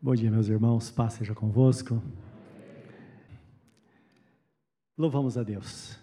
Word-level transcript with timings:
Bom 0.00 0.14
dia, 0.14 0.30
meus 0.30 0.46
irmãos, 0.46 0.92
paz 0.92 1.14
seja 1.14 1.34
convosco. 1.34 2.00
Louvamos 4.96 5.36
a 5.36 5.42
Deus 5.42 5.98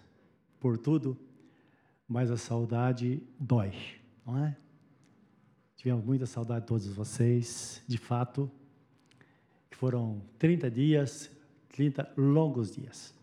por 0.59 0.77
tudo, 0.77 1.17
mas 2.05 2.29
a 2.29 2.35
saudade 2.35 3.23
dói, 3.39 3.71
não 4.25 4.43
é? 4.43 4.57
Tivemos 5.77 6.03
muita 6.03 6.25
saudade 6.25 6.61
de 6.61 6.67
todos 6.67 6.85
vocês, 6.87 7.81
de 7.87 7.97
fato, 7.97 8.51
foram 9.71 10.21
30 10.39 10.69
dias, 10.69 11.31
30 11.69 12.15
longos 12.17 12.71
dias. 12.71 13.15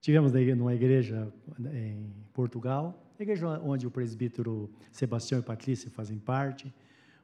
Tivemos 0.00 0.32
numa 0.32 0.76
igreja 0.76 1.32
em 1.74 2.14
Portugal, 2.32 3.04
igreja 3.18 3.48
onde 3.64 3.84
o 3.84 3.90
presbítero 3.90 4.70
Sebastião 4.92 5.40
e 5.40 5.42
Patrícia 5.42 5.90
fazem 5.90 6.20
parte, 6.20 6.72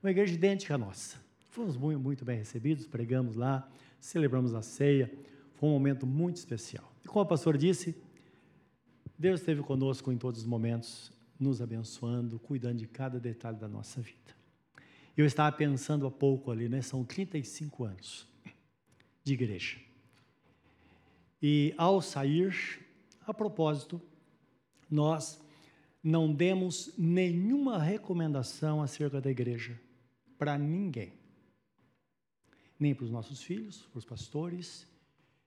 uma 0.02 0.10
igreja 0.10 0.34
idêntica 0.34 0.74
à 0.74 0.78
nossa 0.78 1.30
Fomos 1.52 1.76
muito, 1.76 2.24
bem 2.24 2.38
recebidos, 2.38 2.86
pregamos 2.86 3.36
lá, 3.36 3.70
celebramos 4.00 4.54
a 4.54 4.62
ceia, 4.62 5.12
foi 5.52 5.68
um 5.68 5.72
momento 5.72 6.06
muito 6.06 6.36
especial. 6.36 6.90
E 7.04 7.08
como 7.08 7.20
a 7.20 7.26
pastora 7.26 7.58
disse, 7.58 7.94
Deus 9.18 9.40
esteve 9.40 9.62
conosco 9.62 10.10
em 10.10 10.16
todos 10.16 10.40
os 10.40 10.46
momentos, 10.46 11.12
nos 11.38 11.60
abençoando, 11.60 12.38
cuidando 12.38 12.78
de 12.78 12.86
cada 12.86 13.20
detalhe 13.20 13.58
da 13.58 13.68
nossa 13.68 14.00
vida. 14.00 14.34
Eu 15.14 15.26
estava 15.26 15.54
pensando 15.54 16.06
há 16.06 16.10
pouco 16.10 16.50
ali, 16.50 16.70
né? 16.70 16.80
São 16.80 17.04
35 17.04 17.84
anos 17.84 18.26
de 19.22 19.34
igreja. 19.34 19.76
E 21.42 21.74
ao 21.76 22.00
sair, 22.00 22.82
a 23.26 23.34
propósito, 23.34 24.00
nós 24.90 25.38
não 26.02 26.32
demos 26.32 26.94
nenhuma 26.96 27.78
recomendação 27.78 28.80
acerca 28.80 29.20
da 29.20 29.30
igreja 29.30 29.78
para 30.38 30.56
ninguém 30.56 31.20
nem 32.82 32.94
para 32.96 33.04
os 33.04 33.10
nossos 33.10 33.40
filhos, 33.40 33.86
para 33.92 33.98
os 34.00 34.04
pastores, 34.04 34.86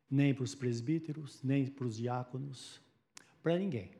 nem 0.09 0.33
para 0.33 0.45
os 0.45 0.55
presbíteros, 0.55 1.43
nem 1.43 1.65
para 1.67 1.85
os 1.85 1.97
diáconos, 1.97 2.81
para 3.43 3.59
ninguém. 3.59 3.91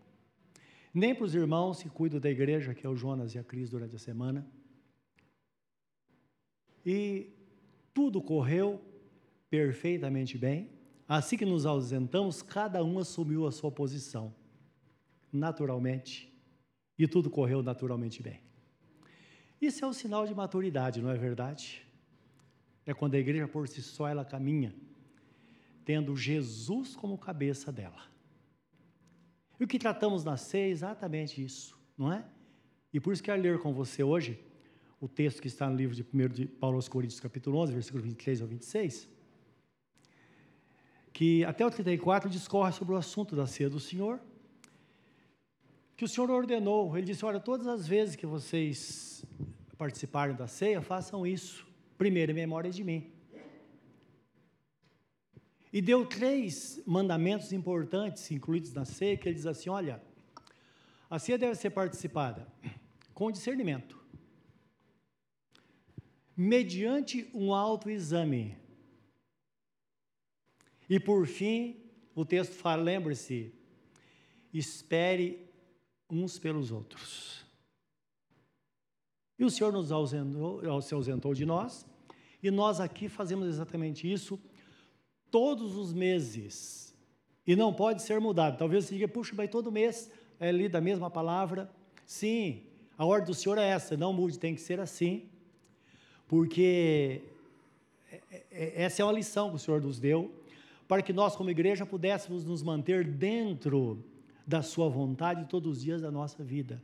Nem 0.93 1.13
para 1.13 1.25
os 1.25 1.35
irmãos 1.35 1.83
que 1.83 1.89
cuidam 1.89 2.21
da 2.21 2.29
igreja, 2.29 2.73
que 2.73 2.87
é 2.87 2.89
o 2.89 2.95
Jonas 2.95 3.35
e 3.35 3.37
a 3.37 3.43
Cris 3.43 3.69
durante 3.69 3.93
a 3.97 3.99
semana. 3.99 4.47
E 6.85 7.33
tudo 7.93 8.21
correu 8.21 8.81
perfeitamente 9.49 10.37
bem. 10.37 10.69
Assim 11.05 11.35
que 11.35 11.45
nos 11.45 11.65
ausentamos, 11.65 12.41
cada 12.41 12.81
um 12.85 12.99
assumiu 12.99 13.45
a 13.45 13.51
sua 13.51 13.69
posição, 13.69 14.33
naturalmente, 15.31 16.33
e 16.97 17.05
tudo 17.05 17.29
correu 17.29 17.61
naturalmente 17.61 18.23
bem. 18.23 18.39
Isso 19.61 19.83
é 19.83 19.87
um 19.87 19.93
sinal 19.93 20.25
de 20.25 20.33
maturidade, 20.33 21.01
não 21.01 21.09
é 21.09 21.17
verdade? 21.17 21.85
É 22.85 22.93
quando 22.93 23.15
a 23.15 23.19
igreja 23.19 23.47
por 23.47 23.67
si 23.67 23.81
só 23.81 24.07
ela 24.07 24.23
caminha, 24.23 24.73
tendo 25.83 26.15
Jesus 26.15 26.95
como 26.95 27.17
cabeça 27.17 27.71
dela. 27.71 28.01
E 29.59 29.63
o 29.63 29.67
que 29.67 29.79
tratamos 29.79 30.23
na 30.23 30.37
ceia 30.37 30.67
é 30.67 30.69
exatamente 30.69 31.43
isso, 31.43 31.77
não 31.97 32.11
é? 32.11 32.25
E 32.93 32.99
por 32.99 33.13
isso 33.13 33.23
quero 33.23 33.41
ler 33.41 33.59
com 33.59 33.73
você 33.73 34.03
hoje 34.03 34.39
o 34.99 35.07
texto 35.07 35.41
que 35.41 35.47
está 35.47 35.69
no 35.69 35.75
livro 35.75 35.95
de 35.95 36.03
1 36.13 36.27
de 36.29 36.45
Paulo 36.45 36.75
aos 36.77 36.87
Coríntios, 36.87 37.19
capítulo 37.19 37.57
11, 37.59 37.73
versículo 37.73 38.03
23 38.03 38.41
ao 38.41 38.47
26, 38.47 39.09
que 41.11 41.43
até 41.45 41.65
o 41.65 41.71
34 41.71 42.29
discorre 42.29 42.71
sobre 42.71 42.93
o 42.93 42.97
assunto 42.97 43.35
da 43.35 43.47
ceia 43.47 43.69
do 43.69 43.79
Senhor, 43.79 44.19
que 45.95 46.03
o 46.03 46.07
Senhor 46.07 46.29
ordenou, 46.29 46.95
ele 46.97 47.05
disse, 47.05 47.23
olha, 47.23 47.39
todas 47.39 47.67
as 47.67 47.87
vezes 47.87 48.15
que 48.15 48.25
vocês 48.25 49.25
participarem 49.77 50.35
da 50.35 50.47
ceia, 50.47 50.81
façam 50.81 51.25
isso 51.25 51.64
primeiro 51.97 52.31
em 52.31 52.35
memória 52.35 52.71
de 52.71 52.83
mim. 52.83 53.11
E 55.71 55.81
deu 55.81 56.05
três 56.05 56.81
mandamentos 56.85 57.51
importantes 57.51 58.31
incluídos 58.31 58.73
na 58.73 58.85
ceia, 58.85 59.17
que 59.17 59.27
ele 59.27 59.35
diz 59.35 59.45
assim: 59.45 59.69
olha, 59.69 60.01
a 61.09 61.19
ceia 61.19 61.37
deve 61.37 61.55
ser 61.55 61.69
participada 61.69 62.47
com 63.13 63.31
discernimento, 63.31 64.01
mediante 66.35 67.29
um 67.33 67.53
autoexame. 67.53 68.57
E 70.89 70.99
por 70.99 71.25
fim, 71.25 71.81
o 72.13 72.23
texto 72.23 72.53
fala, 72.53 72.81
lembre-se, 72.81 73.53
espere 74.53 75.49
uns 76.09 76.39
pelos 76.39 76.71
outros. 76.71 77.44
E 79.37 79.43
o 79.43 79.49
Senhor 79.49 79.71
nos 79.71 79.91
ausentou, 79.91 80.81
se 80.81 80.93
ausentou 80.93 81.33
de 81.33 81.45
nós, 81.45 81.85
e 82.41 82.49
nós 82.49 82.79
aqui 82.79 83.09
fazemos 83.09 83.47
exatamente 83.47 84.11
isso 84.11 84.39
todos 85.29 85.75
os 85.75 85.93
meses. 85.93 86.95
E 87.45 87.55
não 87.55 87.73
pode 87.73 88.01
ser 88.01 88.19
mudado. 88.19 88.57
Talvez 88.57 88.85
você 88.85 88.95
diga, 88.95 89.07
puxa, 89.07 89.35
vai 89.35 89.47
todo 89.47 89.71
mês 89.71 90.09
é 90.39 90.51
lida 90.51 90.77
a 90.77 90.81
mesma 90.81 91.09
palavra. 91.09 91.69
Sim, 92.05 92.63
a 92.97 93.05
ordem 93.05 93.27
do 93.27 93.33
Senhor 93.33 93.57
é 93.57 93.67
essa, 93.67 93.97
não 93.97 94.13
mude, 94.13 94.39
tem 94.39 94.55
que 94.55 94.61
ser 94.61 94.79
assim. 94.79 95.23
Porque 96.27 97.21
é, 98.11 98.43
é, 98.51 98.83
essa 98.83 99.01
é 99.01 99.05
uma 99.05 99.11
lição 99.11 99.49
que 99.49 99.55
o 99.55 99.59
Senhor 99.59 99.81
nos 99.81 99.99
deu, 99.99 100.31
para 100.87 101.01
que 101.01 101.13
nós, 101.13 101.35
como 101.35 101.49
igreja, 101.49 101.85
pudéssemos 101.85 102.43
nos 102.43 102.61
manter 102.61 103.05
dentro 103.05 104.03
da 104.45 104.61
Sua 104.61 104.87
vontade 104.87 105.45
todos 105.45 105.77
os 105.77 105.83
dias 105.83 106.01
da 106.01 106.11
nossa 106.11 106.43
vida. 106.43 106.81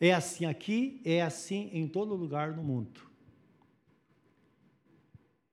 É 0.00 0.12
assim 0.12 0.44
aqui, 0.44 1.00
é 1.04 1.22
assim 1.22 1.70
em 1.72 1.88
todo 1.88 2.14
lugar 2.14 2.56
no 2.56 2.62
mundo. 2.62 3.00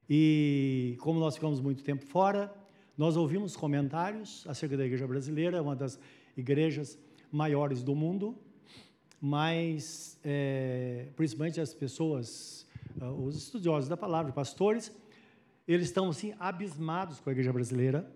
E 0.09 0.95
como 0.99 1.19
nós 1.19 1.33
ficamos 1.33 1.59
muito 1.59 1.83
tempo 1.83 2.05
fora, 2.05 2.53
nós 2.95 3.17
ouvimos 3.17 3.55
comentários 3.55 4.45
acerca 4.47 4.77
da 4.77 4.85
igreja 4.85 5.07
brasileira, 5.07 5.61
uma 5.61 5.75
das 5.75 5.99
igrejas 6.37 6.97
maiores 7.31 7.81
do 7.81 7.95
mundo, 7.95 8.37
mas 9.19 10.19
é, 10.23 11.07
principalmente 11.15 11.59
as 11.59 11.73
pessoas, 11.73 12.67
ah, 13.01 13.11
os 13.11 13.35
estudiosos 13.35 13.89
da 13.89 13.97
palavra, 13.97 14.31
pastores, 14.31 14.95
eles 15.67 15.87
estão 15.87 16.09
assim 16.09 16.35
abismados 16.39 17.19
com 17.19 17.29
a 17.29 17.33
igreja 17.33 17.51
brasileira 17.51 18.09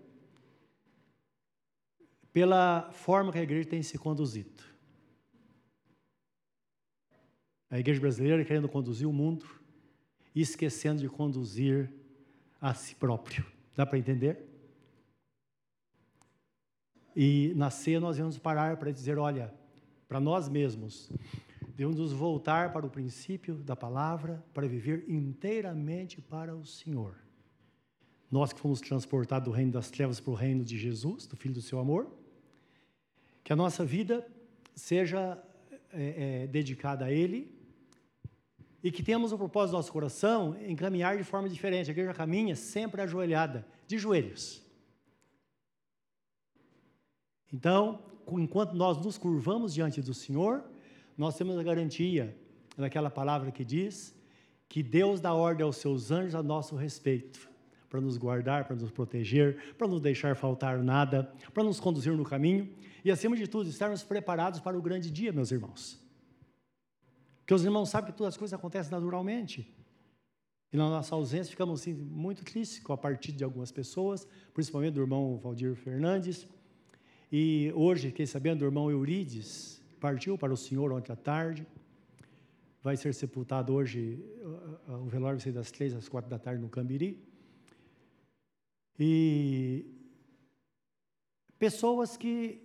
pela 2.32 2.88
forma 2.92 3.32
que 3.32 3.38
a 3.38 3.42
igreja 3.42 3.68
tem 3.68 3.82
se 3.82 3.98
conduzido. 3.98 4.69
A 7.70 7.78
igreja 7.78 8.00
brasileira 8.00 8.44
querendo 8.44 8.68
conduzir 8.68 9.06
o 9.06 9.12
mundo 9.12 9.46
e 10.34 10.40
esquecendo 10.40 11.00
de 11.00 11.08
conduzir 11.08 11.92
a 12.60 12.74
si 12.74 12.94
próprio. 12.96 13.46
Dá 13.76 13.86
para 13.86 13.98
entender? 13.98 14.44
E 17.14 17.52
na 17.54 17.70
ceia 17.70 18.00
nós 18.00 18.18
vamos 18.18 18.38
parar 18.38 18.76
para 18.76 18.90
dizer: 18.90 19.18
olha, 19.18 19.54
para 20.08 20.18
nós 20.18 20.48
mesmos, 20.48 21.10
devemos 21.76 21.96
nos 21.96 22.12
voltar 22.12 22.72
para 22.72 22.84
o 22.84 22.90
princípio 22.90 23.54
da 23.54 23.76
palavra, 23.76 24.44
para 24.52 24.66
viver 24.66 25.04
inteiramente 25.08 26.20
para 26.20 26.56
o 26.56 26.66
Senhor. 26.66 27.14
Nós 28.30 28.52
que 28.52 28.60
fomos 28.60 28.80
transportados 28.80 29.48
do 29.48 29.54
reino 29.54 29.72
das 29.72 29.90
trevas 29.90 30.20
para 30.20 30.30
o 30.30 30.34
reino 30.34 30.64
de 30.64 30.76
Jesus, 30.76 31.26
do 31.26 31.36
Filho 31.36 31.54
do 31.54 31.62
seu 31.62 31.78
amor, 31.78 32.12
que 33.42 33.52
a 33.52 33.56
nossa 33.56 33.84
vida 33.84 34.26
seja 34.74 35.40
é, 35.92 36.42
é, 36.42 36.46
dedicada 36.46 37.06
a 37.06 37.12
Ele 37.12 37.59
e 38.82 38.90
que 38.90 39.02
temos 39.02 39.32
o 39.32 39.38
propósito 39.38 39.72
do 39.72 39.76
nosso 39.76 39.92
coração 39.92 40.56
em 40.60 40.74
caminhar 40.74 41.16
de 41.16 41.24
forma 41.24 41.48
diferente. 41.48 41.90
A 41.90 41.92
igreja 41.92 42.14
caminha 42.14 42.56
sempre 42.56 43.02
ajoelhada, 43.02 43.66
de 43.86 43.98
joelhos. 43.98 44.62
Então, 47.52 48.02
enquanto 48.32 48.74
nós 48.74 48.98
nos 49.04 49.18
curvamos 49.18 49.74
diante 49.74 50.00
do 50.00 50.14
Senhor, 50.14 50.64
nós 51.16 51.36
temos 51.36 51.58
a 51.58 51.62
garantia 51.62 52.36
daquela 52.76 53.10
palavra 53.10 53.50
que 53.50 53.64
diz 53.64 54.14
que 54.68 54.82
Deus 54.82 55.20
dá 55.20 55.34
ordem 55.34 55.66
aos 55.66 55.76
seus 55.76 56.10
anjos 56.10 56.34
a 56.34 56.42
nosso 56.42 56.76
respeito, 56.76 57.50
para 57.90 58.00
nos 58.00 58.16
guardar, 58.16 58.66
para 58.66 58.76
nos 58.76 58.90
proteger, 58.90 59.74
para 59.76 59.88
nos 59.88 60.00
deixar 60.00 60.36
faltar 60.36 60.78
nada, 60.78 61.30
para 61.52 61.64
nos 61.64 61.80
conduzir 61.80 62.16
no 62.16 62.24
caminho 62.24 62.72
e, 63.04 63.10
acima 63.10 63.36
de 63.36 63.48
tudo, 63.48 63.68
estarmos 63.68 64.04
preparados 64.04 64.60
para 64.60 64.78
o 64.78 64.82
grande 64.82 65.10
dia, 65.10 65.32
meus 65.32 65.50
irmãos. 65.50 65.99
Porque 67.50 67.62
os 67.62 67.64
irmãos 67.64 67.88
sabem 67.88 68.12
que 68.12 68.16
todas 68.16 68.34
as 68.34 68.38
coisas 68.38 68.56
acontecem 68.56 68.92
naturalmente. 68.92 69.68
E 70.72 70.76
na 70.76 70.88
nossa 70.88 71.16
ausência 71.16 71.50
ficamos 71.50 71.80
assim, 71.80 71.92
muito 71.92 72.44
tristes 72.44 72.78
com 72.78 72.92
a 72.92 72.96
partida 72.96 73.36
de 73.36 73.42
algumas 73.42 73.72
pessoas, 73.72 74.24
principalmente 74.54 74.94
do 74.94 75.00
irmão 75.00 75.36
Valdir 75.36 75.74
Fernandes. 75.74 76.46
E 77.32 77.72
hoje, 77.74 78.10
fiquei 78.10 78.24
sabendo 78.24 78.60
do 78.60 78.66
irmão 78.66 78.88
Eurides, 78.88 79.82
partiu 79.98 80.38
para 80.38 80.52
o 80.52 80.56
Senhor 80.56 80.92
ontem 80.92 81.12
à 81.12 81.16
tarde. 81.16 81.66
Vai 82.84 82.96
ser 82.96 83.12
sepultado 83.14 83.74
hoje, 83.74 84.24
o 84.86 85.06
velório 85.06 85.36
vai 85.36 85.40
ser 85.40 85.52
das 85.52 85.72
três 85.72 85.92
às 85.92 86.08
quatro 86.08 86.30
da 86.30 86.38
tarde 86.38 86.62
no 86.62 86.68
Cambiri. 86.68 87.20
E 88.96 89.84
pessoas 91.58 92.16
que 92.16 92.62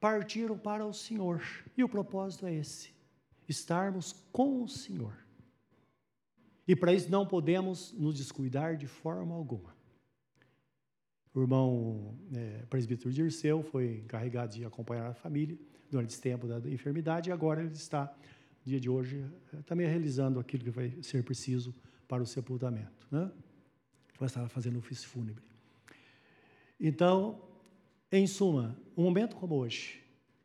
partiram 0.00 0.56
para 0.56 0.86
o 0.86 0.94
Senhor. 0.94 1.42
E 1.76 1.84
o 1.84 1.88
propósito 1.90 2.46
é 2.46 2.54
esse 2.54 3.01
estarmos 3.48 4.12
com 4.32 4.62
o 4.62 4.68
Senhor. 4.68 5.16
E 6.66 6.76
para 6.76 6.92
isso 6.92 7.10
não 7.10 7.26
podemos 7.26 7.92
nos 7.92 8.16
descuidar 8.16 8.76
de 8.76 8.86
forma 8.86 9.34
alguma. 9.34 9.74
O 11.34 11.40
irmão 11.40 12.14
é, 12.34 12.64
presbítero 12.68 13.12
Dirceu 13.12 13.62
foi 13.62 14.02
encarregado 14.04 14.54
de 14.54 14.64
acompanhar 14.64 15.06
a 15.06 15.14
família 15.14 15.58
durante 15.90 16.10
esse 16.10 16.20
tempo 16.20 16.46
da 16.46 16.58
enfermidade 16.70 17.30
e 17.30 17.32
agora 17.32 17.62
ele 17.62 17.72
está, 17.72 18.04
no 18.64 18.70
dia 18.70 18.78
de 18.78 18.88
hoje, 18.88 19.24
é, 19.52 19.62
também 19.62 19.86
realizando 19.86 20.38
aquilo 20.38 20.64
que 20.64 20.70
vai 20.70 20.92
ser 21.02 21.24
preciso 21.24 21.74
para 22.06 22.22
o 22.22 22.26
sepultamento. 22.26 23.06
Né? 23.10 23.30
Vai 24.18 24.26
estar 24.26 24.46
fazendo 24.48 24.76
o 24.76 24.78
ofício 24.78 25.08
fúnebre. 25.08 25.42
Então, 26.78 27.40
em 28.10 28.26
suma, 28.26 28.76
um 28.96 29.02
momento 29.02 29.36
como 29.36 29.54
hoje, 29.54 30.02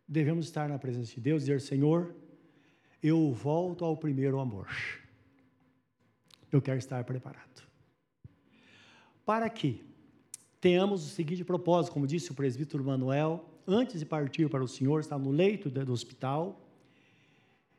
devemos 0.08 0.46
estar 0.46 0.70
na 0.70 0.80
presença 0.80 1.14
de 1.14 1.20
Deus 1.20 1.44
e 1.44 1.46
dizer: 1.46 1.60
Senhor, 1.60 2.16
eu 3.08 3.32
volto 3.32 3.86
ao 3.86 3.96
primeiro 3.96 4.40
amor. 4.40 4.68
Eu 6.52 6.62
quero 6.62 6.78
estar 6.78 7.04
preparado. 7.04 7.64
Para 9.26 9.50
que 9.50 9.84
tenhamos 10.62 11.06
o 11.06 11.10
seguinte 11.10 11.44
propósito, 11.44 11.94
como 11.94 12.08
disse 12.08 12.32
o 12.32 12.36
presbítero 12.36 12.84
Manuel, 12.84 13.46
antes 13.68 14.00
de 14.00 14.06
partir 14.06 14.50
para 14.50 14.64
o 14.64 14.68
Senhor, 14.68 15.00
estava 15.00 15.24
no 15.24 15.32
leito 15.32 15.70
do 15.70 15.92
hospital, 15.92 16.62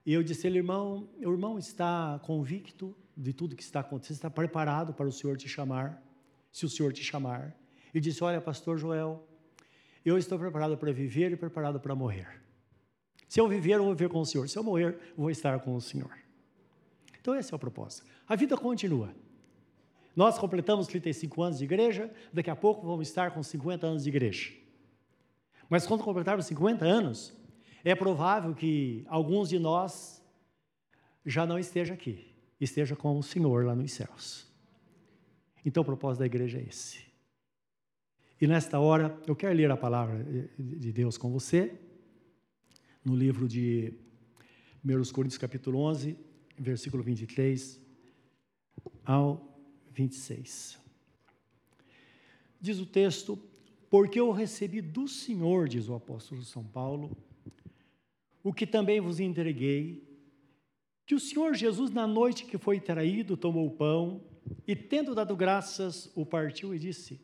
e 0.04 0.12
eu 0.12 0.22
disse 0.22 0.46
ele, 0.46 0.58
irmão, 0.58 1.08
o 1.18 1.30
irmão 1.30 1.58
está 1.58 2.18
convicto 2.24 2.96
de 3.16 3.32
tudo 3.32 3.56
que 3.56 3.62
está 3.62 3.80
acontecendo, 3.80 4.16
está 4.16 4.30
preparado 4.30 4.94
para 4.94 5.06
o 5.06 5.12
Senhor 5.12 5.36
te 5.36 5.48
chamar, 5.48 6.02
se 6.50 6.64
o 6.64 6.68
Senhor 6.68 6.92
te 6.92 7.02
chamar. 7.02 7.54
E 7.92 8.00
disse, 8.00 8.22
olha, 8.22 8.40
pastor 8.40 8.78
Joel, 8.78 9.26
eu 10.04 10.16
estou 10.16 10.38
preparado 10.38 10.76
para 10.78 10.92
viver 10.92 11.32
e 11.32 11.36
preparado 11.36 11.80
para 11.80 11.94
morrer. 11.94 12.47
Se 13.28 13.40
eu 13.40 13.46
viver, 13.46 13.74
eu 13.74 13.84
vou 13.84 13.94
viver 13.94 14.08
com 14.08 14.20
o 14.20 14.26
Senhor. 14.26 14.48
Se 14.48 14.58
eu 14.58 14.64
morrer, 14.64 14.98
eu 15.10 15.16
vou 15.16 15.30
estar 15.30 15.60
com 15.60 15.74
o 15.74 15.80
Senhor. 15.80 16.10
Então, 17.20 17.36
esse 17.36 17.52
é 17.52 17.56
o 17.56 17.58
propósito. 17.58 18.06
A 18.26 18.34
vida 18.34 18.56
continua. 18.56 19.14
Nós 20.16 20.38
completamos 20.38 20.86
35 20.86 21.42
anos 21.42 21.58
de 21.58 21.64
igreja, 21.64 22.10
daqui 22.32 22.50
a 22.50 22.56
pouco 22.56 22.86
vamos 22.86 23.06
estar 23.06 23.30
com 23.32 23.42
50 23.42 23.86
anos 23.86 24.02
de 24.02 24.08
igreja. 24.08 24.52
Mas 25.68 25.86
quando 25.86 26.02
completarmos 26.02 26.46
50 26.46 26.84
anos, 26.84 27.32
é 27.84 27.94
provável 27.94 28.54
que 28.54 29.04
alguns 29.06 29.48
de 29.50 29.58
nós 29.58 30.24
já 31.24 31.46
não 31.46 31.58
esteja 31.58 31.94
aqui, 31.94 32.34
esteja 32.58 32.96
com 32.96 33.18
o 33.18 33.22
Senhor 33.22 33.64
lá 33.66 33.74
nos 33.74 33.92
céus. 33.92 34.48
Então 35.64 35.82
o 35.82 35.86
propósito 35.86 36.20
da 36.20 36.26
igreja 36.26 36.58
é 36.58 36.62
esse. 36.62 37.06
E 38.40 38.46
nesta 38.46 38.80
hora, 38.80 39.16
eu 39.26 39.36
quero 39.36 39.54
ler 39.54 39.70
a 39.70 39.76
palavra 39.76 40.24
de 40.58 40.92
Deus 40.92 41.18
com 41.18 41.30
você, 41.30 41.78
no 43.04 43.14
livro 43.14 43.48
de 43.48 43.92
1 44.84 45.12
Coríntios, 45.12 45.38
capítulo 45.38 45.78
11, 45.80 46.16
versículo 46.58 47.02
23 47.02 47.80
ao 49.04 49.58
26. 49.92 50.78
Diz 52.60 52.78
o 52.78 52.86
texto: 52.86 53.38
Porque 53.88 54.20
eu 54.20 54.30
recebi 54.30 54.80
do 54.80 55.08
Senhor, 55.08 55.68
diz 55.68 55.88
o 55.88 55.94
apóstolo 55.94 56.42
São 56.42 56.64
Paulo, 56.64 57.16
o 58.42 58.52
que 58.52 58.66
também 58.66 59.00
vos 59.00 59.20
entreguei, 59.20 60.06
que 61.06 61.14
o 61.14 61.20
Senhor 61.20 61.54
Jesus, 61.54 61.90
na 61.90 62.06
noite 62.06 62.44
que 62.44 62.58
foi 62.58 62.80
traído, 62.80 63.36
tomou 63.36 63.66
o 63.66 63.70
pão 63.70 64.22
e, 64.66 64.76
tendo 64.76 65.14
dado 65.14 65.34
graças, 65.34 66.10
o 66.14 66.26
partiu 66.26 66.74
e 66.74 66.78
disse: 66.78 67.20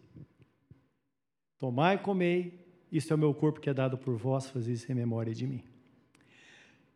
Tomai 1.59 1.97
e 1.97 1.99
comei, 1.99 2.64
isto 2.97 3.13
é 3.13 3.17
o 3.17 3.19
meu 3.19 3.35
corpo 3.35 3.61
que 3.61 3.69
é 3.69 3.75
dado 3.75 3.99
por 3.99 4.17
vós, 4.17 4.49
fazei 4.49 4.75
isso 4.75 4.91
em 4.91 4.95
memória 4.95 5.35
de 5.35 5.47
mim. 5.47 5.63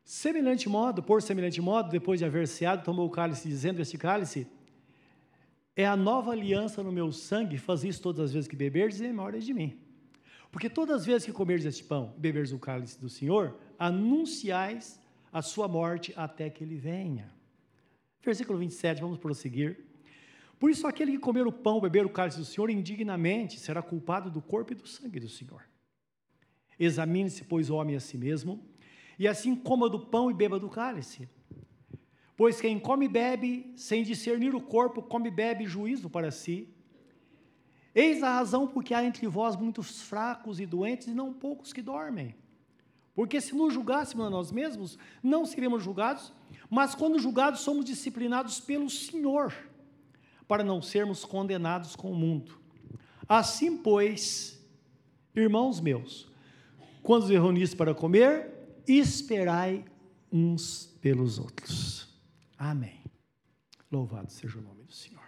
Semelhante 0.04 0.68
modo, 0.68 1.02
por 1.02 1.20
semelhante 1.20 1.60
modo, 1.60 1.90
depois 1.90 2.20
de 2.20 2.24
haver 2.24 2.46
ceado, 2.48 2.84
tomou 2.84 3.06
o 3.06 3.10
cálice, 3.10 3.48
dizendo: 3.48 3.82
Este 3.82 3.98
cálice 3.98 4.46
é 5.76 5.84
a 5.84 5.96
nova 5.96 6.32
aliança 6.32 6.82
no 6.82 6.90
meu 6.90 7.12
sangue, 7.12 7.58
faz 7.58 7.84
isso 7.84 8.00
todas 8.00 8.26
as 8.26 8.32
vezes 8.32 8.48
que 8.48 8.56
beberdes 8.56 9.00
em 9.00 9.08
memória 9.08 9.38
de 9.38 9.52
mim. 9.52 9.78
Porque 10.50 10.70
todas 10.70 11.00
as 11.00 11.06
vezes 11.06 11.26
que 11.26 11.32
comerdes 11.32 11.66
este 11.66 11.84
pão 11.84 12.14
e 12.16 12.20
beberdes 12.20 12.52
o 12.52 12.58
cálice 12.58 12.98
do 12.98 13.08
Senhor, 13.08 13.58
anunciais 13.78 14.98
a 15.30 15.42
sua 15.42 15.68
morte 15.68 16.14
até 16.16 16.48
que 16.48 16.64
ele 16.64 16.76
venha. 16.76 17.30
Versículo 18.22 18.58
27, 18.58 19.00
vamos 19.00 19.18
prosseguir. 19.18 19.84
Por 20.58 20.70
isso, 20.70 20.86
aquele 20.86 21.12
que 21.12 21.18
comer 21.18 21.46
o 21.46 21.52
pão 21.52 21.80
beber 21.80 22.06
o 22.06 22.10
cálice 22.10 22.38
do 22.38 22.44
Senhor 22.44 22.70
indignamente 22.70 23.60
será 23.60 23.82
culpado 23.82 24.30
do 24.30 24.40
corpo 24.40 24.72
e 24.72 24.74
do 24.74 24.88
sangue 24.88 25.20
do 25.20 25.28
Senhor. 25.28 25.68
Examine-se, 26.78 27.44
pois, 27.44 27.70
o 27.70 27.76
homem 27.76 27.96
a 27.96 28.00
si 28.00 28.16
mesmo, 28.16 28.62
e 29.19 29.26
assim 29.26 29.54
coma 29.54 29.88
do 29.88 29.98
pão 29.98 30.30
e 30.30 30.34
beba 30.34 30.58
do 30.58 30.69
cálice. 30.69 31.28
Pois 32.36 32.60
quem 32.60 32.78
come 32.78 33.06
e 33.06 33.08
bebe, 33.08 33.72
sem 33.75 34.04
discernir 34.04 34.54
o 34.54 34.60
corpo, 34.60 35.02
come 35.02 35.28
e 35.28 35.32
bebe 35.32 35.66
juízo 35.66 36.08
para 36.08 36.30
si. 36.30 36.69
Eis 37.92 38.22
a 38.22 38.32
razão 38.32 38.69
porque 38.69 38.94
há 38.94 39.02
entre 39.02 39.26
vós 39.26 39.56
muitos 39.56 40.02
fracos 40.02 40.60
e 40.60 40.66
doentes, 40.66 41.08
e 41.08 41.14
não 41.14 41.32
poucos 41.32 41.72
que 41.72 41.82
dormem. 41.82 42.34
Porque 43.12 43.40
se 43.40 43.56
nos 43.56 43.74
julgássemos 43.74 44.24
a 44.24 44.31
nós 44.31 44.52
mesmos, 44.52 44.96
não 45.20 45.44
seríamos 45.44 45.82
julgados, 45.82 46.32
mas 46.70 46.94
quando 46.94 47.19
julgados, 47.19 47.60
somos 47.60 47.84
disciplinados 47.84 48.60
pelo 48.60 48.88
Senhor 48.88 49.52
para 50.46 50.62
não 50.62 50.81
sermos 50.81 51.24
condenados 51.24 51.96
com 51.96 52.12
o 52.12 52.14
mundo. 52.14 52.58
Assim, 53.28 53.76
pois, 53.76 54.64
irmãos 55.34 55.81
meus, 55.81 56.27
quando 57.02 57.24
os 57.24 57.30
reunisse 57.30 57.74
para 57.74 57.94
comer, 57.94 58.50
esperai 58.86 59.84
uns 60.32 60.96
pelos 61.00 61.38
outros. 61.38 62.08
Amém. 62.56 63.02
Louvado 63.90 64.30
seja 64.30 64.58
o 64.58 64.62
nome 64.62 64.82
do 64.84 64.92
Senhor. 64.92 65.22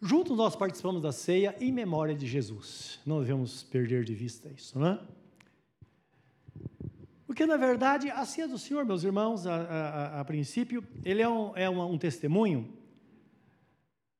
Juntos 0.00 0.36
nós 0.36 0.54
participamos 0.54 1.02
da 1.02 1.10
ceia 1.10 1.56
em 1.60 1.72
memória 1.72 2.14
de 2.14 2.26
Jesus. 2.26 3.00
Não 3.04 3.20
devemos 3.20 3.64
perder 3.64 4.04
de 4.04 4.14
vista 4.14 4.48
isso, 4.48 4.78
não 4.78 4.86
é? 4.86 5.00
Porque, 7.26 7.44
na 7.44 7.56
verdade, 7.56 8.10
a 8.10 8.24
ceia 8.24 8.48
do 8.48 8.58
Senhor, 8.58 8.84
meus 8.84 9.04
irmãos, 9.04 9.46
a, 9.46 9.54
a, 9.54 10.20
a 10.20 10.24
princípio, 10.24 10.82
ele 11.04 11.20
é, 11.20 11.28
um, 11.28 11.56
é 11.56 11.68
um 11.68 11.98
testemunho 11.98 12.72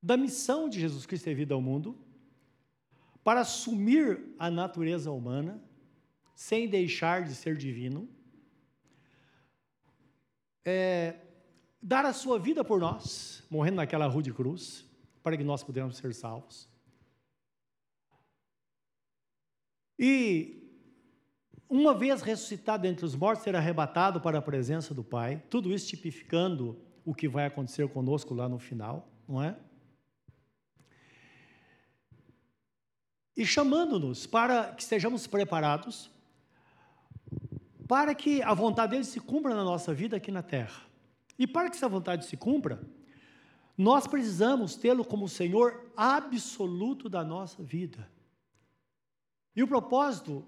da 0.02 0.16
missão 0.16 0.68
de 0.68 0.80
Jesus 0.80 1.06
Cristo 1.06 1.24
ter 1.24 1.34
vindo 1.34 1.52
ao 1.52 1.60
mundo, 1.60 1.96
para 3.28 3.40
assumir 3.40 4.34
a 4.38 4.50
natureza 4.50 5.12
humana, 5.12 5.62
sem 6.34 6.66
deixar 6.66 7.24
de 7.24 7.34
ser 7.34 7.58
divino, 7.58 8.08
é, 10.64 11.14
dar 11.82 12.06
a 12.06 12.14
sua 12.14 12.38
vida 12.38 12.64
por 12.64 12.80
nós, 12.80 13.46
morrendo 13.50 13.76
naquela 13.76 14.06
rude 14.06 14.32
cruz, 14.32 14.82
para 15.22 15.36
que 15.36 15.44
nós 15.44 15.62
pudéssemos 15.62 15.98
ser 15.98 16.14
salvos. 16.14 16.70
E, 19.98 20.66
uma 21.68 21.92
vez 21.92 22.22
ressuscitado 22.22 22.86
entre 22.86 23.04
os 23.04 23.14
mortos, 23.14 23.44
ser 23.44 23.54
arrebatado 23.54 24.22
para 24.22 24.38
a 24.38 24.42
presença 24.42 24.94
do 24.94 25.04
Pai, 25.04 25.42
tudo 25.50 25.70
isso 25.70 25.88
tipificando 25.88 26.80
o 27.04 27.14
que 27.14 27.28
vai 27.28 27.44
acontecer 27.44 27.86
conosco 27.90 28.32
lá 28.32 28.48
no 28.48 28.58
final, 28.58 29.06
não 29.28 29.42
é? 29.42 29.54
E 33.38 33.46
chamando-nos 33.46 34.26
para 34.26 34.72
que 34.72 34.82
estejamos 34.82 35.28
preparados 35.28 36.10
para 37.86 38.12
que 38.12 38.42
a 38.42 38.52
vontade 38.52 38.90
dele 38.90 39.04
se 39.04 39.20
cumpra 39.20 39.54
na 39.54 39.62
nossa 39.62 39.94
vida 39.94 40.16
aqui 40.16 40.32
na 40.32 40.42
terra. 40.42 40.82
E 41.38 41.46
para 41.46 41.70
que 41.70 41.76
essa 41.76 41.88
vontade 41.88 42.26
se 42.26 42.36
cumpra, 42.36 42.82
nós 43.78 44.08
precisamos 44.08 44.74
tê-lo 44.74 45.04
como 45.04 45.28
Senhor 45.28 45.90
absoluto 45.96 47.08
da 47.08 47.24
nossa 47.24 47.62
vida. 47.62 48.10
E 49.54 49.62
o 49.62 49.68
propósito, 49.68 50.44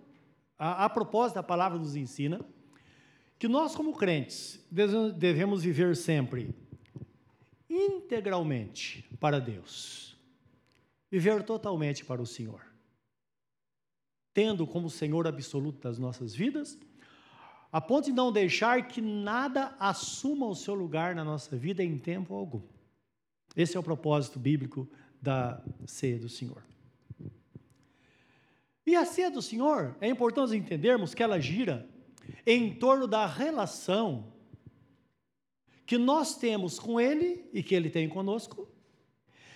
a, 0.58 0.84
a 0.84 0.90
propósito 0.90 1.36
da 1.36 1.42
palavra 1.44 1.78
nos 1.78 1.94
ensina 1.94 2.44
que 3.38 3.46
nós, 3.46 3.74
como 3.74 3.96
crentes, 3.96 4.62
devemos 5.16 5.62
viver 5.62 5.96
sempre 5.96 6.52
integralmente 7.70 9.08
para 9.20 9.40
Deus, 9.40 10.18
viver 11.08 11.44
totalmente 11.44 12.04
para 12.04 12.20
o 12.20 12.26
Senhor 12.26 12.69
tendo 14.32 14.66
como 14.66 14.88
Senhor 14.90 15.26
absoluto 15.26 15.80
das 15.80 15.98
nossas 15.98 16.34
vidas, 16.34 16.78
a 17.72 17.80
ponto 17.80 18.06
de 18.06 18.12
não 18.12 18.32
deixar 18.32 18.88
que 18.88 19.00
nada 19.00 19.74
assuma 19.78 20.46
o 20.46 20.54
seu 20.54 20.74
lugar 20.74 21.14
na 21.14 21.24
nossa 21.24 21.56
vida 21.56 21.84
em 21.84 21.98
tempo 21.98 22.34
algum. 22.34 22.62
Esse 23.56 23.76
é 23.76 23.80
o 23.80 23.82
propósito 23.82 24.38
bíblico 24.38 24.88
da 25.20 25.62
ceia 25.86 26.18
do 26.18 26.28
Senhor. 26.28 26.62
E 28.86 28.96
a 28.96 29.04
ceia 29.04 29.30
do 29.30 29.42
Senhor, 29.42 29.96
é 30.00 30.08
importante 30.08 30.56
entendermos 30.56 31.14
que 31.14 31.22
ela 31.22 31.40
gira 31.40 31.88
em 32.46 32.74
torno 32.74 33.06
da 33.06 33.26
relação 33.26 34.32
que 35.86 35.98
nós 35.98 36.36
temos 36.36 36.78
com 36.78 37.00
Ele 37.00 37.48
e 37.52 37.62
que 37.62 37.74
Ele 37.74 37.90
tem 37.90 38.08
conosco, 38.08 38.68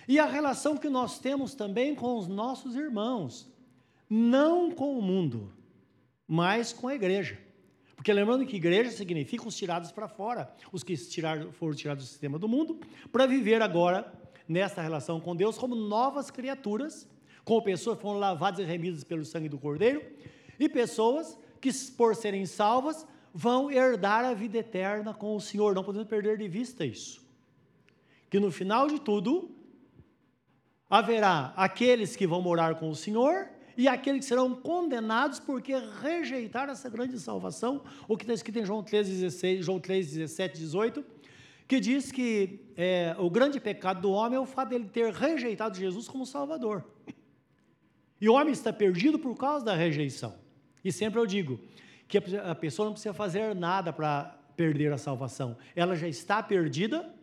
e 0.07 0.19
a 0.19 0.25
relação 0.25 0.77
que 0.77 0.89
nós 0.89 1.17
temos 1.17 1.55
também 1.55 1.95
com 1.95 2.17
os 2.17 2.27
nossos 2.27 2.75
irmãos, 2.75 3.51
não 4.09 4.71
com 4.71 4.97
o 4.97 5.01
mundo, 5.01 5.51
mas 6.27 6.71
com 6.71 6.87
a 6.87 6.95
igreja. 6.95 7.39
Porque 7.95 8.11
lembrando 8.13 8.45
que 8.45 8.57
igreja 8.57 8.91
significa 8.91 9.47
os 9.47 9.55
tirados 9.55 9.91
para 9.91 10.07
fora, 10.07 10.53
os 10.71 10.83
que 10.83 10.95
tiraram, 10.95 11.51
foram 11.51 11.73
tirados 11.73 12.05
do 12.05 12.07
sistema 12.07 12.37
do 12.37 12.47
mundo, 12.47 12.79
para 13.11 13.25
viver 13.25 13.61
agora 13.61 14.13
nessa 14.47 14.81
relação 14.81 15.19
com 15.19 15.35
Deus 15.35 15.57
como 15.57 15.75
novas 15.75 16.29
criaturas, 16.29 17.07
como 17.43 17.63
pessoas 17.63 17.97
que 17.97 18.03
foram 18.03 18.19
lavadas 18.19 18.59
e 18.59 18.63
remidas 18.63 19.03
pelo 19.03 19.25
sangue 19.25 19.49
do 19.49 19.57
Cordeiro, 19.57 20.03
e 20.59 20.69
pessoas 20.69 21.37
que, 21.59 21.71
por 21.97 22.15
serem 22.15 22.45
salvas, 22.45 23.07
vão 23.33 23.71
herdar 23.71 24.23
a 24.23 24.33
vida 24.33 24.57
eterna 24.59 25.13
com 25.13 25.35
o 25.35 25.41
Senhor. 25.41 25.73
Não 25.73 25.83
podemos 25.83 26.07
perder 26.07 26.37
de 26.37 26.47
vista 26.47 26.85
isso. 26.85 27.25
Que 28.29 28.39
no 28.39 28.51
final 28.51 28.87
de 28.87 28.99
tudo, 28.99 29.49
haverá 30.89 31.53
aqueles 31.55 32.15
que 32.15 32.27
vão 32.27 32.41
morar 32.41 32.75
com 32.75 32.89
o 32.89 32.95
Senhor 32.95 33.49
e 33.77 33.87
aqueles 33.87 34.21
que 34.21 34.25
serão 34.25 34.55
condenados 34.55 35.39
porque 35.39 35.73
rejeitaram 36.01 36.71
essa 36.71 36.89
grande 36.89 37.19
salvação, 37.19 37.83
o 38.07 38.15
que 38.15 38.23
está 38.23 38.33
escrito 38.33 38.59
em 38.59 38.65
João 38.65 38.83
3, 38.83 39.07
16, 39.07 39.65
João 39.65 39.79
3, 39.79 40.13
17, 40.13 40.57
18, 40.59 41.05
que 41.67 41.79
diz 41.79 42.11
que 42.11 42.61
é, 42.77 43.15
o 43.17 43.29
grande 43.29 43.59
pecado 43.59 44.01
do 44.01 44.11
homem 44.11 44.37
é 44.37 44.39
o 44.39 44.45
fato 44.45 44.69
dele 44.69 44.85
ter 44.85 45.11
rejeitado 45.11 45.77
Jesus 45.77 46.07
como 46.07 46.25
Salvador. 46.25 46.83
E 48.21 48.29
o 48.29 48.33
homem 48.33 48.53
está 48.53 48.71
perdido 48.71 49.19
por 49.19 49.35
causa 49.35 49.65
da 49.65 49.75
rejeição. 49.75 50.35
E 50.83 50.91
sempre 50.91 51.19
eu 51.19 51.25
digo 51.25 51.59
que 52.07 52.17
a 52.17 52.55
pessoa 52.55 52.85
não 52.85 52.93
precisa 52.93 53.13
fazer 53.13 53.55
nada 53.55 53.91
para 53.91 54.39
perder 54.55 54.93
a 54.93 54.97
salvação. 54.97 55.57
Ela 55.75 55.95
já 55.95 56.07
está 56.07 56.41
perdida 56.41 57.13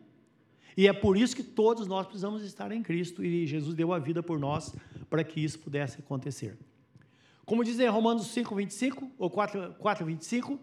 e 0.75 0.87
é 0.87 0.93
por 0.93 1.17
isso 1.17 1.35
que 1.35 1.43
todos 1.43 1.87
nós 1.87 2.05
precisamos 2.05 2.43
estar 2.43 2.71
em 2.71 2.81
Cristo 2.81 3.23
e 3.23 3.45
Jesus 3.45 3.75
deu 3.75 3.93
a 3.93 3.99
vida 3.99 4.21
por 4.23 4.39
nós 4.39 4.75
para 5.13 5.23
que 5.23 5.39
isso 5.39 5.59
pudesse 5.59 5.99
acontecer. 5.99 6.57
Como 7.45 7.63
diz 7.63 7.79
em 7.79 7.87
Romanos 7.87 8.25
5, 8.29 8.55
25, 8.55 9.11
ou 9.19 9.29
4, 9.29 9.75
4, 9.75 10.03
25, 10.07 10.59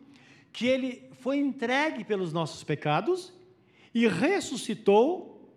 que 0.53 0.67
ele 0.67 1.09
foi 1.21 1.39
entregue 1.39 2.03
pelos 2.03 2.33
nossos 2.33 2.65
pecados 2.65 3.33
e 3.95 4.09
ressuscitou 4.09 5.55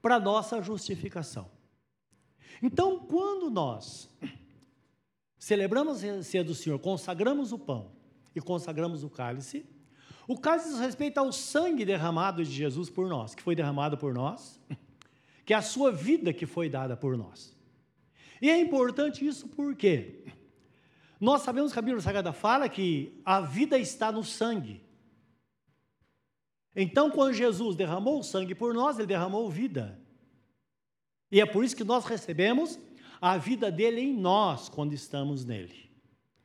para 0.00 0.18
nossa 0.18 0.62
justificação. 0.62 1.50
Então, 2.62 3.00
quando 3.00 3.50
nós 3.50 4.08
celebramos 5.38 6.02
a 6.02 6.22
ceia 6.22 6.42
do 6.42 6.54
Senhor, 6.54 6.78
consagramos 6.78 7.52
o 7.52 7.58
pão 7.58 7.92
e 8.34 8.40
consagramos 8.40 9.04
o 9.04 9.10
cálice, 9.10 9.66
o 10.26 10.40
cálice 10.40 10.70
diz 10.70 10.78
respeito 10.78 11.18
ao 11.18 11.30
sangue 11.32 11.84
derramado 11.84 12.42
de 12.42 12.50
Jesus 12.50 12.88
por 12.88 13.10
nós, 13.10 13.34
que 13.34 13.42
foi 13.42 13.54
derramado 13.54 13.98
por 13.98 14.14
nós, 14.14 14.58
que 15.44 15.52
é 15.52 15.56
a 15.58 15.60
sua 15.60 15.92
vida 15.92 16.32
que 16.32 16.46
foi 16.46 16.70
dada 16.70 16.96
por 16.96 17.14
nós. 17.14 17.59
E 18.40 18.50
é 18.50 18.58
importante 18.58 19.26
isso 19.26 19.48
porque 19.48 20.24
nós 21.20 21.42
sabemos 21.42 21.72
que 21.72 21.78
a 21.78 21.82
Bíblia 21.82 22.00
Sagrada 22.00 22.32
fala 22.32 22.68
que 22.68 23.20
a 23.24 23.40
vida 23.40 23.78
está 23.78 24.10
no 24.10 24.24
sangue. 24.24 24.82
Então, 26.74 27.10
quando 27.10 27.34
Jesus 27.34 27.76
derramou 27.76 28.20
o 28.20 28.22
sangue 28.22 28.54
por 28.54 28.72
nós, 28.72 28.98
ele 28.98 29.06
derramou 29.06 29.50
vida. 29.50 30.00
E 31.30 31.40
é 31.40 31.46
por 31.46 31.64
isso 31.64 31.76
que 31.76 31.84
nós 31.84 32.04
recebemos 32.06 32.78
a 33.20 33.36
vida 33.36 33.70
dele 33.70 34.00
em 34.00 34.16
nós 34.16 34.68
quando 34.68 34.94
estamos 34.94 35.44
nele. 35.44 35.90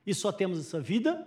E 0.06 0.14
só 0.14 0.32
temos 0.32 0.60
essa 0.60 0.82
vida 0.82 1.26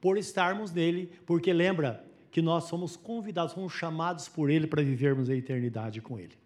por 0.00 0.18
estarmos 0.18 0.72
nele, 0.72 1.06
porque 1.24 1.52
lembra 1.52 2.04
que 2.30 2.42
nós 2.42 2.64
somos 2.64 2.96
convidados, 2.96 3.52
somos 3.52 3.72
chamados 3.72 4.28
por 4.28 4.50
ele 4.50 4.66
para 4.66 4.82
vivermos 4.82 5.30
a 5.30 5.34
eternidade 5.34 6.00
com 6.00 6.18
ele. 6.18 6.41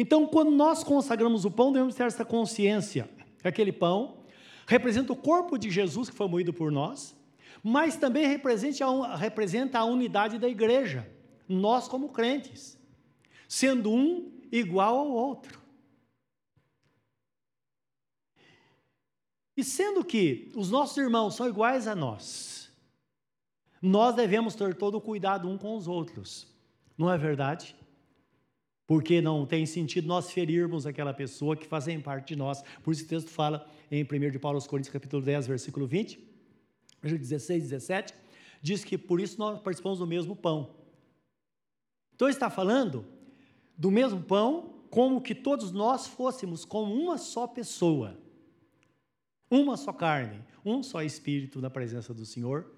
Então, 0.00 0.28
quando 0.28 0.52
nós 0.52 0.84
consagramos 0.84 1.44
o 1.44 1.50
pão, 1.50 1.72
devemos 1.72 1.96
ter 1.96 2.04
essa 2.04 2.24
consciência 2.24 3.10
que 3.42 3.48
aquele 3.48 3.72
pão 3.72 4.18
representa 4.64 5.12
o 5.12 5.16
corpo 5.16 5.58
de 5.58 5.68
Jesus 5.72 6.08
que 6.08 6.14
foi 6.14 6.28
moído 6.28 6.52
por 6.52 6.70
nós, 6.70 7.16
mas 7.64 7.96
também 7.96 8.24
representa 8.24 9.78
a 9.80 9.84
unidade 9.84 10.38
da 10.38 10.48
igreja, 10.48 11.10
nós 11.48 11.88
como 11.88 12.10
crentes, 12.10 12.78
sendo 13.48 13.90
um 13.90 14.30
igual 14.52 14.98
ao 14.98 15.10
outro. 15.10 15.60
E 19.56 19.64
sendo 19.64 20.04
que 20.04 20.52
os 20.54 20.70
nossos 20.70 20.96
irmãos 20.96 21.34
são 21.34 21.48
iguais 21.48 21.88
a 21.88 21.96
nós, 21.96 22.70
nós 23.82 24.14
devemos 24.14 24.54
ter 24.54 24.76
todo 24.76 24.98
o 24.98 25.00
cuidado 25.00 25.48
um 25.48 25.58
com 25.58 25.74
os 25.74 25.88
outros, 25.88 26.46
não 26.96 27.12
é 27.12 27.18
verdade? 27.18 27.74
Porque 28.88 29.20
não 29.20 29.44
tem 29.44 29.66
sentido 29.66 30.08
nós 30.08 30.32
ferirmos 30.32 30.86
aquela 30.86 31.12
pessoa 31.12 31.54
que 31.54 31.66
fazem 31.66 32.00
parte 32.00 32.28
de 32.28 32.36
nós. 32.36 32.64
Por 32.82 32.90
isso 32.90 33.04
o 33.04 33.06
texto 33.06 33.28
fala 33.28 33.70
em 33.90 34.02
1 34.02 34.30
de 34.30 34.38
Paulo 34.38 34.56
aos 34.56 34.66
Coríntios, 34.66 34.90
capítulo 34.90 35.22
10, 35.22 35.46
versículo 35.46 35.86
20, 35.86 36.18
16, 37.02 37.64
17, 37.64 38.14
diz 38.62 38.82
que 38.82 38.96
por 38.96 39.20
isso 39.20 39.38
nós 39.38 39.60
participamos 39.60 39.98
do 39.98 40.06
mesmo 40.06 40.34
pão. 40.34 40.70
Então 42.14 42.30
está 42.30 42.48
falando 42.48 43.04
do 43.76 43.90
mesmo 43.90 44.22
pão, 44.22 44.72
como 44.88 45.20
que 45.20 45.34
todos 45.34 45.70
nós 45.70 46.06
fôssemos 46.06 46.64
como 46.64 46.94
uma 46.94 47.18
só 47.18 47.46
pessoa, 47.46 48.18
uma 49.50 49.76
só 49.76 49.92
carne, 49.92 50.42
um 50.64 50.82
só 50.82 51.02
espírito 51.02 51.60
na 51.60 51.68
presença 51.68 52.14
do 52.14 52.24
Senhor. 52.24 52.72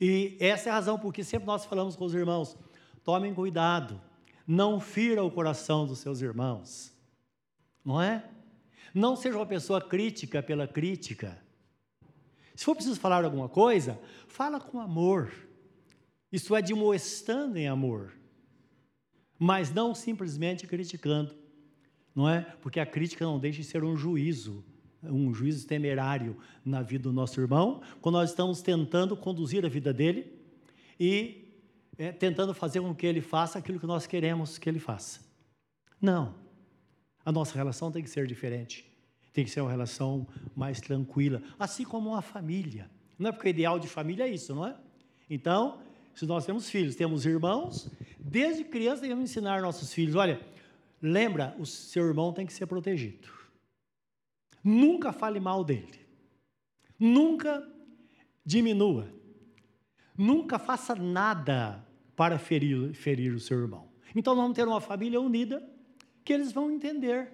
E 0.00 0.36
essa 0.38 0.68
é 0.68 0.70
a 0.70 0.76
razão 0.76 0.96
porque 0.96 1.24
sempre 1.24 1.48
nós 1.48 1.64
falamos 1.64 1.96
com 1.96 2.04
os 2.04 2.14
irmãos: 2.14 2.56
tomem 3.02 3.34
cuidado, 3.34 4.00
não 4.46 4.80
fira 4.80 5.22
o 5.22 5.30
coração 5.30 5.86
dos 5.86 5.98
seus 5.98 6.20
irmãos, 6.20 6.92
não 7.84 8.00
é? 8.00 8.24
Não 8.94 9.16
seja 9.16 9.36
uma 9.36 9.46
pessoa 9.46 9.80
crítica 9.80 10.42
pela 10.42 10.68
crítica. 10.68 11.42
Se 12.54 12.64
for 12.64 12.74
preciso 12.74 13.00
falar 13.00 13.24
alguma 13.24 13.48
coisa, 13.48 13.98
fala 14.28 14.60
com 14.60 14.80
amor. 14.80 15.32
Isso 16.30 16.54
é 16.54 16.62
de 16.62 16.74
moestando 16.74 17.58
em 17.58 17.66
amor 17.66 18.12
mas 19.38 19.72
não 19.72 19.94
simplesmente 19.94 20.66
criticando, 20.66 21.34
não 22.14 22.28
é? 22.28 22.40
Porque 22.62 22.80
a 22.80 22.86
crítica 22.86 23.24
não 23.24 23.38
deixa 23.38 23.60
de 23.60 23.66
ser 23.66 23.84
um 23.84 23.96
juízo, 23.96 24.64
um 25.02 25.34
juízo 25.34 25.66
temerário 25.66 26.36
na 26.64 26.82
vida 26.82 27.04
do 27.04 27.12
nosso 27.12 27.40
irmão, 27.40 27.82
quando 28.00 28.14
nós 28.14 28.30
estamos 28.30 28.62
tentando 28.62 29.16
conduzir 29.16 29.64
a 29.64 29.68
vida 29.68 29.92
dele 29.92 30.32
e 30.98 31.43
é, 31.98 32.12
tentando 32.12 32.54
fazer 32.54 32.80
com 32.80 32.94
que 32.94 33.06
ele 33.06 33.20
faça 33.20 33.58
aquilo 33.58 33.78
que 33.78 33.86
nós 33.86 34.06
queremos 34.06 34.58
que 34.58 34.68
ele 34.68 34.78
faça. 34.78 35.20
Não. 36.00 36.34
A 37.24 37.32
nossa 37.32 37.54
relação 37.54 37.90
tem 37.90 38.02
que 38.02 38.10
ser 38.10 38.26
diferente. 38.26 38.84
Tem 39.32 39.44
que 39.44 39.50
ser 39.50 39.60
uma 39.60 39.70
relação 39.70 40.26
mais 40.54 40.80
tranquila, 40.80 41.42
assim 41.58 41.84
como 41.84 42.10
uma 42.10 42.22
família. 42.22 42.90
Não 43.18 43.30
é 43.30 43.32
porque 43.32 43.48
o 43.48 43.50
ideal 43.50 43.78
de 43.78 43.88
família 43.88 44.24
é 44.24 44.28
isso, 44.28 44.54
não 44.54 44.66
é? 44.66 44.76
Então, 45.28 45.80
se 46.14 46.26
nós 46.26 46.44
temos 46.46 46.70
filhos, 46.70 46.94
temos 46.94 47.26
irmãos, 47.26 47.90
desde 48.18 48.64
criança 48.64 49.02
devemos 49.02 49.24
ensinar 49.24 49.60
nossos 49.60 49.92
filhos: 49.92 50.14
olha, 50.14 50.40
lembra, 51.02 51.56
o 51.58 51.66
seu 51.66 52.06
irmão 52.06 52.32
tem 52.32 52.46
que 52.46 52.52
ser 52.52 52.66
protegido. 52.66 53.28
Nunca 54.62 55.12
fale 55.12 55.40
mal 55.40 55.64
dele. 55.64 56.00
Nunca 56.98 57.66
diminua. 58.44 59.12
Nunca 60.16 60.58
faça 60.58 60.94
nada 60.94 61.83
para 62.16 62.38
ferir, 62.38 62.94
ferir 62.94 63.34
o 63.34 63.40
seu 63.40 63.58
irmão. 63.58 63.88
Então, 64.14 64.34
vamos 64.34 64.54
ter 64.54 64.66
uma 64.66 64.80
família 64.80 65.20
unida 65.20 65.62
que 66.24 66.32
eles 66.32 66.52
vão 66.52 66.70
entender 66.70 67.32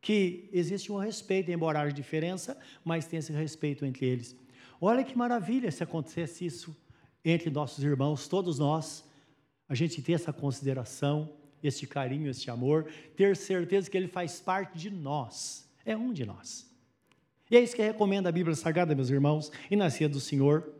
que 0.00 0.48
existe 0.52 0.90
um 0.90 0.96
respeito, 0.96 1.50
embora 1.50 1.80
haja 1.80 1.92
diferença, 1.92 2.58
mas 2.84 3.06
tem 3.06 3.18
esse 3.18 3.32
respeito 3.32 3.84
entre 3.84 4.06
eles. 4.06 4.36
Olha 4.80 5.04
que 5.04 5.16
maravilha 5.16 5.70
se 5.70 5.82
acontecesse 5.82 6.44
isso 6.44 6.76
entre 7.24 7.50
nossos 7.50 7.84
irmãos, 7.84 8.26
todos 8.26 8.58
nós, 8.58 9.08
a 9.68 9.74
gente 9.76 10.02
ter 10.02 10.14
essa 10.14 10.32
consideração, 10.32 11.32
este 11.62 11.86
carinho, 11.86 12.28
este 12.28 12.50
amor, 12.50 12.90
ter 13.14 13.36
certeza 13.36 13.88
que 13.88 13.96
ele 13.96 14.08
faz 14.08 14.40
parte 14.40 14.76
de 14.76 14.90
nós, 14.90 15.70
é 15.84 15.96
um 15.96 16.12
de 16.12 16.26
nós. 16.26 16.68
E 17.48 17.56
é 17.56 17.60
isso 17.60 17.76
que 17.76 17.82
recomenda 17.82 18.28
a 18.28 18.32
Bíblia 18.32 18.56
Sagrada, 18.56 18.94
meus 18.94 19.08
irmãos, 19.08 19.52
e 19.70 19.76
na 19.76 19.88
ceia 19.88 20.08
do 20.08 20.18
Senhor, 20.18 20.74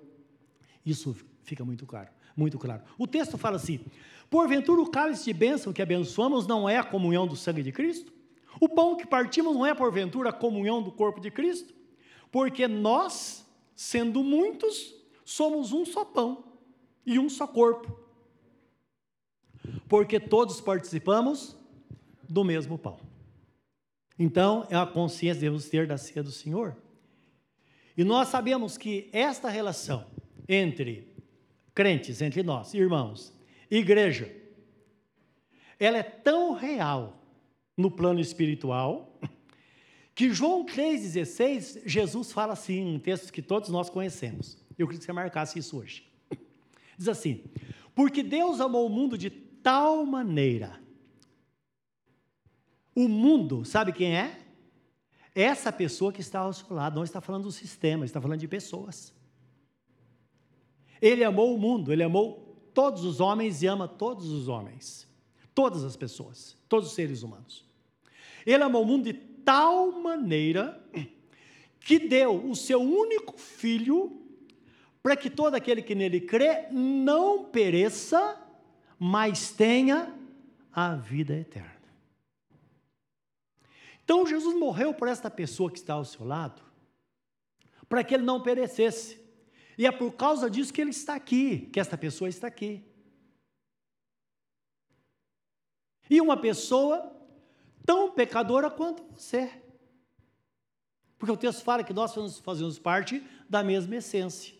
isso 0.84 1.14
fica 1.44 1.64
muito 1.64 1.86
claro, 1.86 2.10
muito 2.36 2.58
claro. 2.58 2.82
O 2.98 3.06
texto 3.06 3.36
fala 3.36 3.56
assim: 3.56 3.80
Porventura 4.30 4.80
o 4.80 4.90
cálice 4.90 5.24
de 5.24 5.32
bênção 5.32 5.72
que 5.72 5.82
abençoamos 5.82 6.46
não 6.46 6.68
é 6.68 6.78
a 6.78 6.84
comunhão 6.84 7.26
do 7.26 7.36
sangue 7.36 7.62
de 7.62 7.70
Cristo? 7.70 8.12
O 8.60 8.68
pão 8.68 8.96
que 8.96 9.06
partimos 9.06 9.54
não 9.54 9.66
é 9.66 9.74
porventura 9.74 10.30
a 10.30 10.32
comunhão 10.32 10.82
do 10.82 10.90
corpo 10.90 11.20
de 11.20 11.30
Cristo? 11.30 11.74
Porque 12.30 12.66
nós, 12.66 13.46
sendo 13.76 14.22
muitos, 14.22 14.94
somos 15.24 15.72
um 15.72 15.84
só 15.84 16.04
pão 16.04 16.44
e 17.04 17.18
um 17.18 17.28
só 17.28 17.46
corpo, 17.46 17.98
porque 19.88 20.18
todos 20.18 20.60
participamos 20.60 21.56
do 22.28 22.42
mesmo 22.42 22.78
pão. 22.78 22.98
Então, 24.18 24.66
é 24.70 24.76
a 24.76 24.86
consciência 24.86 25.34
que 25.34 25.40
devemos 25.40 25.68
ter 25.68 25.86
da 25.86 25.98
ceia 25.98 26.22
do 26.22 26.30
Senhor. 26.30 26.76
E 27.96 28.04
nós 28.04 28.28
sabemos 28.28 28.78
que 28.78 29.10
esta 29.12 29.50
relação 29.50 30.06
entre 30.48 31.11
crentes, 31.74 32.20
entre 32.20 32.42
nós, 32.42 32.74
irmãos, 32.74 33.32
igreja, 33.70 34.34
ela 35.78 35.98
é 35.98 36.02
tão 36.02 36.54
real 36.54 37.22
no 37.76 37.90
plano 37.90 38.20
espiritual 38.20 39.18
que 40.14 40.32
João 40.32 40.64
3,16, 40.64 41.82
Jesus 41.86 42.32
fala 42.32 42.52
assim, 42.52 42.94
um 42.94 42.98
texto 42.98 43.32
que 43.32 43.42
todos 43.42 43.70
nós 43.70 43.88
conhecemos. 43.88 44.58
Eu 44.78 44.86
queria 44.86 44.98
que 44.98 45.04
você 45.04 45.12
marcasse 45.12 45.58
isso 45.58 45.78
hoje. 45.78 46.06
Diz 46.96 47.08
assim: 47.08 47.42
Porque 47.94 48.22
Deus 48.22 48.60
amou 48.60 48.86
o 48.86 48.90
mundo 48.90 49.16
de 49.16 49.30
tal 49.30 50.04
maneira. 50.04 50.80
O 52.94 53.08
mundo, 53.08 53.64
sabe 53.64 53.92
quem 53.92 54.16
é? 54.16 54.38
Essa 55.34 55.72
pessoa 55.72 56.12
que 56.12 56.20
está 56.20 56.40
ao 56.40 56.52
seu 56.52 56.74
lado, 56.74 56.96
não 56.96 57.04
está 57.04 57.20
falando 57.20 57.44
do 57.44 57.52
sistema, 57.52 58.04
está 58.04 58.20
falando 58.20 58.40
de 58.40 58.48
pessoas. 58.48 59.14
Ele 61.02 61.24
amou 61.24 61.52
o 61.52 61.58
mundo, 61.58 61.92
ele 61.92 62.04
amou 62.04 62.56
todos 62.72 63.04
os 63.04 63.20
homens 63.20 63.60
e 63.60 63.66
ama 63.66 63.88
todos 63.88 64.30
os 64.30 64.46
homens, 64.46 65.08
todas 65.52 65.82
as 65.82 65.96
pessoas, 65.96 66.56
todos 66.68 66.90
os 66.90 66.94
seres 66.94 67.24
humanos. 67.24 67.64
Ele 68.46 68.62
amou 68.62 68.82
o 68.82 68.86
mundo 68.86 69.04
de 69.04 69.12
tal 69.12 69.90
maneira 69.90 70.80
que 71.80 71.98
deu 71.98 72.48
o 72.48 72.54
seu 72.54 72.80
único 72.80 73.36
filho 73.36 74.22
para 75.02 75.16
que 75.16 75.28
todo 75.28 75.56
aquele 75.56 75.82
que 75.82 75.96
nele 75.96 76.20
crê 76.20 76.68
não 76.70 77.44
pereça, 77.44 78.40
mas 78.96 79.50
tenha 79.50 80.14
a 80.72 80.94
vida 80.94 81.34
eterna. 81.34 81.82
Então 84.04 84.24
Jesus 84.24 84.54
morreu 84.54 84.94
por 84.94 85.08
esta 85.08 85.28
pessoa 85.28 85.70
que 85.70 85.78
está 85.78 85.94
ao 85.94 86.04
seu 86.04 86.24
lado, 86.24 86.62
para 87.88 88.04
que 88.04 88.14
ele 88.14 88.22
não 88.22 88.40
perecesse. 88.40 89.21
E 89.76 89.86
é 89.86 89.92
por 89.92 90.12
causa 90.12 90.50
disso 90.50 90.72
que 90.72 90.80
ele 90.80 90.90
está 90.90 91.14
aqui, 91.14 91.68
que 91.72 91.80
esta 91.80 91.96
pessoa 91.96 92.28
está 92.28 92.46
aqui. 92.46 92.84
E 96.10 96.20
uma 96.20 96.36
pessoa 96.36 97.10
tão 97.86 98.10
pecadora 98.10 98.70
quanto 98.70 99.02
você. 99.04 99.50
Porque 101.18 101.32
o 101.32 101.36
texto 101.36 101.62
fala 101.62 101.84
que 101.84 101.92
nós 101.92 102.14
fazemos 102.40 102.78
parte 102.78 103.22
da 103.48 103.62
mesma 103.62 103.96
essência. 103.96 104.54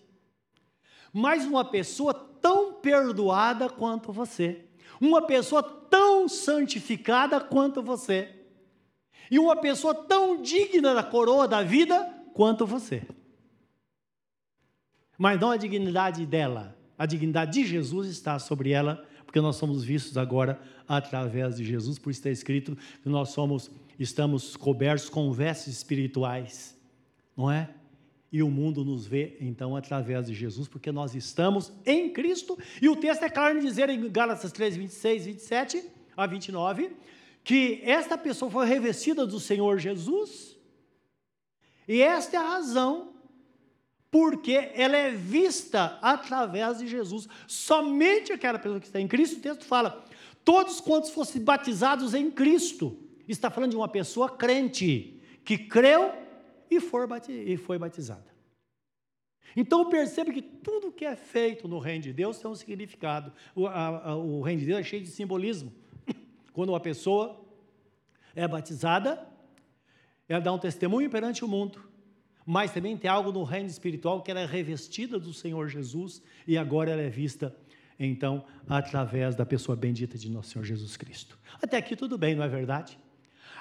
Mas 1.13 1.45
uma 1.45 1.65
pessoa 1.65 2.15
tão 2.15 2.75
perdoada 2.75 3.69
quanto 3.69 4.13
você. 4.13 4.65
Uma 5.01 5.27
pessoa 5.27 5.63
tão 5.63 6.29
santificada 6.29 7.41
quanto 7.41 7.83
você. 7.83 8.35
E 9.31 9.39
uma 9.39 9.57
pessoa 9.57 9.95
tão 9.95 10.41
digna 10.41 10.95
da 10.95 11.03
coroa 11.03 11.47
da 11.47 11.63
vida 11.63 12.05
quanto 12.33 12.65
você. 12.65 13.07
Mas 15.19 15.41
não 15.41 15.51
a 15.51 15.57
dignidade 15.57 16.25
dela, 16.27 16.77
a 16.99 17.07
dignidade 17.07 17.53
de 17.53 17.67
Jesus 17.67 18.09
está 18.09 18.39
sobre 18.39 18.71
ela, 18.71 19.05
porque 19.25 19.41
nós 19.41 19.57
somos 19.57 19.83
vistos 19.83 20.17
agora 20.17 20.61
através 20.87 21.57
de 21.57 21.65
Jesus, 21.65 21.99
por 21.99 22.11
está 22.11 22.31
escrito 22.31 22.77
que 23.03 23.09
nós 23.09 23.31
somos, 23.31 23.71
estamos 23.99 24.57
cobertos 24.57 25.09
com 25.09 25.33
vestes 25.33 25.79
espirituais, 25.79 26.79
não 27.37 27.51
é? 27.51 27.71
E 28.31 28.43
o 28.43 28.51
mundo 28.51 28.85
nos 28.85 29.07
vê 29.07 29.37
então 29.41 29.77
através 29.77 30.27
de 30.27 30.35
Jesus, 30.35 30.69
porque 30.69 30.93
nós 30.93 31.15
estamos 31.15 31.73
em 31.85 32.11
Cristo, 32.11 32.59
e 32.81 32.89
o 32.89 32.97
texto 32.97 33.23
é 33.23 33.29
claro 33.31 33.59
em 33.59 33.63
dizer 33.63 33.89
em 33.91 34.11
Gálatas 34.11 34.53
3, 34.53 34.77
26, 34.77 35.27
27 35.27 35.85
a 36.17 36.27
29, 36.27 36.91
que 37.45 37.81
esta 37.85 38.17
pessoa 38.17 38.51
foi 38.51 38.67
revestida 38.67 39.27
do 39.27 39.41
Senhor 39.41 39.79
Jesus, 39.79 40.57
e 41.87 42.01
esta 42.01 42.37
é 42.37 42.39
a 42.39 42.43
razão 42.43 43.12
porque 44.13 44.71
ela 44.75 44.95
é 44.95 45.11
vista 45.11 45.99
através 46.03 46.79
de 46.79 46.87
Jesus. 46.87 47.27
Somente 47.49 48.31
aquela 48.31 48.59
pessoa 48.59 48.79
que 48.79 48.85
está 48.85 49.01
em 49.01 49.09
Cristo, 49.09 49.39
o 49.39 49.41
texto 49.41 49.65
fala, 49.65 50.05
todos 50.45 50.83
quantos 50.83 51.09
fossem 51.09 51.43
batizados 51.43 52.13
em 52.13 52.31
Cristo. 52.31 52.95
Está 53.27 53.51
falando 53.51 53.71
de 53.71 53.77
uma 53.77 53.89
pessoa 53.89 54.29
crente, 54.29 55.19
que 55.43 55.57
creu 55.57 56.13
e 56.71 56.79
foi 56.79 57.79
batizada. 57.79 58.31
Então 59.57 59.89
perceba 59.89 60.31
que 60.31 60.43
tudo 60.43 60.93
que 60.93 61.07
é 61.07 61.17
feito 61.17 61.67
no 61.67 61.79
reino 61.79 62.03
de 62.03 62.13
Deus 62.13 62.37
tem 62.37 62.51
um 62.51 62.55
significado. 62.55 63.33
O, 63.55 63.67
a, 63.67 64.11
a, 64.11 64.17
o 64.17 64.43
reino 64.43 64.61
de 64.61 64.67
Deus 64.67 64.81
é 64.81 64.85
cheio 64.85 65.03
de 65.03 65.09
simbolismo. 65.09 65.73
Quando 66.53 66.69
uma 66.69 66.81
pessoa 66.81 67.41
é 68.35 68.47
batizada, 68.47 69.27
ela 70.29 70.41
dá 70.41 70.53
um 70.53 70.59
testemunho 70.59 71.09
perante 71.09 71.43
o 71.43 71.49
mundo 71.49 71.92
mas 72.47 72.73
também 72.73 72.97
tem 72.97 73.11
algo 73.11 73.33
no 73.33 73.45
reino 73.45 73.69
espiritual 73.69 74.23
que 74.23 74.31
ela 74.31 74.41
é 74.41 74.47
revestida 74.47 75.19
do 75.19 75.33
Senhor 75.33 75.69
Jesus 75.69 76.23
e 76.47 76.59
agora 76.59 76.91
ela 76.91 77.03
é 77.03 77.09
vista, 77.09 77.55
então, 77.99 78.45
através 78.69 79.35
da 79.35 79.47
pessoa 79.47 79.77
bendita 79.77 80.19
de 80.19 80.31
nosso 80.31 80.51
Senhor 80.51 80.65
Jesus 80.65 80.97
Cristo. 80.97 81.39
Até 81.63 81.77
aqui 81.77 81.95
tudo 81.95 82.19
bem, 82.19 82.35
não 82.35 82.43
é 82.43 82.49
verdade? 82.49 82.99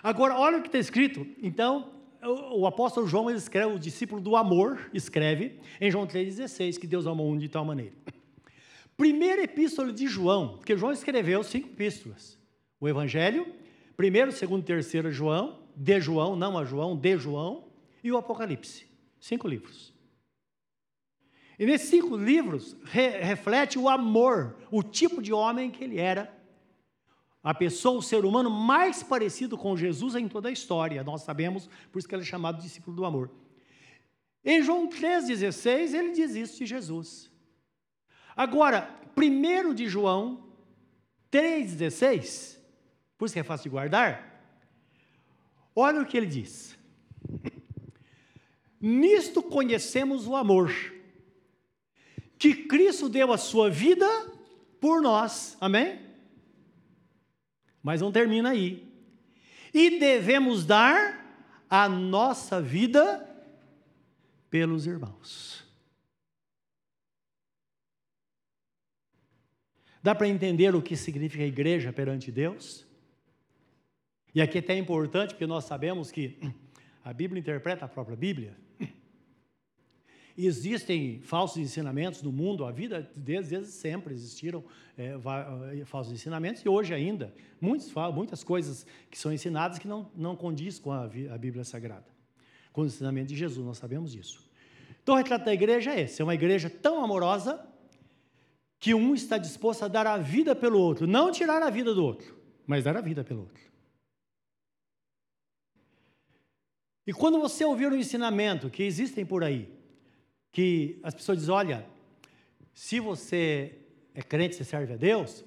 Agora, 0.02 0.36
olha 0.36 0.58
o 0.58 0.62
que 0.62 0.68
está 0.68 0.80
escrito. 0.80 1.28
Então, 1.42 1.92
o, 2.24 2.62
o 2.62 2.68
apóstolo 2.68 3.08
João 3.08 3.30
escreve, 3.30 3.74
o 3.74 3.80
discípulo 3.80 4.22
do 4.22 4.36
amor, 4.36 4.90
escreve 4.94 5.60
em 5.80 5.92
João 5.92 6.08
3,16, 6.08 6.80
que 6.80 6.88
Deus 6.88 7.06
amou 7.06 7.28
o 7.28 7.30
mundo 7.32 7.42
de 7.42 7.50
tal 7.50 7.64
maneira. 7.64 7.94
Primeira 8.98 9.44
epístola 9.44 9.92
de 9.92 10.08
João, 10.08 10.58
porque 10.58 10.78
João 10.78 10.92
escreveu 10.92 11.44
cinco 11.44 11.70
epístolas. 11.70 12.38
O 12.80 12.88
Evangelho, 12.88 13.48
primeiro, 13.96 14.32
segundo, 14.32 14.64
terceiro 14.64 15.12
João, 15.12 15.60
de 15.76 16.00
João, 16.00 16.36
não 16.36 16.58
a 16.58 16.66
João, 16.66 16.96
de 16.96 17.18
João, 17.18 17.71
e 18.04 18.12
o 18.12 18.18
Apocalipse. 18.18 18.86
Cinco 19.20 19.48
livros. 19.48 19.94
E 21.60 21.66
nesses 21.66 21.90
cinco 21.90 22.18
livros 22.18 22.76
re 22.84 23.20
reflete 23.20 23.78
o 23.78 23.88
amor, 23.88 24.58
o 24.72 24.82
tipo 24.82 25.22
de 25.22 25.32
homem 25.32 25.70
que 25.70 25.84
ele 25.84 26.00
era. 26.00 26.36
A 27.44 27.54
pessoa, 27.54 28.00
o 28.00 28.02
ser 28.02 28.26
humano 28.26 28.50
mais 28.50 29.04
parecido 29.04 29.58
com 29.58 29.78
Jesus 29.78 30.16
em 30.16 30.28
toda 30.28 30.50
a 30.50 30.52
história. 30.52 31.04
Nós 31.04 31.22
sabemos, 31.22 31.70
por 31.92 32.00
isso 32.00 32.08
que 32.08 32.16
ele 32.16 32.24
é 32.24 32.26
chamado 32.26 32.62
discípulo 32.62 32.96
do 32.96 33.06
amor. 33.06 33.32
Em 34.44 34.64
João 34.64 34.90
3,16, 34.90 35.94
ele 35.94 36.12
diz 36.12 36.36
isso 36.36 36.58
de 36.58 36.66
Jesus. 36.66 37.32
Agora, 38.36 38.90
1 39.16 39.74
de 39.74 39.88
João 39.88 40.52
3,16, 41.32 42.58
por 43.18 43.26
isso 43.26 43.34
que 43.34 43.40
é 43.40 43.44
fácil 43.44 43.66
de 43.66 43.70
guardar, 43.70 44.44
olha 45.76 46.02
o 46.02 46.06
que 46.06 46.18
ele 46.18 46.26
diz. 46.26 46.78
Nisto 48.82 49.44
conhecemos 49.44 50.28
o 50.28 50.36
amor, 50.36 50.74
que 52.40 52.56
Cristo 52.66 53.08
deu 53.08 53.32
a 53.32 53.38
sua 53.38 53.70
vida 53.70 54.08
por 54.80 55.02
nós, 55.02 55.56
amém? 55.62 56.00
Mas 57.84 58.02
não 58.02 58.12
termina 58.12 58.50
aí. 58.50 58.92
E 59.72 60.00
devemos 60.00 60.66
dar 60.66 61.22
a 61.70 61.88
nossa 61.88 62.60
vida 62.60 63.28
pelos 64.50 64.88
irmãos. 64.88 65.64
Dá 70.04 70.16
para 70.16 70.28
entender 70.28 70.74
o 70.76 70.82
que 70.82 70.98
significa 70.98 71.44
igreja 71.44 71.94
perante 71.94 72.32
Deus? 72.32 72.86
E 74.34 74.42
aqui 74.42 74.58
é 74.58 74.62
até 74.62 74.76
importante, 74.76 75.36
porque 75.36 75.46
nós 75.46 75.66
sabemos 75.66 76.12
que 76.12 76.40
a 77.04 77.14
Bíblia 77.14 77.40
interpreta 77.40 77.86
a 77.86 77.88
própria 77.88 78.18
Bíblia. 78.18 78.58
Existem 80.38 81.20
falsos 81.22 81.58
ensinamentos 81.58 82.22
no 82.22 82.32
mundo, 82.32 82.66
a 82.66 82.72
vida 82.72 83.10
desde, 83.16 83.52
desde 83.52 83.72
sempre 83.72 84.14
existiram 84.14 84.64
é, 84.98 85.16
é, 85.80 85.86
falsos 85.86 86.14
ensinamentos, 86.14 86.62
e 86.64 86.70
hoje 86.70 86.94
ainda, 86.94 87.34
muitos, 87.60 87.92
muitas 88.14 88.44
coisas 88.44 88.86
que 89.10 89.18
são 89.18 89.32
ensinadas 89.32 89.78
que 89.78 89.88
não, 89.88 90.10
não 90.16 90.36
condiz 90.36 90.80
com 90.80 90.92
a, 90.92 91.06
a 91.06 91.38
Bíblia 91.38 91.64
Sagrada, 91.64 92.08
com 92.72 92.82
o 92.82 92.86
ensinamento 92.86 93.28
de 93.30 93.36
Jesus, 93.36 93.66
nós 93.66 93.78
sabemos 93.78 94.12
disso. 94.12 94.50
Então 95.04 95.16
o 95.16 95.18
retrato 95.18 95.46
da 95.46 95.54
igreja 95.54 95.94
é 95.94 96.02
esse, 96.02 96.22
é 96.22 96.24
uma 96.24 96.36
igreja 96.36 96.70
tão 96.70 97.04
amorosa 97.04 97.68
que 98.80 98.94
um 98.94 99.14
está 99.14 99.38
disposto 99.38 99.84
a 99.84 99.88
dar 99.88 100.08
a 100.08 100.18
vida 100.18 100.56
pelo 100.56 100.80
outro, 100.80 101.06
não 101.06 101.32
tirar 101.32 101.62
a 101.62 101.70
vida 101.70 101.94
do 101.94 102.04
outro, 102.04 102.36
mas 102.66 102.84
dar 102.84 102.98
a 102.98 103.02
vida 103.02 103.24
pelo 103.24 103.42
outro. 103.42 103.72
E 107.06 107.14
quando 107.14 107.40
você 107.40 107.66
ouvir 107.66 107.92
um 107.92 107.96
ensinamento 107.96 108.70
que 108.70 108.84
existem 108.84 109.26
por 109.26 109.44
aí, 109.44 109.81
que 110.52 111.00
as 111.04 111.14
pessoas 111.14 111.40
dizem: 111.40 111.54
olha, 111.54 111.86
se 112.74 113.00
você 113.00 113.80
é 114.14 114.22
crente, 114.22 114.56
você 114.56 114.64
serve 114.64 114.94
a 114.94 114.98
Deus, 114.98 115.44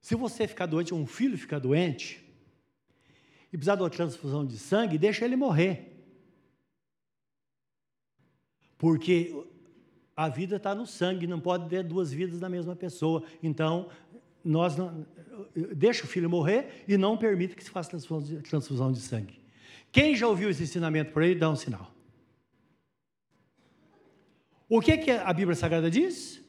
se 0.00 0.14
você 0.14 0.46
ficar 0.46 0.66
doente, 0.66 0.94
um 0.94 1.06
filho 1.06 1.36
ficar 1.36 1.58
doente, 1.58 2.24
e 3.52 3.56
precisar 3.56 3.76
de 3.76 3.82
uma 3.82 3.90
transfusão 3.90 4.46
de 4.46 4.58
sangue, 4.58 4.96
deixa 4.96 5.24
ele 5.24 5.36
morrer. 5.36 5.88
Porque 8.78 9.44
a 10.16 10.28
vida 10.28 10.56
está 10.56 10.74
no 10.74 10.86
sangue, 10.86 11.26
não 11.26 11.40
pode 11.40 11.68
ter 11.68 11.82
duas 11.82 12.12
vidas 12.12 12.38
da 12.38 12.48
mesma 12.48 12.76
pessoa. 12.76 13.22
Então, 13.42 13.88
nós 14.44 14.76
não, 14.76 15.06
deixa 15.74 16.04
o 16.04 16.06
filho 16.06 16.30
morrer 16.30 16.84
e 16.86 16.96
não 16.96 17.16
permite 17.16 17.56
que 17.56 17.64
se 17.64 17.70
faça 17.70 17.90
transfusão 17.90 18.92
de 18.92 19.00
sangue. 19.00 19.38
Quem 19.92 20.14
já 20.14 20.28
ouviu 20.28 20.48
esse 20.48 20.62
ensinamento 20.62 21.12
por 21.12 21.22
aí, 21.22 21.34
dá 21.34 21.50
um 21.50 21.56
sinal. 21.56 21.92
O 24.70 24.80
que, 24.80 24.96
que 24.96 25.10
a 25.10 25.32
Bíblia 25.32 25.56
Sagrada 25.56 25.90
diz? 25.90 26.40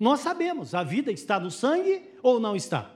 Nós 0.00 0.18
sabemos, 0.18 0.74
a 0.74 0.82
vida 0.82 1.12
está 1.12 1.38
no 1.38 1.48
sangue 1.48 2.02
ou 2.24 2.40
não 2.40 2.56
está? 2.56 2.90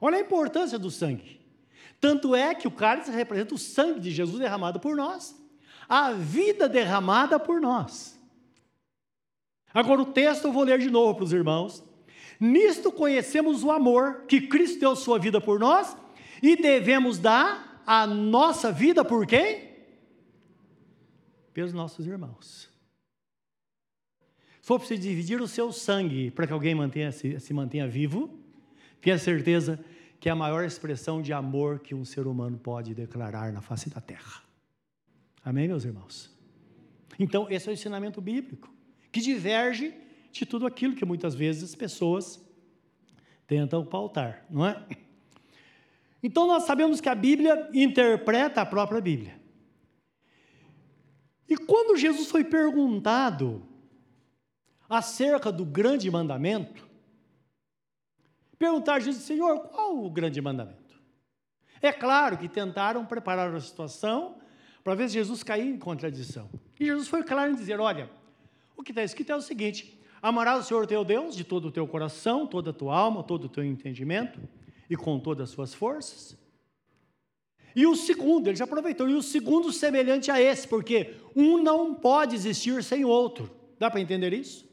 Olha 0.00 0.18
a 0.18 0.20
importância 0.20 0.78
do 0.78 0.88
sangue. 0.88 1.40
Tanto 2.00 2.32
é 2.32 2.54
que 2.54 2.68
o 2.68 2.70
cálice 2.70 3.10
representa 3.10 3.56
o 3.56 3.58
sangue 3.58 3.98
de 3.98 4.12
Jesus 4.12 4.38
derramado 4.38 4.78
por 4.78 4.94
nós. 4.96 5.34
a 5.88 6.12
vida 6.12 6.68
derramada 6.68 7.38
por 7.38 7.60
nós. 7.60 8.18
Agora 9.72 10.00
o 10.00 10.06
texto 10.06 10.44
eu 10.44 10.52
vou 10.52 10.62
ler 10.62 10.78
de 10.78 10.88
novo 10.88 11.16
para 11.16 11.24
os 11.24 11.32
irmãos. 11.32 11.84
Nisto 12.38 12.92
conhecemos 12.92 13.64
o 13.64 13.70
amor 13.70 14.24
que 14.26 14.42
Cristo 14.42 14.80
deu 14.80 14.96
sua 14.96 15.18
vida 15.18 15.40
por 15.40 15.58
nós 15.58 15.96
e 16.42 16.56
devemos 16.56 17.18
dar 17.18 17.82
a 17.86 18.06
nossa 18.06 18.72
vida 18.72 19.04
por 19.04 19.26
quem? 19.26 19.73
Pelos 21.54 21.72
nossos 21.72 22.06
irmãos. 22.06 22.68
Se 24.60 24.68
for 24.68 24.78
preciso 24.78 25.00
dividir 25.00 25.40
o 25.40 25.46
seu 25.46 25.70
sangue 25.72 26.30
para 26.30 26.46
que 26.46 26.52
alguém 26.52 26.74
mantenha, 26.74 27.12
se, 27.12 27.38
se 27.38 27.54
mantenha 27.54 27.86
vivo, 27.86 28.38
tenha 29.00 29.16
certeza 29.18 29.82
que 30.18 30.28
é 30.28 30.32
a 30.32 30.34
maior 30.34 30.64
expressão 30.64 31.22
de 31.22 31.32
amor 31.32 31.80
que 31.80 31.94
um 31.94 32.04
ser 32.04 32.26
humano 32.26 32.58
pode 32.58 32.94
declarar 32.94 33.52
na 33.52 33.60
face 33.60 33.90
da 33.90 34.00
terra. 34.00 34.42
Amém, 35.44 35.68
meus 35.68 35.84
irmãos? 35.84 36.34
Então, 37.18 37.46
esse 37.50 37.68
é 37.68 37.70
o 37.70 37.74
ensinamento 37.74 38.20
bíblico, 38.20 38.72
que 39.12 39.20
diverge 39.20 39.94
de 40.32 40.46
tudo 40.46 40.66
aquilo 40.66 40.96
que 40.96 41.04
muitas 41.04 41.34
vezes 41.34 41.62
as 41.62 41.74
pessoas 41.74 42.42
tentam 43.46 43.84
pautar, 43.84 44.46
não 44.50 44.66
é? 44.66 44.84
Então, 46.22 46.46
nós 46.46 46.62
sabemos 46.62 47.02
que 47.02 47.08
a 47.10 47.14
Bíblia 47.14 47.68
interpreta 47.74 48.62
a 48.62 48.66
própria 48.66 49.00
Bíblia. 49.00 49.43
E 51.48 51.56
quando 51.56 51.96
Jesus 51.96 52.30
foi 52.30 52.44
perguntado 52.44 53.62
acerca 54.88 55.50
do 55.52 55.64
grande 55.64 56.10
mandamento, 56.10 56.88
perguntar 58.58 58.94
a 58.94 59.00
Jesus, 59.00 59.24
Senhor, 59.24 59.58
qual 59.60 60.04
o 60.04 60.10
grande 60.10 60.40
mandamento? 60.40 60.84
É 61.82 61.92
claro 61.92 62.38
que 62.38 62.48
tentaram 62.48 63.04
preparar 63.04 63.54
a 63.54 63.60
situação 63.60 64.38
para 64.82 64.94
ver 64.94 65.08
se 65.08 65.14
Jesus 65.14 65.42
caía 65.42 65.64
em 65.64 65.78
contradição. 65.78 66.48
E 66.78 66.86
Jesus 66.86 67.08
foi 67.08 67.22
claro 67.22 67.52
em 67.52 67.54
dizer: 67.54 67.78
olha, 67.80 68.10
o 68.76 68.82
que 68.82 68.90
está 68.90 69.02
escrito 69.02 69.32
é 69.32 69.36
o 69.36 69.40
seguinte: 69.40 70.00
amarás 70.22 70.60
o 70.60 70.62
Senhor 70.66 70.86
teu 70.86 71.04
Deus 71.04 71.36
de 71.36 71.44
todo 71.44 71.68
o 71.68 71.70
teu 71.70 71.86
coração, 71.86 72.46
toda 72.46 72.70
a 72.70 72.72
tua 72.72 72.96
alma, 72.96 73.22
todo 73.22 73.44
o 73.44 73.48
teu 73.48 73.64
entendimento 73.64 74.40
e 74.88 74.96
com 74.96 75.18
todas 75.18 75.48
as 75.48 75.54
suas 75.54 75.74
forças. 75.74 76.38
E 77.74 77.86
o 77.86 77.96
segundo, 77.96 78.48
ele 78.48 78.56
já 78.56 78.64
aproveitou, 78.64 79.08
e 79.08 79.14
o 79.14 79.22
segundo 79.22 79.72
semelhante 79.72 80.30
a 80.30 80.40
esse, 80.40 80.66
porque 80.68 81.14
um 81.34 81.62
não 81.62 81.94
pode 81.94 82.36
existir 82.36 82.82
sem 82.84 83.04
o 83.04 83.08
outro. 83.08 83.50
Dá 83.78 83.90
para 83.90 84.00
entender 84.00 84.32
isso? 84.32 84.64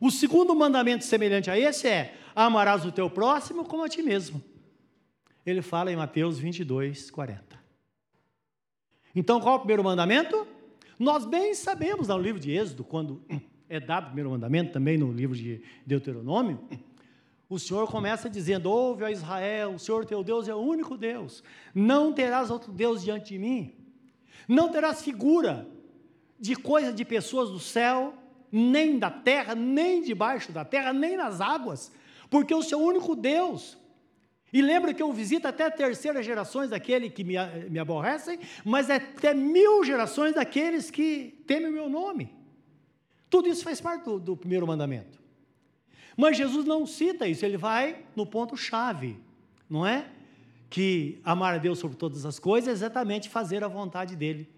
O 0.00 0.10
segundo 0.10 0.54
mandamento 0.54 1.04
semelhante 1.04 1.50
a 1.50 1.58
esse 1.58 1.88
é: 1.88 2.14
amarás 2.34 2.84
o 2.84 2.92
teu 2.92 3.08
próximo 3.08 3.64
como 3.64 3.84
a 3.84 3.88
ti 3.88 4.02
mesmo. 4.02 4.42
Ele 5.46 5.62
fala 5.62 5.92
em 5.92 5.96
Mateus 5.96 6.38
22, 6.38 7.10
40. 7.10 7.62
Então, 9.14 9.40
qual 9.40 9.54
é 9.54 9.56
o 9.56 9.60
primeiro 9.60 9.84
mandamento? 9.84 10.46
Nós 10.98 11.24
bem 11.24 11.54
sabemos 11.54 12.08
no 12.08 12.18
livro 12.18 12.40
de 12.40 12.50
Êxodo, 12.50 12.84
quando 12.84 13.24
é 13.68 13.80
dado 13.80 14.04
o 14.04 14.06
primeiro 14.06 14.30
mandamento, 14.30 14.72
também 14.72 14.98
no 14.98 15.12
livro 15.12 15.36
de 15.36 15.62
Deuteronômio, 15.86 16.60
o 17.48 17.58
Senhor 17.58 17.90
começa 17.90 18.28
dizendo: 18.28 18.70
Ouve 18.70 19.04
a 19.04 19.10
Israel, 19.10 19.74
o 19.74 19.78
Senhor 19.78 20.04
teu 20.04 20.22
Deus 20.22 20.48
é 20.48 20.54
o 20.54 20.58
único 20.58 20.96
Deus, 20.96 21.42
não 21.74 22.12
terás 22.12 22.50
outro 22.50 22.72
Deus 22.72 23.02
diante 23.02 23.34
de 23.34 23.38
mim, 23.38 23.74
não 24.48 24.70
terás 24.70 25.02
figura 25.02 25.68
de 26.38 26.54
coisa 26.56 26.92
de 26.92 27.04
pessoas 27.04 27.50
do 27.50 27.58
céu, 27.58 28.14
nem 28.50 28.98
da 28.98 29.10
terra, 29.10 29.54
nem 29.54 30.02
debaixo 30.02 30.52
da 30.52 30.64
terra, 30.64 30.92
nem 30.92 31.16
nas 31.16 31.40
águas, 31.40 31.90
porque 32.30 32.54
o 32.54 32.62
seu 32.62 32.78
único 32.78 33.14
Deus. 33.14 33.78
E 34.52 34.62
lembra 34.62 34.94
que 34.94 35.02
eu 35.02 35.12
visito 35.12 35.48
até 35.48 35.68
terceiras 35.68 36.24
gerações 36.24 36.70
daquele 36.70 37.10
que 37.10 37.24
me, 37.24 37.34
me 37.68 37.78
aborrecem, 37.80 38.38
mas 38.64 38.88
até 38.88 39.34
mil 39.34 39.82
gerações 39.82 40.32
daqueles 40.32 40.92
que 40.92 41.42
temem 41.44 41.70
o 41.70 41.72
meu 41.72 41.88
nome. 41.88 42.32
Tudo 43.28 43.48
isso 43.48 43.64
faz 43.64 43.80
parte 43.80 44.04
do, 44.04 44.20
do 44.20 44.36
primeiro 44.36 44.64
mandamento. 44.64 45.23
Mas 46.16 46.36
Jesus 46.36 46.64
não 46.64 46.86
cita 46.86 47.26
isso, 47.26 47.44
ele 47.44 47.56
vai 47.56 48.04
no 48.14 48.24
ponto-chave, 48.24 49.18
não 49.68 49.86
é? 49.86 50.06
Que 50.70 51.20
amar 51.24 51.54
a 51.54 51.58
Deus 51.58 51.78
sobre 51.78 51.96
todas 51.96 52.24
as 52.24 52.38
coisas 52.38 52.68
é 52.68 52.72
exatamente 52.72 53.28
fazer 53.28 53.62
a 53.64 53.68
vontade 53.68 54.16
dele. 54.16 54.48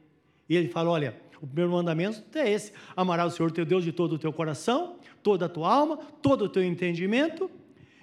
E 0.49 0.57
ele 0.57 0.69
fala: 0.69 0.91
olha, 0.91 1.21
o 1.41 1.47
primeiro 1.47 1.73
mandamento 1.73 2.23
é 2.39 2.51
esse: 2.51 2.73
amarás 2.97 3.33
o 3.33 3.37
Senhor 3.37 3.51
teu 3.51 3.65
Deus 3.65 3.85
de 3.85 3.93
todo 3.93 4.15
o 4.15 4.19
teu 4.19 4.33
coração, 4.33 4.97
toda 5.23 5.47
a 5.47 5.49
tua 5.49 5.73
alma, 5.73 5.99
todo 6.23 6.45
o 6.45 6.49
teu 6.49 6.63
entendimento. 6.63 7.51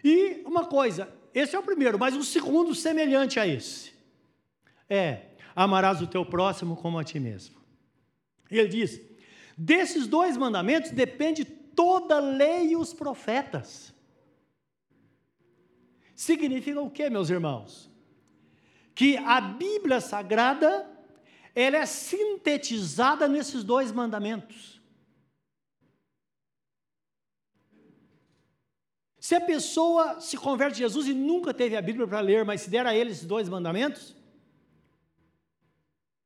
E 0.03 0.41
uma 0.45 0.65
coisa, 0.65 1.09
esse 1.33 1.55
é 1.55 1.59
o 1.59 1.63
primeiro, 1.63 1.97
mas 1.97 2.15
o 2.15 2.23
segundo, 2.23 2.75
semelhante 2.75 3.39
a 3.39 3.47
esse, 3.47 3.93
é: 4.89 5.21
amarás 5.55 6.01
o 6.01 6.07
teu 6.07 6.25
próximo 6.25 6.75
como 6.75 6.99
a 6.99 7.03
ti 7.03 7.19
mesmo. 7.19 7.55
Ele 8.49 8.67
diz: 8.67 9.01
desses 9.57 10.07
dois 10.07 10.37
mandamentos 10.37 10.91
depende 10.91 11.45
toda 11.75 12.17
a 12.17 12.19
lei 12.19 12.71
e 12.71 12.75
os 12.75 12.93
profetas. 12.93 13.93
Significa 16.15 16.81
o 16.81 16.89
que, 16.89 17.09
meus 17.09 17.29
irmãos? 17.29 17.91
Que 18.95 19.17
a 19.17 19.41
Bíblia 19.41 19.99
Sagrada 19.99 20.89
ela 21.55 21.77
é 21.77 21.85
sintetizada 21.85 23.27
nesses 23.27 23.63
dois 23.63 23.91
mandamentos. 23.91 24.81
Se 29.19 29.35
a 29.35 29.41
pessoa 29.41 30.19
se 30.19 30.35
converte 30.35 30.75
a 30.75 30.87
Jesus 30.87 31.07
e 31.07 31.13
nunca 31.13 31.53
teve 31.53 31.77
a 31.77 31.81
Bíblia 31.81 32.05
para 32.07 32.19
ler, 32.19 32.43
mas 32.43 32.61
se 32.61 32.69
der 32.69 32.85
a 32.85 32.93
ele 32.93 33.11
esses 33.11 33.25
dois 33.25 33.47
mandamentos, 33.47 34.15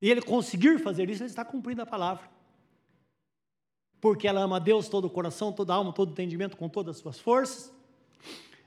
e 0.02 0.10
ele 0.10 0.22
conseguir 0.22 0.80
fazer 0.80 1.10
isso, 1.10 1.22
ele 1.22 1.30
está 1.30 1.46
cumprindo 1.46 1.82
a 1.82 1.86
palavra. 1.86 2.37
Porque 4.08 4.26
ela 4.26 4.40
ama 4.40 4.58
Deus 4.58 4.88
todo 4.88 5.04
o 5.04 5.10
coração, 5.10 5.52
toda 5.52 5.74
a 5.74 5.76
alma, 5.76 5.92
todo 5.92 6.08
o 6.08 6.12
entendimento, 6.14 6.56
com 6.56 6.70
todas 6.70 6.96
as 6.96 7.02
suas 7.02 7.20
forças, 7.20 7.74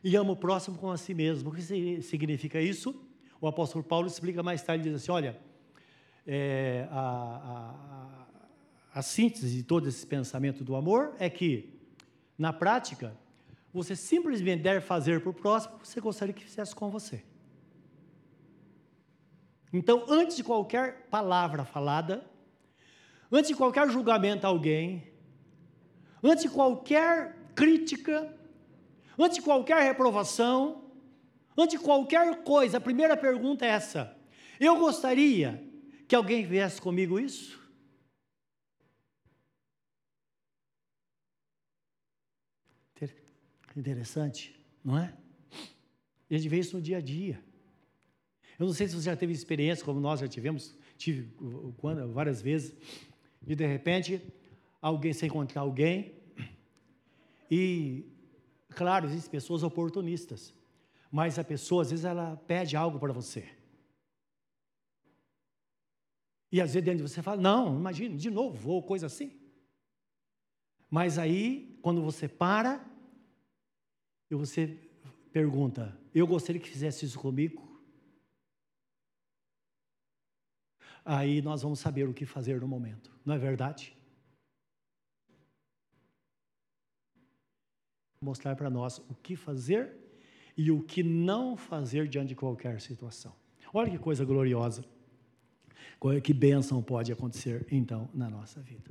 e 0.05 0.15
ama 0.15 0.33
o 0.33 0.37
próximo 0.37 0.77
como 0.77 0.93
a 0.93 0.99
si 0.99 1.15
mesmo. 1.15 1.49
O 1.49 1.55
que 1.55 1.63
significa 2.03 2.61
isso? 2.61 2.95
O 3.41 3.49
apóstolo 3.49 3.83
Paulo 3.83 4.07
explica 4.07 4.43
mais 4.43 4.63
tarde, 4.63 4.85
diz 4.85 4.95
assim, 4.95 5.11
olha, 5.11 5.41
é, 6.27 6.87
a, 6.91 8.27
a, 8.93 8.99
a 8.99 9.01
síntese 9.01 9.57
de 9.57 9.63
todo 9.63 9.89
esse 9.89 10.07
pensamento 10.07 10.63
do 10.63 10.77
amor 10.77 11.15
é 11.19 11.31
que, 11.31 11.73
na 12.37 12.53
prática, 12.53 13.17
você 13.73 13.97
simplesmente 13.97 14.63
deve 14.63 14.83
fazer 14.83 15.23
para 15.23 15.31
o 15.31 15.33
próximo 15.33 15.77
o 15.77 15.79
que 15.79 15.89
você 15.89 16.03
gostaria 16.03 16.35
que 16.35 16.45
fizesse 16.45 16.75
com 16.75 16.91
você. 16.91 17.25
Então, 19.73 20.05
antes 20.07 20.37
de 20.37 20.45
qualquer 20.45 21.07
palavra 21.09 21.65
falada, 21.65 22.27
antes 23.33 23.49
de 23.49 23.57
qualquer 23.57 23.89
julgamento 23.89 24.47
a 24.47 24.51
alguém, 24.51 25.10
antes 26.23 26.45
de 26.45 26.51
qualquer 26.51 27.37
crítica, 27.55 28.37
antes 29.19 29.39
de 29.39 29.43
qualquer 29.43 29.83
reprovação, 29.83 30.85
antes 31.57 31.79
de 31.79 31.85
qualquer 31.85 32.43
coisa, 32.43 32.79
a 32.79 32.81
primeira 32.81 33.17
pergunta 33.17 33.65
é 33.65 33.69
essa: 33.69 34.17
eu 34.59 34.79
gostaria 34.79 35.63
que 36.07 36.15
alguém 36.15 36.45
viesse 36.45 36.81
comigo 36.81 37.19
isso? 37.19 37.61
Interessante, 43.77 44.59
não 44.85 44.99
é? 44.99 45.15
A 46.29 46.35
gente 46.35 46.49
vê 46.49 46.59
isso 46.59 46.77
no 46.77 46.83
dia 46.83 46.99
a 46.99 47.01
dia. 47.01 47.41
Eu 48.59 48.67
não 48.67 48.75
sei 48.75 48.89
se 48.89 48.95
você 48.95 49.05
já 49.05 49.17
teve 49.17 49.33
experiência, 49.33 49.85
como 49.85 50.01
nós 50.01 50.21
já 50.21 50.29
tivemos, 50.29 50.77
tive 50.99 51.33
várias 52.13 52.43
vezes, 52.43 52.77
e 53.47 53.55
de 53.55 53.67
repente 53.67 54.21
alguém 54.81 55.13
se 55.13 55.27
encontrar 55.27 55.63
alguém 55.63 56.21
e, 57.51 58.05
claro, 58.71 59.07
existem 59.07 59.31
pessoas 59.31 59.63
oportunistas, 59.63 60.55
mas 61.11 61.39
a 61.39 61.45
pessoa 61.45 61.83
às 61.83 61.91
vezes 61.91 62.05
ela 62.05 62.37
pede 62.47 62.77
algo 62.77 62.99
para 62.99 63.13
você. 63.13 63.49
E 66.53 66.61
às 66.61 66.75
vezes 66.75 66.85
dentro 66.85 67.05
de 67.05 67.11
você 67.11 67.23
fala, 67.23 67.41
não, 67.41 67.79
imagine, 67.79 68.17
de 68.17 68.31
novo, 68.31 68.57
vou, 68.57 68.83
coisa 68.83 69.07
assim. 69.07 69.39
Mas 70.89 71.19
aí, 71.19 71.79
quando 71.83 72.03
você 72.03 72.29
para, 72.29 72.85
e 74.29 74.35
você 74.35 74.67
pergunta, 75.33 75.97
eu 76.15 76.27
gostaria 76.27 76.61
que 76.61 76.69
fizesse 76.69 77.05
isso 77.05 77.19
comigo? 77.19 77.69
Aí 81.05 81.41
nós 81.41 81.63
vamos 81.63 81.79
saber 81.79 82.09
o 82.09 82.15
que 82.15 82.27
fazer 82.27 82.61
no 82.61 82.69
momento, 82.69 83.17
não 83.25 83.35
é 83.35 83.39
verdade? 83.39 83.97
Mostrar 88.23 88.55
para 88.55 88.69
nós 88.69 88.99
o 89.09 89.15
que 89.15 89.35
fazer 89.35 89.97
e 90.55 90.71
o 90.71 90.83
que 90.83 91.03
não 91.03 91.57
fazer 91.57 92.07
diante 92.07 92.29
de 92.29 92.35
qualquer 92.35 92.79
situação. 92.81 93.35
Olha 93.73 93.91
que 93.91 93.99
coisa 93.99 94.27
gloriosa. 94.27 94.85
Que 96.23 96.35
bênção 96.35 96.83
pode 96.83 97.11
acontecer 97.11 97.67
então 97.71 98.11
na 98.13 98.29
nossa 98.29 98.61
vida. 98.61 98.91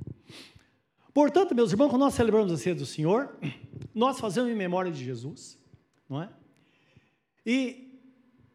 Portanto, 1.14 1.54
meus 1.54 1.70
irmãos, 1.70 1.90
quando 1.90 2.02
nós 2.02 2.14
celebramos 2.14 2.52
a 2.52 2.56
ceia 2.56 2.74
do 2.74 2.84
Senhor, 2.84 3.36
nós 3.94 4.18
fazemos 4.18 4.50
em 4.50 4.56
memória 4.56 4.90
de 4.90 5.04
Jesus, 5.04 5.56
não 6.08 6.22
é? 6.22 6.30
E 7.46 8.00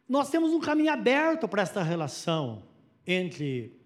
nós 0.06 0.30
temos 0.30 0.52
um 0.52 0.60
caminho 0.60 0.92
aberto 0.92 1.48
para 1.48 1.62
esta 1.62 1.82
relação 1.82 2.62
entre 3.06 3.80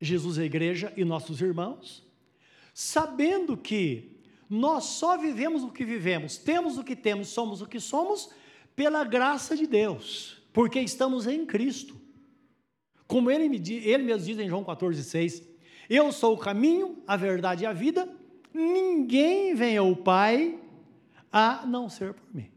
Jesus, 0.00 0.38
a 0.38 0.44
igreja 0.44 0.92
e 0.96 1.04
nossos 1.04 1.40
irmãos, 1.40 2.06
sabendo 2.72 3.56
que 3.56 4.13
nós 4.48 4.84
só 4.84 5.16
vivemos 5.16 5.62
o 5.62 5.70
que 5.70 5.84
vivemos, 5.84 6.36
temos 6.36 6.78
o 6.78 6.84
que 6.84 6.94
temos, 6.94 7.28
somos 7.28 7.62
o 7.62 7.66
que 7.66 7.80
somos, 7.80 8.30
pela 8.76 9.04
graça 9.04 9.56
de 9.56 9.66
Deus, 9.66 10.42
porque 10.52 10.80
estamos 10.80 11.26
em 11.26 11.46
Cristo. 11.46 12.00
Como 13.06 13.30
ele, 13.30 13.48
me, 13.48 13.58
ele 13.58 14.02
mesmo 14.02 14.26
diz 14.26 14.38
em 14.38 14.48
João 14.48 14.64
14,6: 14.64 15.42
Eu 15.88 16.10
sou 16.12 16.34
o 16.34 16.38
caminho, 16.38 17.02
a 17.06 17.16
verdade 17.16 17.64
e 17.64 17.66
a 17.66 17.72
vida, 17.72 18.08
ninguém 18.52 19.54
vem 19.54 19.76
ao 19.76 19.94
Pai 19.94 20.58
a 21.32 21.66
não 21.66 21.88
ser 21.88 22.14
por 22.14 22.34
mim. 22.34 22.50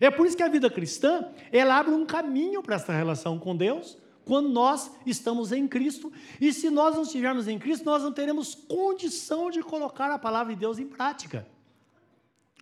É 0.00 0.10
por 0.10 0.26
isso 0.26 0.36
que 0.36 0.42
a 0.42 0.48
vida 0.48 0.68
cristã, 0.68 1.30
ela 1.52 1.78
abre 1.78 1.94
um 1.94 2.04
caminho 2.04 2.62
para 2.62 2.76
essa 2.76 2.92
relação 2.92 3.38
com 3.38 3.56
Deus, 3.56 3.96
quando 4.24 4.48
nós 4.48 4.90
estamos 5.04 5.52
em 5.52 5.68
Cristo, 5.68 6.12
e 6.40 6.52
se 6.52 6.70
nós 6.70 6.94
não 6.94 7.02
estivermos 7.02 7.46
em 7.46 7.58
Cristo, 7.58 7.84
nós 7.84 8.02
não 8.02 8.12
teremos 8.12 8.54
condição 8.54 9.50
de 9.50 9.62
colocar 9.62 10.10
a 10.10 10.18
palavra 10.18 10.54
de 10.54 10.60
Deus 10.60 10.78
em 10.78 10.86
prática. 10.86 11.46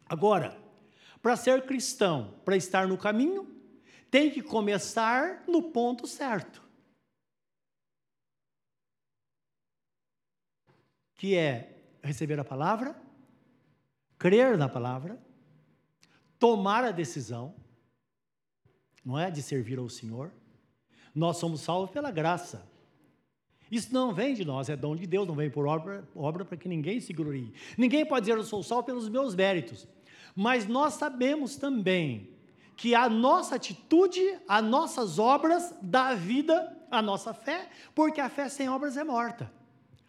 Agora, 0.08 0.58
para 1.22 1.36
ser 1.36 1.64
cristão, 1.64 2.34
para 2.44 2.56
estar 2.56 2.88
no 2.88 2.98
caminho, 2.98 3.48
tem 4.10 4.30
que 4.30 4.42
começar 4.42 5.44
no 5.46 5.62
ponto 5.70 6.06
certo. 6.06 6.60
Que 11.14 11.36
é 11.36 11.80
receber 12.02 12.38
a 12.40 12.44
palavra, 12.44 13.00
crer 14.18 14.58
na 14.58 14.68
palavra, 14.68 15.18
tomar 16.38 16.84
a 16.84 16.90
decisão, 16.90 17.54
não 19.04 19.18
é? 19.18 19.30
De 19.30 19.40
servir 19.40 19.78
ao 19.78 19.88
Senhor. 19.88 20.32
Nós 21.14 21.36
somos 21.36 21.60
salvos 21.60 21.90
pela 21.90 22.10
graça. 22.10 22.66
Isso 23.70 23.92
não 23.92 24.12
vem 24.12 24.34
de 24.34 24.44
nós, 24.44 24.68
é 24.68 24.76
dom 24.76 24.94
de 24.94 25.06
Deus, 25.06 25.26
não 25.26 25.34
vem 25.34 25.48
por 25.48 25.66
obra, 25.66 26.06
obra 26.14 26.44
para 26.44 26.58
que 26.58 26.68
ninguém 26.68 27.00
se 27.00 27.12
glorie. 27.12 27.54
Ninguém 27.78 28.04
pode 28.04 28.26
dizer 28.26 28.36
eu 28.36 28.44
sou 28.44 28.62
salvo 28.62 28.84
pelos 28.84 29.08
meus 29.08 29.34
méritos. 29.34 29.88
Mas 30.36 30.66
nós 30.66 30.94
sabemos 30.94 31.56
também 31.56 32.28
que 32.76 32.94
a 32.94 33.08
nossa 33.08 33.56
atitude, 33.56 34.20
as 34.48 34.62
nossas 34.62 35.18
obras 35.18 35.74
dá 35.80 36.14
vida 36.14 36.76
à 36.90 37.00
nossa 37.00 37.32
fé, 37.32 37.68
porque 37.94 38.20
a 38.20 38.28
fé 38.28 38.48
sem 38.48 38.68
obras 38.68 38.96
é 38.96 39.04
morta. 39.04 39.50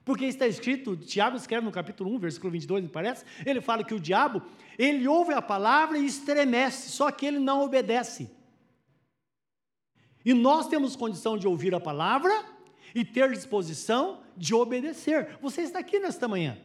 Porque 0.03 0.25
está 0.25 0.45
escrito, 0.45 0.97
Tiago 0.97 1.37
escreve 1.37 1.65
no 1.65 1.71
capítulo 1.71 2.13
1, 2.15 2.19
versículo 2.19 2.51
22, 2.51 2.83
me 2.83 2.89
parece, 2.89 3.23
ele 3.45 3.61
fala 3.61 3.83
que 3.83 3.93
o 3.93 3.99
diabo, 3.99 4.41
ele 4.77 5.07
ouve 5.07 5.33
a 5.33 5.41
palavra 5.41 5.97
e 5.97 6.05
estremece, 6.05 6.89
só 6.89 7.09
que 7.09 7.25
ele 7.25 7.39
não 7.39 7.61
obedece. 7.61 8.29
E 10.25 10.33
nós 10.33 10.67
temos 10.67 10.95
condição 10.95 11.37
de 11.37 11.47
ouvir 11.47 11.75
a 11.75 11.79
palavra 11.79 12.31
e 12.95 13.03
ter 13.03 13.31
disposição 13.31 14.21
de 14.37 14.53
obedecer. 14.53 15.37
Você 15.41 15.61
está 15.61 15.79
aqui 15.79 15.99
nesta 15.99 16.27
manhã. 16.27 16.57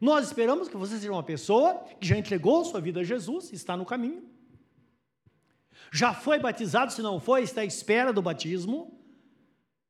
Nós 0.00 0.26
esperamos 0.26 0.68
que 0.68 0.76
você 0.76 0.96
seja 0.96 1.12
uma 1.12 1.22
pessoa 1.22 1.74
que 2.00 2.06
já 2.06 2.16
entregou 2.16 2.64
sua 2.64 2.80
vida 2.80 3.00
a 3.00 3.04
Jesus, 3.04 3.52
está 3.52 3.76
no 3.76 3.84
caminho. 3.84 4.28
Já 5.92 6.14
foi 6.14 6.38
batizado, 6.38 6.92
se 6.92 7.02
não 7.02 7.20
foi, 7.20 7.42
está 7.42 7.60
à 7.60 7.64
espera 7.64 8.12
do 8.12 8.22
batismo. 8.22 8.98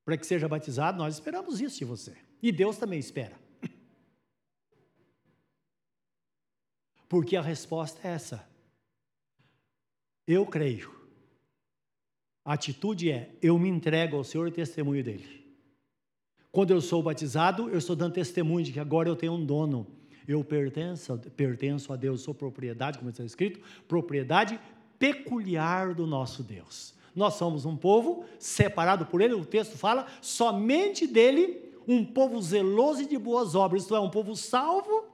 Para 0.05 0.17
que 0.17 0.27
seja 0.27 0.49
batizado, 0.49 0.99
nós 0.99 1.15
esperamos 1.15 1.61
isso 1.61 1.79
de 1.79 1.85
você. 1.85 2.17
E 2.43 2.51
Deus 2.51 2.77
também 2.77 2.99
espera. 2.99 3.39
Porque 7.09 7.37
a 7.37 7.43
resposta 7.43 8.01
é 8.07 8.13
essa. 8.13 8.49
Eu 10.27 10.47
creio. 10.47 11.00
A 12.45 12.55
atitude 12.55 13.11
é: 13.11 13.31
eu 13.43 13.59
me 13.59 13.69
entrego 13.69 14.17
ao 14.17 14.25
Senhor 14.25 14.51
testemunho 14.51 15.05
dele. 15.05 15.41
Quando 16.53 16.73
eu 16.73 16.81
sou 16.81 17.03
batizado, 17.03 17.69
eu 17.69 17.79
estou 17.79 17.95
dando 17.95 18.15
testemunho 18.15 18.65
de 18.65 18.73
que 18.73 18.81
agora 18.81 19.09
eu 19.09 19.17
tenho 19.17 19.35
um 19.35 19.45
dono. 19.45 19.87
Eu 20.27 20.45
pertenço, 20.45 21.17
pertenço 21.37 21.93
a 21.93 21.97
Deus, 21.97 22.23
sou 22.23 22.35
propriedade, 22.35 22.99
como 22.99 23.11
está 23.11 23.25
escrito, 23.25 23.61
propriedade 23.89 24.61
peculiar 24.99 25.95
do 25.95 26.07
nosso 26.07 26.43
Deus. 26.43 26.95
Nós 27.15 27.35
somos 27.35 27.65
um 27.65 27.77
povo 27.77 28.25
separado 28.39 29.07
por 29.07 29.21
Ele, 29.21 29.35
o 29.35 29.45
texto 29.45 29.77
fala, 29.77 30.07
somente 30.21 31.07
dele, 31.07 31.75
um 31.89 32.05
povo 32.05 32.41
zeloso 32.41 33.03
e 33.03 33.07
de 33.07 33.19
boas 33.19 33.55
obras, 33.55 33.83
isto 33.83 33.97
é, 33.97 34.01
um 34.01 34.11
povo 34.11 34.37
salvo, 34.37 35.07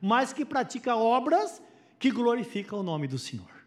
mas 0.00 0.32
que 0.32 0.44
pratica 0.44 0.96
obras 0.96 1.60
que 1.98 2.10
glorificam 2.10 2.80
o 2.80 2.82
nome 2.82 3.06
do 3.06 3.18
Senhor. 3.18 3.61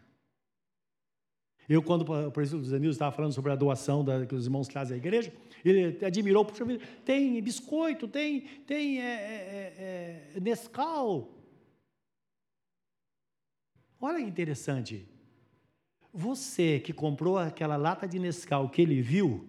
Eu, 1.68 1.82
quando 1.82 2.02
o 2.02 2.30
presidente 2.30 2.62
dos 2.62 2.72
Anil 2.72 2.90
estava 2.90 3.14
falando 3.14 3.32
sobre 3.32 3.50
a 3.50 3.56
doação 3.56 4.04
da, 4.04 4.24
que 4.24 4.34
os 4.34 4.46
irmãos 4.46 4.68
trazem 4.68 4.94
à 4.94 4.98
igreja, 4.98 5.32
ele 5.64 6.04
admirou, 6.04 6.44
puxa 6.44 6.64
vida, 6.64 6.84
tem 7.04 7.42
biscoito, 7.42 8.06
tem, 8.06 8.42
tem 8.66 9.00
é, 9.00 9.04
é, 9.04 9.74
é, 9.78 10.32
é 10.36 10.40
Nescau. 10.40 11.34
Olha 14.00 14.18
que 14.18 14.28
interessante. 14.28 15.08
Você 16.12 16.80
que 16.80 16.92
comprou 16.92 17.36
aquela 17.36 17.76
lata 17.76 18.06
de 18.06 18.18
Nescau 18.18 18.68
que 18.68 18.80
ele 18.80 19.02
viu, 19.02 19.48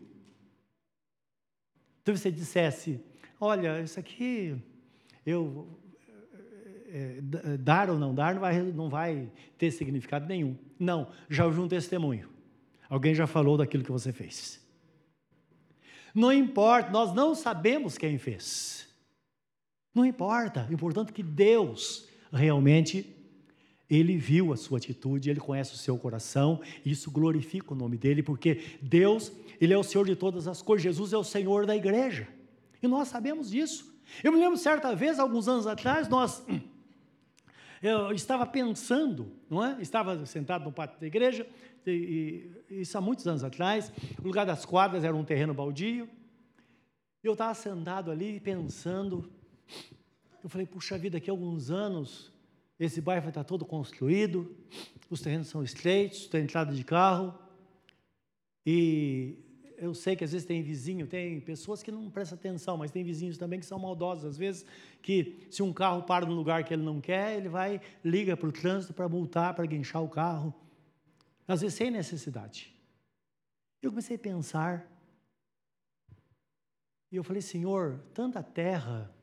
então 2.02 2.16
você 2.16 2.32
dissesse: 2.32 3.00
Olha, 3.40 3.82
isso 3.82 4.00
aqui, 4.00 4.56
eu. 5.26 5.68
É, 6.89 7.21
dar 7.60 7.89
ou 7.89 8.00
não 8.00 8.15
dar 8.15 8.34
não 8.34 8.41
vai, 8.41 8.62
não 8.62 8.89
vai 8.89 9.30
ter 9.58 9.71
significado 9.71 10.26
nenhum. 10.26 10.56
Não, 10.80 11.10
já 11.30 11.45
ouvi 11.45 11.60
um 11.60 11.67
testemunho. 11.67 12.30
Alguém 12.89 13.13
já 13.13 13.28
falou 13.28 13.58
daquilo 13.58 13.84
que 13.84 13.91
você 13.91 14.13
fez. 14.13 14.65
Não 16.15 16.32
importa, 16.32 16.89
nós 16.89 17.13
não 17.13 17.36
sabemos 17.36 17.97
quem 17.97 18.17
fez. 18.17 18.88
Não 19.93 20.06
importa, 20.06 20.67
o 20.69 20.73
importante 20.73 21.10
é 21.10 21.13
que 21.13 21.23
Deus 21.23 22.08
realmente 22.32 23.13
ele 23.89 24.17
viu 24.17 24.52
a 24.52 24.58
sua 24.58 24.78
atitude, 24.78 25.30
ele 25.30 25.39
conhece 25.39 25.73
o 25.73 25.78
seu 25.78 25.97
coração, 25.97 26.62
e 26.86 26.91
isso 26.91 27.10
glorifica 27.10 27.73
o 27.73 27.78
nome 27.78 27.97
dele, 27.97 28.21
porque 28.21 28.62
Deus, 28.82 29.32
ele 29.62 29.73
é 29.73 29.78
o 29.78 29.84
Senhor 29.84 30.06
de 30.06 30.15
todas 30.15 30.47
as 30.47 30.62
coisas, 30.62 30.84
Jesus 30.84 31.13
é 31.13 31.17
o 31.17 31.23
Senhor 31.23 31.65
da 31.65 31.76
igreja. 31.76 32.28
E 32.82 32.88
nós 32.88 33.08
sabemos 33.08 33.50
disso. 33.50 33.95
Eu 34.23 34.32
me 34.32 34.39
lembro 34.39 34.58
certa 34.58 34.95
vez, 34.95 35.19
alguns 35.19 35.47
anos 35.47 35.67
atrás, 35.67 36.08
nós 36.08 36.43
eu 37.82 38.12
estava 38.12 38.46
pensando, 38.46 39.32
não 39.50 39.63
é? 39.63 39.82
Estava 39.82 40.26
sentado 40.26 40.66
no 40.66 40.72
pátio 40.72 41.00
da 41.00 41.08
igreja, 41.08 41.48
e, 41.86 42.52
e, 42.70 42.82
isso 42.82 42.98
há 42.98 43.02
muitos 43.02 43.28
anos 43.28 43.44
atrás, 43.44 43.92
o 44.20 44.28
lugar 44.28 44.46
das 44.46 44.66
quadras 44.66 45.04
era 45.04 45.16
um 45.16 45.24
terreno 45.24 45.54
baldio. 45.54 46.10
Eu 47.24 47.34
estava 47.34 47.54
sentado 47.54 48.12
ali 48.12 48.40
pensando, 48.40 49.30
eu 50.44 50.50
falei, 50.50 50.66
puxa 50.68 50.98
vida, 50.98 51.18
daqui 51.18 51.30
a 51.30 51.34
alguns 51.34 51.70
anos 51.70 52.32
esse 52.80 53.02
bairro 53.02 53.24
vai 53.24 53.32
estar 53.32 53.44
todo 53.44 53.66
construído, 53.66 54.56
os 55.10 55.22
terrenos 55.22 55.48
são 55.48 55.63
estreitos, 55.63 56.28
tem 56.28 56.44
entrada 56.44 56.74
de 56.74 56.84
carro. 56.84 57.34
E 58.66 59.47
eu 59.78 59.94
sei 59.94 60.16
que 60.16 60.24
às 60.24 60.32
vezes 60.32 60.46
tem 60.46 60.63
vizinho, 60.63 61.06
tem 61.06 61.40
pessoas 61.40 61.84
que 61.84 61.92
não 61.92 62.10
prestam 62.10 62.38
atenção, 62.38 62.76
mas 62.76 62.92
tem 62.92 63.04
vizinhos 63.04 63.38
também 63.38 63.60
que 63.60 63.66
são 63.66 63.78
maldosos. 63.78 64.26
Às 64.26 64.38
vezes, 64.38 64.66
que 65.04 65.48
se 65.52 65.62
um 65.62 65.72
carro 65.72 66.02
para 66.02 66.26
no 66.26 66.34
lugar 66.34 66.63
que 66.63 66.74
ele 66.74 66.82
não 66.82 67.00
quer, 67.00 67.38
ele 67.38 67.48
vai, 67.48 67.80
liga 68.04 68.36
para 68.36 68.50
o 68.50 68.52
trânsito 68.52 68.94
para 68.94 69.08
multar, 69.08 69.54
para 69.54 69.66
guinchar 69.68 70.04
o 70.04 70.10
carro. 70.10 70.54
Às 71.48 71.62
vezes 71.62 71.78
sem 71.78 71.92
necessidade. 71.92 72.76
Eu 73.82 73.92
comecei 73.92 74.16
a 74.16 74.20
pensar. 74.20 74.92
E 77.12 77.16
eu 77.16 77.24
falei, 77.24 77.42
Senhor, 77.42 78.04
tanta 78.13 78.42
terra, 78.42 79.16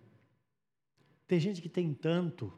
tem 1.27 1.41
gente 1.41 1.61
que 1.61 1.69
tem 1.69 1.93
tanto 1.93 2.53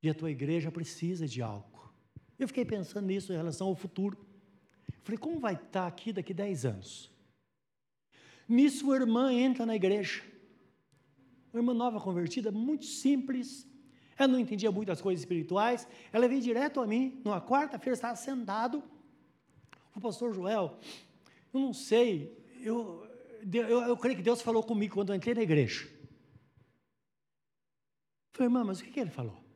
e 0.00 0.08
a 0.08 0.14
tua 0.14 0.30
igreja 0.30 0.70
precisa 0.70 1.26
de 1.26 1.42
algo. 1.42 1.92
Eu 2.38 2.46
fiquei 2.46 2.64
pensando 2.64 3.06
nisso 3.06 3.32
em 3.32 3.36
relação 3.36 3.66
ao 3.66 3.74
futuro. 3.74 4.27
Falei, 5.02 5.18
como 5.18 5.40
vai 5.40 5.54
estar 5.54 5.86
aqui 5.86 6.12
daqui 6.12 6.34
10 6.34 6.64
anos? 6.64 7.10
Nisso, 8.48 8.84
uma 8.86 8.96
irmã 8.96 9.32
entra 9.32 9.66
na 9.66 9.76
igreja. 9.76 10.22
Uma 11.52 11.60
irmã 11.60 11.74
nova 11.74 12.00
convertida, 12.00 12.50
muito 12.50 12.84
simples. 12.84 13.66
Ela 14.16 14.28
não 14.28 14.38
entendia 14.38 14.70
muitas 14.72 15.00
coisas 15.00 15.22
espirituais. 15.22 15.86
Ela 16.12 16.28
veio 16.28 16.40
direto 16.40 16.80
a 16.80 16.86
mim, 16.86 17.20
numa 17.24 17.40
quarta-feira, 17.40 17.94
estava 17.94 18.16
sentado. 18.16 18.82
O 19.94 20.00
pastor 20.00 20.32
Joel, 20.34 20.78
eu 21.52 21.60
não 21.60 21.72
sei, 21.72 22.36
eu, 22.60 23.06
eu, 23.52 23.82
eu 23.82 23.96
creio 23.96 24.16
que 24.16 24.22
Deus 24.22 24.40
falou 24.40 24.62
comigo 24.62 24.94
quando 24.94 25.10
eu 25.10 25.16
entrei 25.16 25.34
na 25.34 25.42
igreja. 25.42 25.88
falei, 28.32 28.46
irmã, 28.46 28.64
mas 28.64 28.80
o 28.80 28.84
que, 28.84 28.90
que 28.90 29.00
ele 29.00 29.10
falou? 29.10 29.47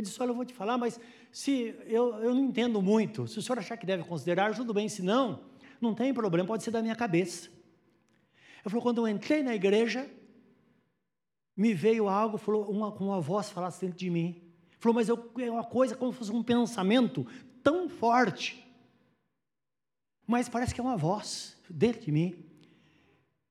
Eu 0.00 0.02
disse: 0.02 0.22
Olha, 0.22 0.30
eu 0.30 0.34
vou 0.34 0.46
te 0.46 0.54
falar, 0.54 0.78
mas 0.78 0.98
se 1.30 1.76
eu, 1.86 2.14
eu 2.22 2.34
não 2.34 2.44
entendo 2.44 2.80
muito, 2.80 3.28
se 3.28 3.38
o 3.38 3.42
senhor 3.42 3.58
achar 3.58 3.76
que 3.76 3.84
deve 3.84 4.02
considerar, 4.02 4.54
tudo 4.54 4.72
bem, 4.72 4.88
se 4.88 5.02
não, 5.02 5.40
não 5.78 5.94
tem 5.94 6.12
problema, 6.14 6.48
pode 6.48 6.64
ser 6.64 6.70
da 6.70 6.80
minha 6.80 6.96
cabeça. 6.96 7.50
Eu 8.64 8.70
falou: 8.70 8.82
quando 8.82 8.98
eu 8.98 9.08
entrei 9.08 9.42
na 9.42 9.54
igreja, 9.54 10.10
me 11.54 11.74
veio 11.74 12.08
algo, 12.08 12.38
falou, 12.38 12.70
uma, 12.70 12.88
uma 12.94 13.20
voz 13.20 13.50
falasse 13.50 13.82
dentro 13.82 13.98
de 13.98 14.08
mim. 14.08 14.42
Falou, 14.78 14.94
mas 14.94 15.10
eu, 15.10 15.30
é 15.38 15.50
uma 15.50 15.64
coisa 15.64 15.94
como 15.94 16.10
se 16.12 16.18
fosse 16.18 16.32
um 16.32 16.42
pensamento 16.42 17.26
tão 17.62 17.86
forte. 17.90 18.66
Mas 20.26 20.48
parece 20.48 20.74
que 20.74 20.80
é 20.80 20.84
uma 20.84 20.96
voz 20.96 21.58
dentro 21.68 22.00
de 22.00 22.10
mim. 22.10 22.42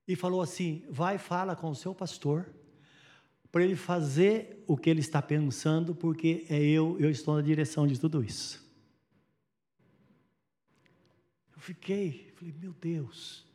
e 0.07 0.15
falou 0.15 0.41
assim: 0.41 0.83
vai, 0.89 1.19
fala 1.19 1.55
com 1.55 1.69
o 1.69 1.75
seu 1.75 1.93
pastor, 1.93 2.51
para 3.51 3.63
ele 3.63 3.75
fazer 3.75 4.63
o 4.67 4.77
que 4.77 4.89
ele 4.89 4.99
está 4.99 5.21
pensando, 5.21 5.95
porque 5.95 6.45
é 6.49 6.61
eu, 6.61 6.97
eu 6.99 7.09
estou 7.09 7.35
na 7.35 7.41
direção 7.41 7.87
de 7.87 7.99
tudo 7.99 8.23
isso. 8.23 8.67
Eu 11.55 11.59
fiquei, 11.59 12.31
falei, 12.35 12.53
meu 12.59 12.73
Deus. 12.73 13.45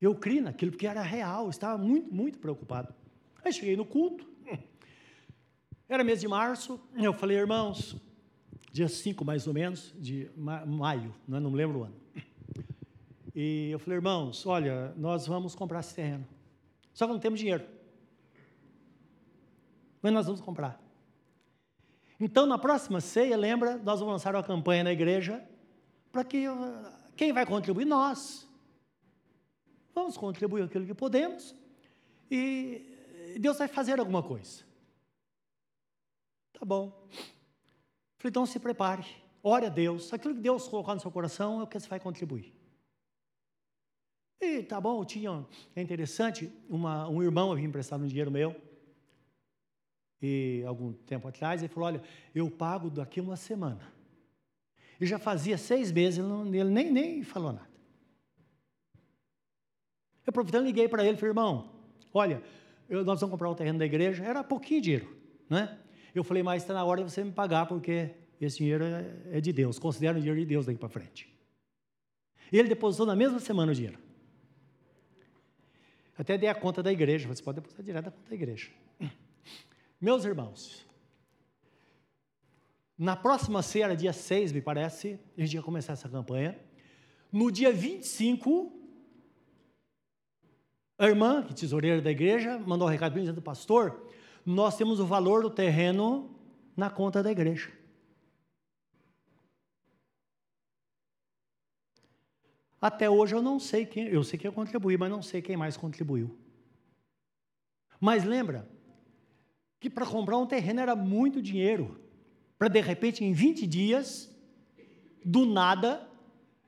Eu 0.00 0.14
criei 0.14 0.40
naquilo 0.40 0.70
porque 0.70 0.86
era 0.86 1.02
real, 1.02 1.50
estava 1.50 1.76
muito, 1.76 2.12
muito 2.12 2.38
preocupado. 2.38 2.94
Aí 3.44 3.52
cheguei 3.52 3.76
no 3.76 3.84
culto, 3.84 4.26
era 5.88 6.04
mês 6.04 6.20
de 6.20 6.28
março, 6.28 6.80
eu 6.94 7.12
falei, 7.12 7.36
irmãos, 7.36 7.96
dia 8.70 8.88
5 8.88 9.24
mais 9.24 9.46
ou 9.46 9.54
menos, 9.54 9.92
de 9.98 10.30
maio, 10.36 11.14
né, 11.26 11.40
não 11.40 11.50
me 11.50 11.56
lembro 11.56 11.80
o 11.80 11.84
ano. 11.84 11.94
E 13.34 13.70
eu 13.70 13.80
falei, 13.80 13.98
irmãos, 13.98 14.46
olha, 14.46 14.94
nós 14.96 15.26
vamos 15.26 15.56
comprar 15.56 15.80
esse 15.80 15.92
terreno. 15.92 16.24
Só 16.92 17.06
que 17.06 17.12
não 17.12 17.18
temos 17.18 17.40
dinheiro 17.40 17.73
mas 20.04 20.12
nós 20.12 20.26
vamos 20.26 20.42
comprar. 20.42 20.78
Então, 22.20 22.44
na 22.44 22.58
próxima 22.58 23.00
ceia, 23.00 23.38
lembra, 23.38 23.78
nós 23.78 24.00
vamos 24.00 24.12
lançar 24.12 24.34
uma 24.34 24.42
campanha 24.42 24.84
na 24.84 24.92
igreja 24.92 25.42
para 26.12 26.22
que 26.22 26.44
quem 27.16 27.32
vai 27.32 27.46
contribuir? 27.46 27.86
Nós. 27.86 28.46
Vamos 29.94 30.18
contribuir 30.18 30.62
aquilo 30.62 30.84
que 30.84 30.92
podemos 30.92 31.54
e 32.30 33.38
Deus 33.40 33.56
vai 33.56 33.66
fazer 33.66 33.98
alguma 33.98 34.22
coisa. 34.22 34.62
Tá 36.52 36.66
bom. 36.66 36.90
Falei, 38.18 38.28
então 38.28 38.44
se 38.44 38.60
prepare, 38.60 39.06
ore 39.42 39.64
a 39.64 39.70
Deus, 39.70 40.12
aquilo 40.12 40.34
que 40.34 40.40
Deus 40.42 40.68
colocar 40.68 40.94
no 40.94 41.00
seu 41.00 41.10
coração 41.10 41.60
é 41.60 41.62
o 41.62 41.66
que 41.66 41.80
você 41.80 41.88
vai 41.88 41.98
contribuir. 41.98 42.54
E 44.38 44.62
tá 44.64 44.78
bom, 44.78 45.02
tinha, 45.02 45.46
é 45.74 45.80
interessante, 45.80 46.52
uma, 46.68 47.08
um 47.08 47.22
irmão 47.22 47.50
havia 47.50 47.64
emprestado 47.64 48.04
um 48.04 48.06
dinheiro 48.06 48.30
meu, 48.30 48.54
e 50.20 50.62
algum 50.66 50.92
tempo 50.92 51.28
atrás, 51.28 51.62
ele 51.62 51.72
falou: 51.72 51.88
Olha, 51.88 52.02
eu 52.34 52.50
pago 52.50 52.90
daqui 52.90 53.20
uma 53.20 53.36
semana. 53.36 53.92
E 55.00 55.06
já 55.06 55.18
fazia 55.18 55.58
seis 55.58 55.90
meses, 55.92 56.18
ele, 56.18 56.64
nem, 56.64 56.90
nem 56.90 57.22
falou 57.22 57.52
nada. 57.52 57.68
Eu 60.24 60.30
aproveitando, 60.30 60.64
liguei 60.64 60.88
para 60.88 61.04
ele 61.04 61.16
falei: 61.16 61.30
Irmão, 61.30 61.70
olha, 62.12 62.42
eu, 62.88 63.04
nós 63.04 63.20
vamos 63.20 63.32
comprar 63.32 63.50
o 63.50 63.54
terreno 63.54 63.78
da 63.78 63.84
igreja, 63.84 64.24
era 64.24 64.42
pouquinho 64.42 64.80
dinheiro, 64.80 65.16
né? 65.48 65.78
Eu 66.14 66.24
falei: 66.24 66.42
Mas 66.42 66.62
está 66.62 66.72
na 66.72 66.84
hora 66.84 67.02
de 67.02 67.10
você 67.10 67.22
me 67.22 67.32
pagar, 67.32 67.66
porque 67.66 68.14
esse 68.40 68.58
dinheiro 68.58 68.84
é, 68.84 69.38
é 69.38 69.40
de 69.40 69.52
Deus, 69.52 69.78
considera 69.78 70.16
o 70.16 70.20
dinheiro 70.20 70.40
de 70.40 70.46
Deus 70.46 70.66
daqui 70.66 70.78
para 70.78 70.88
frente. 70.88 71.32
E 72.52 72.58
ele 72.58 72.68
depositou 72.68 73.06
na 73.06 73.16
mesma 73.16 73.38
semana 73.40 73.72
o 73.72 73.74
dinheiro. 73.74 73.98
Até 76.16 76.38
dei 76.38 76.48
a 76.48 76.54
conta 76.54 76.82
da 76.82 76.92
igreja, 76.92 77.26
você 77.26 77.42
pode 77.42 77.56
depositar 77.56 77.84
direto 77.84 78.04
da 78.04 78.10
conta 78.10 78.28
da 78.28 78.34
igreja. 78.34 78.70
Meus 80.00 80.24
irmãos, 80.24 80.86
na 82.96 83.16
próxima 83.16 83.62
ceia, 83.62 83.96
dia 83.96 84.12
6, 84.12 84.52
me 84.52 84.60
parece, 84.60 85.18
a 85.36 85.40
gente 85.40 85.54
ia 85.54 85.62
começar 85.62 85.94
essa 85.94 86.08
campanha. 86.08 86.58
No 87.32 87.50
dia 87.50 87.72
25, 87.72 88.72
a 90.96 91.06
irmã, 91.06 91.42
que 91.42 91.52
é 91.52 91.56
tesoureira 91.56 92.00
da 92.00 92.10
igreja, 92.10 92.58
mandou 92.58 92.86
um 92.86 92.90
recado 92.90 93.18
dizendo, 93.18 93.42
pastor, 93.42 94.08
nós 94.46 94.76
temos 94.76 95.00
o 95.00 95.06
valor 95.06 95.42
do 95.42 95.50
terreno 95.50 96.38
na 96.76 96.88
conta 96.88 97.22
da 97.22 97.32
igreja. 97.32 97.72
Até 102.80 103.08
hoje 103.08 103.34
eu 103.34 103.42
não 103.42 103.58
sei 103.58 103.86
quem, 103.86 104.06
eu 104.08 104.22
sei 104.22 104.38
que 104.38 104.46
eu 104.46 104.52
contribuí, 104.52 104.96
mas 104.96 105.10
não 105.10 105.22
sei 105.22 105.40
quem 105.40 105.56
mais 105.56 105.76
contribuiu. 105.76 106.38
Mas 107.98 108.24
lembra, 108.24 108.68
que 109.84 109.90
para 109.90 110.06
comprar 110.06 110.38
um 110.38 110.46
terreno 110.46 110.80
era 110.80 110.96
muito 110.96 111.42
dinheiro. 111.42 112.00
Para 112.58 112.68
de 112.68 112.80
repente, 112.80 113.22
em 113.22 113.34
20 113.34 113.66
dias, 113.66 114.34
do 115.22 115.44
nada, 115.44 116.08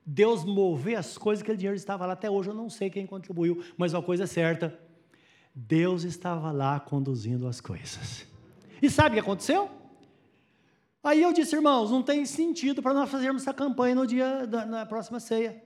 Deus 0.05 0.45
mover 0.45 0.97
as 0.97 1.17
coisas, 1.17 1.41
aquele 1.41 1.57
dinheiro 1.57 1.75
estava 1.75 2.05
lá. 2.05 2.13
Até 2.13 2.29
hoje 2.29 2.49
eu 2.49 2.53
não 2.53 2.69
sei 2.69 2.91
quem 2.91 3.07
contribuiu, 3.07 3.63
mas 3.75 3.91
uma 3.95 4.03
coisa 4.03 4.25
é 4.25 4.27
certa: 4.27 4.79
Deus 5.55 6.03
estava 6.03 6.51
lá 6.51 6.79
conduzindo 6.79 7.47
as 7.47 7.59
coisas. 7.59 8.27
E 8.79 8.87
sabe 8.87 9.09
o 9.09 9.13
que 9.13 9.19
aconteceu? 9.21 9.67
Aí 11.03 11.23
eu 11.23 11.33
disse, 11.33 11.55
irmãos, 11.55 11.89
não 11.89 12.03
tem 12.03 12.23
sentido 12.23 12.83
para 12.83 12.93
nós 12.93 13.09
fazermos 13.09 13.41
essa 13.41 13.53
campanha 13.53 13.95
no 13.95 14.05
dia 14.05 14.45
da 14.45 14.63
na 14.63 14.85
próxima 14.85 15.19
ceia. 15.19 15.63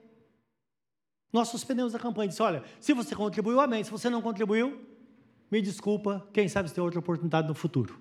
Nós 1.34 1.50
suspendemos 1.50 1.94
a 1.94 2.00
campanha. 2.00 2.30
Disse, 2.30 2.42
olha, 2.42 2.64
se 2.80 2.94
você 2.94 3.14
contribuiu, 3.14 3.60
amém. 3.60 3.84
Se 3.84 3.92
você 3.92 4.10
não 4.10 4.22
contribuiu, 4.22 4.91
me 5.52 5.62
desculpa, 5.62 6.26
quem 6.32 6.48
sabe 6.48 6.70
se 6.70 6.76
tem 6.76 6.84
outra 6.84 7.00
oportunidade 7.00 7.48
no 7.48 7.54
futuro. 7.54 8.00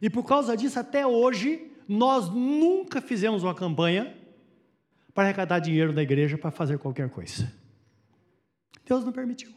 E 0.00 0.08
por 0.08 0.24
causa 0.24 0.56
disso, 0.56 0.78
até 0.78 1.06
hoje, 1.06 1.72
nós 1.88 2.28
nunca 2.28 3.00
fizemos 3.00 3.42
uma 3.42 3.54
campanha 3.54 4.16
para 5.12 5.24
arrecadar 5.24 5.58
dinheiro 5.58 5.92
da 5.92 6.02
igreja 6.02 6.38
para 6.38 6.50
fazer 6.50 6.78
qualquer 6.78 7.10
coisa. 7.10 7.52
Deus 8.86 9.04
não 9.04 9.12
permitiu. 9.12 9.52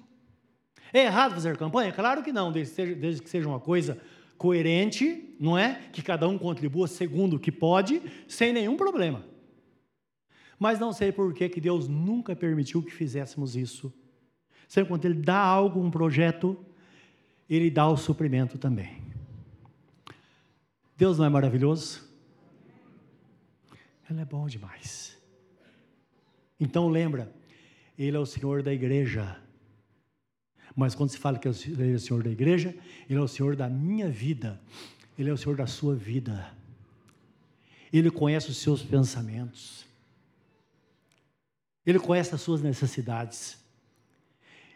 É 0.92 1.06
errado 1.06 1.34
fazer 1.34 1.58
campanha? 1.58 1.92
Claro 1.92 2.24
que 2.24 2.32
não, 2.32 2.52
desde, 2.52 3.22
que 3.22 3.30
seja 3.30 3.48
uma 3.48 3.60
coisa 3.60 4.00
coerente, 4.38 5.36
não 5.40 5.58
é? 5.58 5.90
Que 5.92 6.02
cada 6.02 6.28
um 6.28 6.38
contribua 6.38 6.88
segundo 6.88 7.36
o 7.36 7.40
que 7.40 7.52
pode, 7.52 8.02
sem 8.28 8.52
nenhum 8.52 8.76
problema. 8.76 9.24
Mas 10.58 10.80
não 10.80 10.94
sei 10.94 11.12
por 11.12 11.34
que 11.34 11.60
Deus 11.60 11.88
nunca 11.88 12.36
permitiu 12.36 12.82
que 12.82 12.92
fizéssemos 12.92 13.56
isso 13.56 13.94
Sempre 14.68 14.90
quando 14.90 15.06
Ele 15.06 15.22
dá 15.22 15.38
algo, 15.38 15.80
um 15.80 15.92
projeto, 15.92 16.58
Ele 17.50 17.70
dá 17.70 17.88
o 17.88 17.98
suprimento 17.98 18.58
também. 18.58 19.02
Deus 20.98 21.18
não 21.18 21.26
é 21.26 21.30
maravilhoso? 21.30 22.04
Ele 24.10 24.22
é 24.22 24.26
bom 24.26 24.48
demais. 24.48 25.18
Então 26.60 26.88
lembra, 26.88 27.34
Ele 27.98 28.16
é 28.16 28.20
o 28.20 28.26
Senhor 28.26 28.64
da 28.64 28.74
igreja. 28.74 29.40
Mas 30.76 30.94
quando 30.94 31.10
se 31.10 31.18
fala 31.18 31.40
que 31.40 31.48
Ele 31.48 31.94
é 31.94 31.96
o 31.96 32.00
Senhor 32.00 32.24
da 32.24 32.30
igreja, 32.30 32.76
Ele 33.10 33.20
é 33.20 33.22
o 33.22 33.28
Senhor 33.28 33.56
da 33.56 33.70
minha 33.70 34.10
vida, 34.10 34.60
Ele 35.18 35.30
é 35.30 35.34
o 35.34 35.38
Senhor 35.38 35.56
da 35.56 35.68
sua 35.68 35.96
vida. 35.96 36.54
Ele 37.92 38.12
conhece 38.12 38.50
os 38.50 38.58
seus 38.58 38.82
pensamentos, 38.82 39.86
Ele 41.86 42.00
conhece 42.00 42.36
as 42.36 42.42
suas 42.42 42.62
necessidades. 42.62 43.65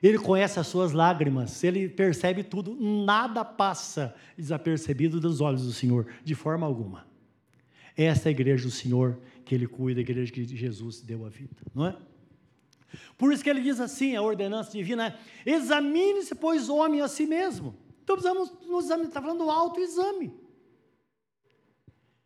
Ele 0.02 0.18
conhece 0.18 0.60
as 0.60 0.68
suas 0.68 0.94
lágrimas, 0.94 1.64
ele 1.64 1.90
percebe 1.90 2.44
tudo, 2.44 2.76
nada 2.80 3.44
passa 3.44 4.16
desapercebido 4.38 5.20
dos 5.20 5.42
olhos 5.42 5.66
do 5.66 5.74
Senhor, 5.74 6.08
de 6.24 6.36
forma 6.36 6.66
alguma. 6.66 7.06
Essa 7.98 8.28
é 8.28 8.30
a 8.30 8.32
igreja 8.32 8.64
do 8.64 8.72
Senhor 8.72 9.20
que 9.44 9.54
ele 9.54 9.68
cuida, 9.68 10.00
a 10.00 10.02
igreja 10.02 10.32
que 10.32 10.46
Jesus 10.46 11.02
deu 11.02 11.26
a 11.26 11.30
vida, 11.30 11.58
não 11.76 11.86
é? 11.88 11.96
Por 13.18 13.34
isso 13.34 13.44
que 13.44 13.50
ele 13.50 13.62
diz 13.62 13.80
assim, 13.80 14.16
a 14.16 14.22
ordenança 14.22 14.72
divina 14.72 15.08
é: 15.46 15.52
examine-se, 15.52 16.34
pois, 16.34 16.70
homem 16.70 17.02
a 17.02 17.08
si 17.08 17.26
mesmo. 17.26 17.76
Então 18.04 18.16
precisamos 18.16 18.52
nos 18.68 18.86
examinar, 18.86 19.10
está 19.10 19.22
falando 19.22 19.40
do 19.40 19.50
autoexame. 19.50 20.34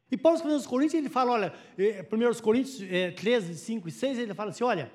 E 0.10 0.16
Paulo 0.16 0.36
escrevendo 0.36 0.60
aos 0.60 0.68
Coríntios, 0.68 0.94
ele 0.94 1.10
fala, 1.10 1.32
olha, 1.32 1.54
1 1.78 1.82
eh, 1.82 2.42
Coríntios 2.42 2.82
é, 2.84 3.12
13, 3.12 3.56
5 3.56 3.88
e 3.88 3.92
6, 3.92 4.20
ele 4.20 4.34
fala 4.36 4.52
assim: 4.52 4.64
olha, 4.64 4.92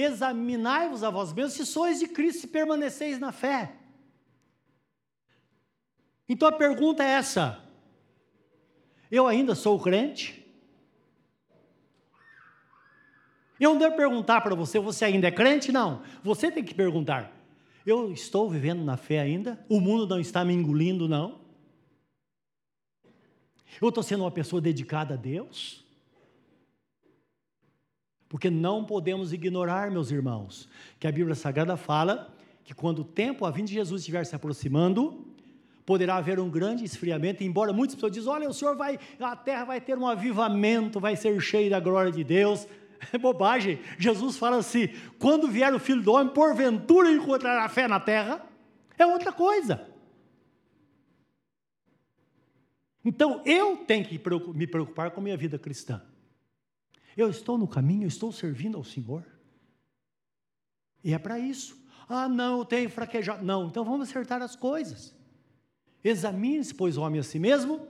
examinai-vos 0.00 1.02
a 1.02 1.10
vós 1.10 1.32
mesmos 1.32 1.54
se 1.54 1.66
sois 1.66 1.98
de 1.98 2.08
Cristo 2.08 2.44
e 2.44 2.48
permaneceis 2.48 3.18
na 3.18 3.32
fé. 3.32 3.74
Então 6.28 6.46
a 6.48 6.52
pergunta 6.52 7.02
é 7.02 7.08
essa: 7.08 7.62
eu 9.10 9.26
ainda 9.26 9.54
sou 9.54 9.78
crente? 9.80 10.46
Eu 13.58 13.70
não 13.70 13.78
devo 13.78 13.96
perguntar 13.96 14.40
para 14.40 14.54
você, 14.54 14.78
você 14.78 15.06
ainda 15.06 15.26
é 15.26 15.32
crente? 15.32 15.72
Não. 15.72 16.02
Você 16.22 16.50
tem 16.50 16.62
que 16.62 16.74
perguntar: 16.74 17.32
eu 17.84 18.12
estou 18.12 18.48
vivendo 18.48 18.84
na 18.84 18.96
fé 18.96 19.18
ainda? 19.18 19.64
O 19.68 19.80
mundo 19.80 20.06
não 20.06 20.20
está 20.20 20.44
me 20.44 20.52
engolindo, 20.52 21.08
não? 21.08 21.40
Eu 23.80 23.88
estou 23.88 24.02
sendo 24.02 24.24
uma 24.24 24.30
pessoa 24.30 24.60
dedicada 24.60 25.14
a 25.14 25.16
Deus? 25.16 25.87
Porque 28.28 28.50
não 28.50 28.84
podemos 28.84 29.32
ignorar, 29.32 29.90
meus 29.90 30.10
irmãos, 30.10 30.68
que 30.98 31.06
a 31.06 31.12
Bíblia 31.12 31.34
Sagrada 31.34 31.76
fala 31.76 32.34
que 32.62 32.74
quando 32.74 33.00
o 33.00 33.04
tempo, 33.04 33.46
a 33.46 33.50
vinda 33.50 33.68
de 33.68 33.74
Jesus 33.74 34.02
estiver 34.02 34.26
se 34.26 34.36
aproximando, 34.36 35.26
poderá 35.86 36.16
haver 36.16 36.38
um 36.38 36.50
grande 36.50 36.84
esfriamento, 36.84 37.42
embora 37.42 37.72
muitas 37.72 37.94
pessoas 37.94 38.12
dizem, 38.12 38.30
olha, 38.30 38.46
o 38.46 38.52
Senhor 38.52 38.76
vai, 38.76 38.98
a 39.18 39.34
terra 39.34 39.64
vai 39.64 39.80
ter 39.80 39.96
um 39.96 40.06
avivamento, 40.06 41.00
vai 41.00 41.16
ser 41.16 41.40
cheia 41.40 41.70
da 41.70 41.80
glória 41.80 42.12
de 42.12 42.22
Deus. 42.22 42.66
É 43.12 43.16
bobagem. 43.16 43.78
Jesus 43.96 44.36
fala 44.36 44.56
assim: 44.56 44.88
quando 45.20 45.46
vier 45.46 45.72
o 45.72 45.78
filho 45.78 46.02
do 46.02 46.12
homem, 46.14 46.34
porventura 46.34 47.08
encontrará 47.12 47.68
fé 47.68 47.86
na 47.86 48.00
terra. 48.00 48.44
É 48.98 49.06
outra 49.06 49.30
coisa. 49.30 49.88
Então 53.04 53.40
eu 53.46 53.76
tenho 53.76 54.04
que 54.04 54.20
me 54.52 54.66
preocupar 54.66 55.12
com 55.12 55.20
a 55.20 55.22
minha 55.22 55.36
vida 55.36 55.60
cristã. 55.60 56.02
Eu 57.18 57.28
estou 57.28 57.58
no 57.58 57.66
caminho, 57.66 58.04
eu 58.04 58.08
estou 58.08 58.30
servindo 58.30 58.76
ao 58.76 58.84
Senhor. 58.84 59.24
E 61.02 61.12
é 61.12 61.18
para 61.18 61.36
isso. 61.36 61.76
Ah, 62.08 62.28
não, 62.28 62.60
eu 62.60 62.64
tenho 62.64 62.88
fraquejado. 62.88 63.44
Não, 63.44 63.66
então 63.66 63.84
vamos 63.84 64.08
acertar 64.08 64.40
as 64.40 64.54
coisas. 64.54 65.12
Examine-se, 66.04 66.72
pois, 66.72 66.96
o 66.96 67.02
homem 67.02 67.18
a 67.18 67.24
si 67.24 67.40
mesmo, 67.40 67.84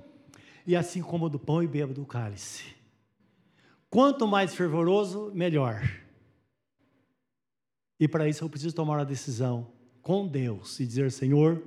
e 0.66 0.74
assim 0.74 1.02
como 1.02 1.28
do 1.28 1.38
pão 1.38 1.62
e 1.62 1.66
beba 1.66 1.92
do 1.92 2.06
cálice. 2.06 2.74
Quanto 3.90 4.26
mais 4.26 4.54
fervoroso, 4.54 5.30
melhor. 5.34 5.82
E 8.00 8.08
para 8.08 8.26
isso 8.26 8.42
eu 8.42 8.48
preciso 8.48 8.74
tomar 8.74 8.96
uma 8.96 9.04
decisão 9.04 9.70
com 10.00 10.26
Deus 10.26 10.80
e 10.80 10.86
dizer: 10.86 11.12
Senhor, 11.12 11.62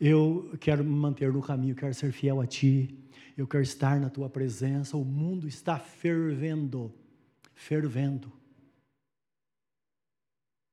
eu 0.00 0.52
quero 0.58 0.82
me 0.82 0.90
manter 0.90 1.32
no 1.32 1.40
caminho, 1.40 1.76
quero 1.76 1.94
ser 1.94 2.10
fiel 2.10 2.40
a 2.40 2.46
Ti, 2.46 2.92
eu 3.36 3.46
quero 3.46 3.62
estar 3.62 4.00
na 4.00 4.08
Tua 4.08 4.30
presença. 4.30 4.96
O 4.96 5.04
mundo 5.04 5.46
está 5.46 5.78
fervendo, 5.78 6.92
fervendo. 7.54 8.32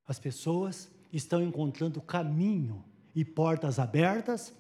As 0.08 0.20
pessoas 0.20 0.90
estão 1.12 1.42
encontrando 1.42 2.02
caminho 2.02 2.84
e 3.14 3.26
portas 3.26 3.80
abertas 3.80 4.54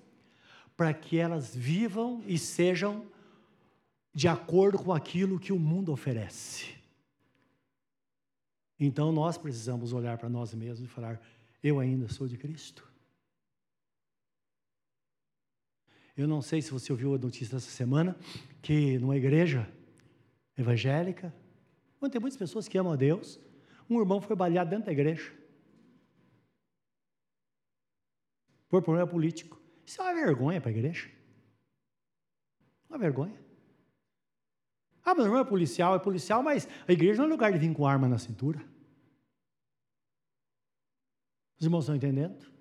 para 0.75 0.93
que 0.93 1.17
elas 1.17 1.55
vivam 1.55 2.21
e 2.27 2.37
sejam 2.37 3.05
de 4.13 4.27
acordo 4.27 4.77
com 4.77 4.91
aquilo 4.91 5.39
que 5.39 5.53
o 5.53 5.59
mundo 5.59 5.91
oferece. 5.91 6.75
Então 8.79 9.11
nós 9.11 9.37
precisamos 9.37 9.93
olhar 9.93 10.17
para 10.17 10.29
nós 10.29 10.53
mesmos 10.53 10.89
e 10.89 10.93
falar: 10.93 11.21
eu 11.63 11.79
ainda 11.79 12.07
sou 12.09 12.27
de 12.27 12.37
Cristo. 12.37 12.92
Eu 16.15 16.27
não 16.27 16.41
sei 16.41 16.61
se 16.61 16.71
você 16.71 16.91
ouviu 16.91 17.15
a 17.15 17.17
notícia 17.17 17.55
essa 17.55 17.71
semana 17.71 18.15
que 18.61 18.99
numa 18.99 19.17
igreja 19.17 19.67
evangélica, 20.55 21.33
onde 21.99 22.11
tem 22.11 22.21
muitas 22.21 22.37
pessoas 22.37 22.67
que 22.67 22.77
amam 22.77 22.93
a 22.93 22.95
Deus, 22.95 23.39
um 23.89 23.99
irmão 23.99 24.21
foi 24.21 24.35
baleado 24.35 24.69
dentro 24.69 24.85
da 24.85 24.91
igreja. 24.91 25.33
Por 28.69 28.81
problema 28.83 29.07
político. 29.07 29.59
Isso 29.85 30.01
é 30.01 30.05
uma 30.05 30.13
vergonha 30.13 30.61
para 30.61 30.69
a 30.69 30.73
igreja. 30.73 31.09
Uma 32.89 32.99
vergonha. 32.99 33.41
Ah, 35.03 35.15
mas 35.15 35.25
não 35.25 35.37
é 35.37 35.43
policial, 35.43 35.95
é 35.95 35.99
policial, 35.99 36.43
mas 36.43 36.67
a 36.87 36.91
igreja 36.91 37.21
não 37.21 37.27
é 37.27 37.31
lugar 37.31 37.51
de 37.51 37.57
vir 37.57 37.73
com 37.73 37.85
arma 37.85 38.07
na 38.07 38.17
cintura. 38.17 38.59
Os 41.59 41.65
irmãos 41.65 41.81
estão 41.81 41.95
entendendo? 41.95 42.52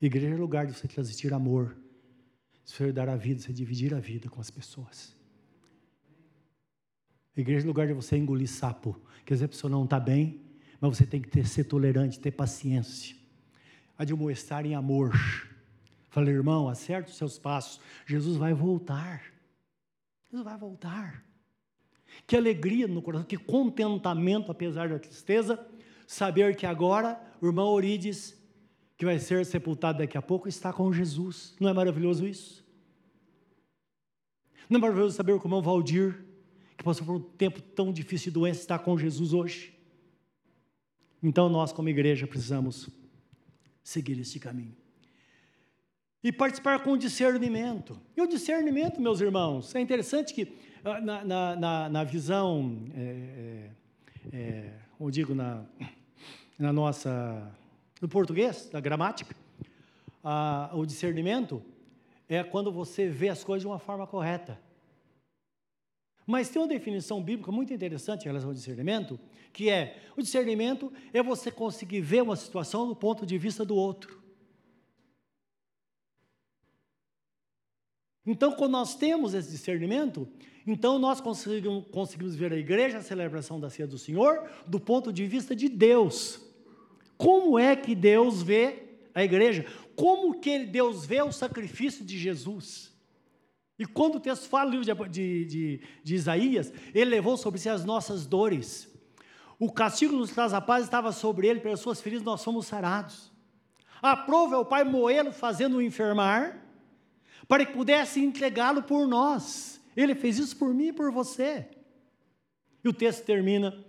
Igreja 0.00 0.34
é 0.34 0.36
lugar 0.36 0.66
de 0.66 0.72
você 0.72 0.86
transmitir 0.86 1.32
amor, 1.34 1.76
você 2.64 2.92
dar 2.92 3.08
a 3.08 3.16
vida, 3.16 3.40
você 3.40 3.52
dividir 3.52 3.94
a 3.94 3.98
vida 3.98 4.28
com 4.28 4.40
as 4.40 4.50
pessoas. 4.50 5.16
Igreja 7.36 7.64
é 7.64 7.66
lugar 7.66 7.86
de 7.86 7.92
você 7.92 8.16
engolir 8.16 8.48
sapo. 8.48 9.00
Quer 9.24 9.34
dizer, 9.34 9.46
a 9.46 9.48
pessoa 9.48 9.70
não 9.70 9.84
está 9.84 9.98
bem, 9.98 10.40
mas 10.80 10.96
você 10.96 11.06
tem 11.06 11.20
que 11.20 11.28
ter, 11.28 11.46
ser 11.46 11.64
tolerante, 11.64 12.18
ter 12.18 12.30
paciência. 12.30 13.16
Admoestar 13.96 14.64
em 14.64 14.74
amor. 14.74 15.12
Falei, 16.10 16.34
irmão, 16.34 16.68
acerte 16.68 17.10
os 17.10 17.16
seus 17.16 17.38
passos. 17.38 17.80
Jesus 18.06 18.36
vai 18.36 18.54
voltar. 18.54 19.22
Jesus 20.24 20.44
vai 20.44 20.56
voltar. 20.56 21.24
Que 22.26 22.36
alegria 22.36 22.86
no 22.86 23.02
coração, 23.02 23.26
que 23.26 23.36
contentamento, 23.36 24.50
apesar 24.50 24.88
da 24.88 24.98
tristeza, 24.98 25.64
saber 26.06 26.56
que 26.56 26.66
agora 26.66 27.20
o 27.40 27.46
irmão 27.46 27.68
Orides, 27.68 28.37
que 28.98 29.04
vai 29.04 29.20
ser 29.20 29.46
sepultado 29.46 29.98
daqui 29.98 30.18
a 30.18 30.22
pouco, 30.22 30.48
está 30.48 30.72
com 30.72 30.92
Jesus. 30.92 31.54
Não 31.60 31.70
é 31.70 31.72
maravilhoso 31.72 32.26
isso? 32.26 32.66
Não 34.68 34.78
é 34.78 34.80
maravilhoso 34.80 35.16
saber 35.16 35.38
que 35.38 35.38
o 35.38 35.46
irmão 35.46 35.62
Valdir, 35.62 36.24
que 36.76 36.82
passou 36.82 37.06
por 37.06 37.14
um 37.14 37.20
tempo 37.20 37.62
tão 37.62 37.92
difícil 37.92 38.32
de 38.32 38.34
doença, 38.34 38.60
está 38.60 38.76
com 38.76 38.98
Jesus 38.98 39.32
hoje? 39.32 39.72
Então 41.22 41.48
nós, 41.48 41.72
como 41.72 41.88
igreja, 41.88 42.26
precisamos 42.26 42.90
seguir 43.84 44.18
este 44.18 44.40
caminho. 44.40 44.76
E 46.22 46.32
participar 46.32 46.82
com 46.82 46.92
o 46.92 46.98
discernimento. 46.98 48.00
E 48.16 48.20
o 48.20 48.26
discernimento, 48.26 49.00
meus 49.00 49.20
irmãos, 49.20 49.72
é 49.76 49.80
interessante 49.80 50.34
que 50.34 50.58
ah, 50.84 51.00
na, 51.00 51.56
na, 51.56 51.88
na, 51.88 52.04
visão, 52.04 52.84
é, 52.96 53.70
é, 54.32 54.36
é, 54.36 54.72
eu 54.98 55.08
digo, 55.08 55.36
na, 55.36 55.64
na 56.58 56.72
nossa, 56.72 57.48
no 58.00 58.08
português, 58.08 58.68
da 58.70 58.80
gramática, 58.80 59.34
a, 60.22 60.70
o 60.74 60.84
discernimento 60.84 61.62
é 62.28 62.44
quando 62.44 62.70
você 62.70 63.08
vê 63.08 63.28
as 63.28 63.42
coisas 63.42 63.62
de 63.62 63.66
uma 63.66 63.78
forma 63.78 64.06
correta. 64.06 64.60
Mas 66.26 66.50
tem 66.50 66.60
uma 66.60 66.68
definição 66.68 67.22
bíblica 67.22 67.50
muito 67.50 67.72
interessante 67.72 68.24
em 68.24 68.26
relação 68.26 68.50
ao 68.50 68.54
discernimento, 68.54 69.18
que 69.52 69.70
é: 69.70 70.02
o 70.14 70.20
discernimento 70.20 70.92
é 71.12 71.22
você 71.22 71.50
conseguir 71.50 72.02
ver 72.02 72.22
uma 72.22 72.36
situação 72.36 72.86
do 72.86 72.94
ponto 72.94 73.24
de 73.24 73.38
vista 73.38 73.64
do 73.64 73.74
outro. 73.74 74.22
Então, 78.26 78.52
quando 78.52 78.72
nós 78.72 78.94
temos 78.94 79.32
esse 79.32 79.50
discernimento, 79.50 80.28
então 80.66 80.98
nós 80.98 81.18
conseguimos, 81.18 81.86
conseguimos 81.90 82.36
ver 82.36 82.52
a 82.52 82.58
igreja, 82.58 82.98
a 82.98 83.02
celebração 83.02 83.58
da 83.58 83.70
ceia 83.70 83.88
do 83.88 83.96
Senhor, 83.96 84.50
do 84.66 84.78
ponto 84.78 85.10
de 85.10 85.26
vista 85.26 85.56
de 85.56 85.66
Deus. 85.66 86.47
Como 87.18 87.58
é 87.58 87.74
que 87.74 87.94
Deus 87.96 88.42
vê 88.42 88.84
a 89.12 89.24
igreja? 89.24 89.66
Como 89.96 90.40
que 90.40 90.60
Deus 90.60 91.04
vê 91.04 91.20
o 91.20 91.32
sacrifício 91.32 92.04
de 92.04 92.16
Jesus? 92.16 92.96
E 93.76 93.84
quando 93.84 94.14
o 94.14 94.20
texto 94.20 94.48
fala 94.48 94.70
no 94.70 94.80
livro 94.80 95.08
de, 95.08 95.44
de, 95.44 95.80
de 96.02 96.14
Isaías, 96.14 96.72
ele 96.94 97.10
levou 97.10 97.36
sobre 97.36 97.60
si 97.60 97.68
as 97.68 97.84
nossas 97.84 98.26
dores. 98.26 98.88
O 99.58 99.70
castigo 99.72 100.16
nos 100.16 100.30
traz 100.30 100.54
a 100.54 100.60
paz 100.60 100.84
estava 100.84 101.10
sobre 101.10 101.48
ele, 101.48 101.60
pelas 101.60 101.80
suas 101.80 102.00
feridas 102.00 102.24
nós 102.24 102.42
fomos 102.42 102.66
sarados. 102.66 103.32
A 104.00 104.16
prova 104.16 104.54
é 104.54 104.58
o 104.58 104.64
Pai 104.64 104.84
moê-lo, 104.84 105.32
fazendo-o 105.32 105.82
enfermar, 105.82 106.64
para 107.48 107.66
que 107.66 107.72
pudesse 107.72 108.20
entregá-lo 108.20 108.84
por 108.84 109.06
nós. 109.08 109.80
Ele 109.96 110.14
fez 110.14 110.38
isso 110.38 110.56
por 110.56 110.72
mim 110.72 110.88
e 110.88 110.92
por 110.92 111.10
você. 111.10 111.68
E 112.84 112.88
o 112.88 112.92
texto 112.92 113.24
termina: 113.24 113.84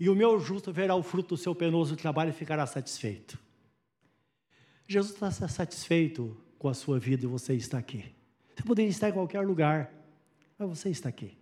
e 0.00 0.08
o 0.08 0.14
meu 0.14 0.40
justo 0.40 0.72
verá 0.72 0.94
o 0.94 1.02
fruto 1.02 1.34
do 1.34 1.36
seu 1.36 1.54
penoso 1.54 1.94
trabalho 1.94 2.30
e 2.30 2.32
ficará 2.32 2.66
satisfeito. 2.66 3.38
Jesus 4.88 5.12
está 5.12 5.30
satisfeito 5.46 6.34
com 6.58 6.68
a 6.68 6.74
sua 6.74 6.98
vida 6.98 7.24
e 7.24 7.28
você 7.28 7.54
está 7.54 7.76
aqui. 7.76 8.06
Você 8.56 8.62
poderia 8.62 8.90
estar 8.90 9.10
em 9.10 9.12
qualquer 9.12 9.42
lugar, 9.42 9.92
mas 10.58 10.70
você 10.70 10.88
está 10.88 11.10
aqui. 11.10 11.36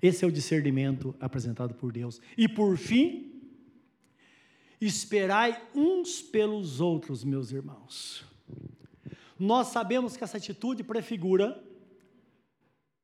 Esse 0.00 0.24
é 0.24 0.28
o 0.28 0.32
discernimento 0.32 1.12
apresentado 1.18 1.74
por 1.74 1.92
Deus. 1.92 2.20
E 2.38 2.48
por 2.48 2.78
fim, 2.78 3.42
esperai 4.80 5.60
uns 5.74 6.22
pelos 6.22 6.80
outros, 6.80 7.24
meus 7.24 7.50
irmãos. 7.50 8.24
Nós 9.36 9.68
sabemos 9.68 10.16
que 10.16 10.22
essa 10.22 10.36
atitude 10.36 10.84
prefigura, 10.84 11.60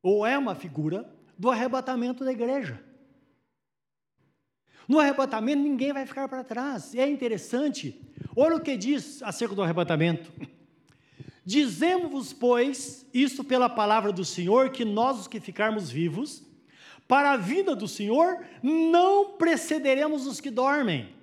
ou 0.00 0.24
é 0.24 0.38
uma 0.38 0.54
figura, 0.54 1.12
do 1.36 1.50
arrebatamento 1.50 2.24
da 2.24 2.30
igreja. 2.30 2.85
No 4.88 4.98
arrebatamento, 5.00 5.62
ninguém 5.62 5.92
vai 5.92 6.06
ficar 6.06 6.28
para 6.28 6.44
trás. 6.44 6.94
E 6.94 7.00
é 7.00 7.08
interessante, 7.08 8.00
olha 8.36 8.56
o 8.56 8.60
que 8.60 8.76
diz 8.76 9.22
acerca 9.22 9.54
do 9.54 9.62
arrebatamento. 9.62 10.32
Dizemos-vos, 11.44 12.32
pois, 12.32 13.06
isto 13.14 13.44
pela 13.44 13.68
palavra 13.68 14.12
do 14.12 14.24
Senhor, 14.24 14.70
que 14.70 14.84
nós, 14.84 15.20
os 15.20 15.28
que 15.28 15.38
ficarmos 15.38 15.90
vivos, 15.90 16.44
para 17.06 17.32
a 17.32 17.36
vinda 17.36 17.74
do 17.76 17.86
Senhor, 17.86 18.44
não 18.62 19.36
precederemos 19.36 20.26
os 20.26 20.40
que 20.40 20.50
dormem. 20.50 21.14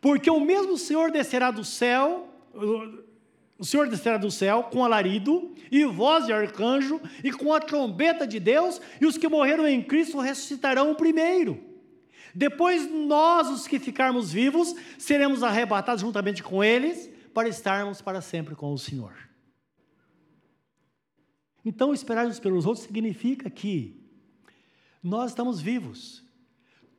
Porque 0.00 0.30
o 0.30 0.38
mesmo 0.38 0.78
Senhor 0.78 1.10
descerá 1.10 1.50
do 1.50 1.64
céu, 1.64 2.28
o 3.58 3.64
Senhor 3.64 3.88
descerá 3.88 4.18
do 4.18 4.30
céu 4.30 4.64
com 4.64 4.84
alarido 4.84 5.52
e 5.70 5.84
voz 5.84 6.26
de 6.26 6.32
arcanjo 6.32 7.00
e 7.24 7.32
com 7.32 7.52
a 7.52 7.58
trombeta 7.58 8.26
de 8.26 8.38
Deus, 8.38 8.80
e 9.00 9.06
os 9.06 9.18
que 9.18 9.28
morreram 9.28 9.66
em 9.66 9.82
Cristo 9.82 10.20
ressuscitarão 10.20 10.94
primeiro. 10.94 11.73
Depois 12.34 12.90
nós, 12.90 13.48
os 13.48 13.66
que 13.66 13.78
ficarmos 13.78 14.32
vivos, 14.32 14.74
seremos 14.98 15.42
arrebatados 15.42 16.00
juntamente 16.00 16.42
com 16.42 16.64
eles 16.64 17.08
para 17.32 17.48
estarmos 17.48 18.00
para 18.00 18.20
sempre 18.20 18.54
com 18.56 18.72
o 18.72 18.78
Senhor. 18.78 19.12
Então, 21.64 21.94
esperar 21.94 22.26
uns 22.26 22.40
pelos 22.40 22.66
outros 22.66 22.84
significa 22.84 23.48
que 23.48 24.02
nós 25.02 25.30
estamos 25.30 25.60
vivos. 25.60 26.22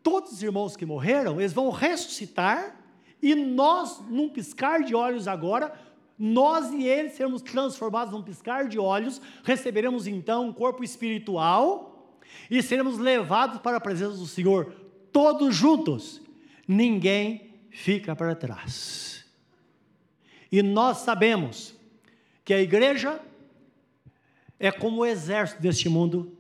Todos 0.01 0.31
os 0.33 0.43
irmãos 0.43 0.75
que 0.77 0.85
morreram, 0.85 1.39
eles 1.39 1.53
vão 1.53 1.69
ressuscitar 1.69 2.79
e 3.21 3.35
nós, 3.35 3.99
num 4.09 4.29
piscar 4.29 4.83
de 4.83 4.95
olhos 4.95 5.27
agora, 5.27 5.73
nós 6.17 6.71
e 6.71 6.85
eles 6.85 7.13
seremos 7.13 7.41
transformados 7.41 8.13
num 8.13 8.23
piscar 8.23 8.67
de 8.67 8.79
olhos, 8.79 9.21
receberemos 9.43 10.07
então 10.07 10.47
um 10.47 10.53
corpo 10.53 10.83
espiritual 10.83 12.19
e 12.49 12.61
seremos 12.61 12.97
levados 12.97 13.59
para 13.59 13.77
a 13.77 13.81
presença 13.81 14.17
do 14.17 14.27
Senhor 14.27 14.84
todos 15.15 15.55
juntos, 15.55 16.21
ninguém 16.67 17.53
fica 17.69 18.13
para 18.13 18.35
trás. 18.35 19.25
E 20.51 20.61
nós 20.61 20.97
sabemos 20.97 21.73
que 22.43 22.53
a 22.53 22.59
igreja 22.61 23.21
é 24.59 24.69
como 24.73 24.99
o 24.99 25.05
exército 25.05 25.61
deste 25.61 25.87
mundo, 25.87 26.37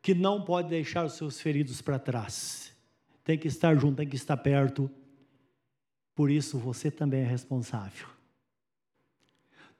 que 0.00 0.14
não 0.14 0.44
pode 0.44 0.68
deixar 0.68 1.04
os 1.06 1.14
seus 1.14 1.40
feridos 1.40 1.82
para 1.82 1.98
trás. 1.98 2.72
Tem 3.24 3.36
que 3.36 3.48
estar 3.48 3.74
junto, 3.74 3.96
tem 3.96 4.08
que 4.08 4.14
estar 4.14 4.36
perto. 4.36 4.88
Por 6.14 6.30
isso 6.30 6.60
você 6.60 6.88
também 6.88 7.22
é 7.22 7.26
responsável. 7.26 8.06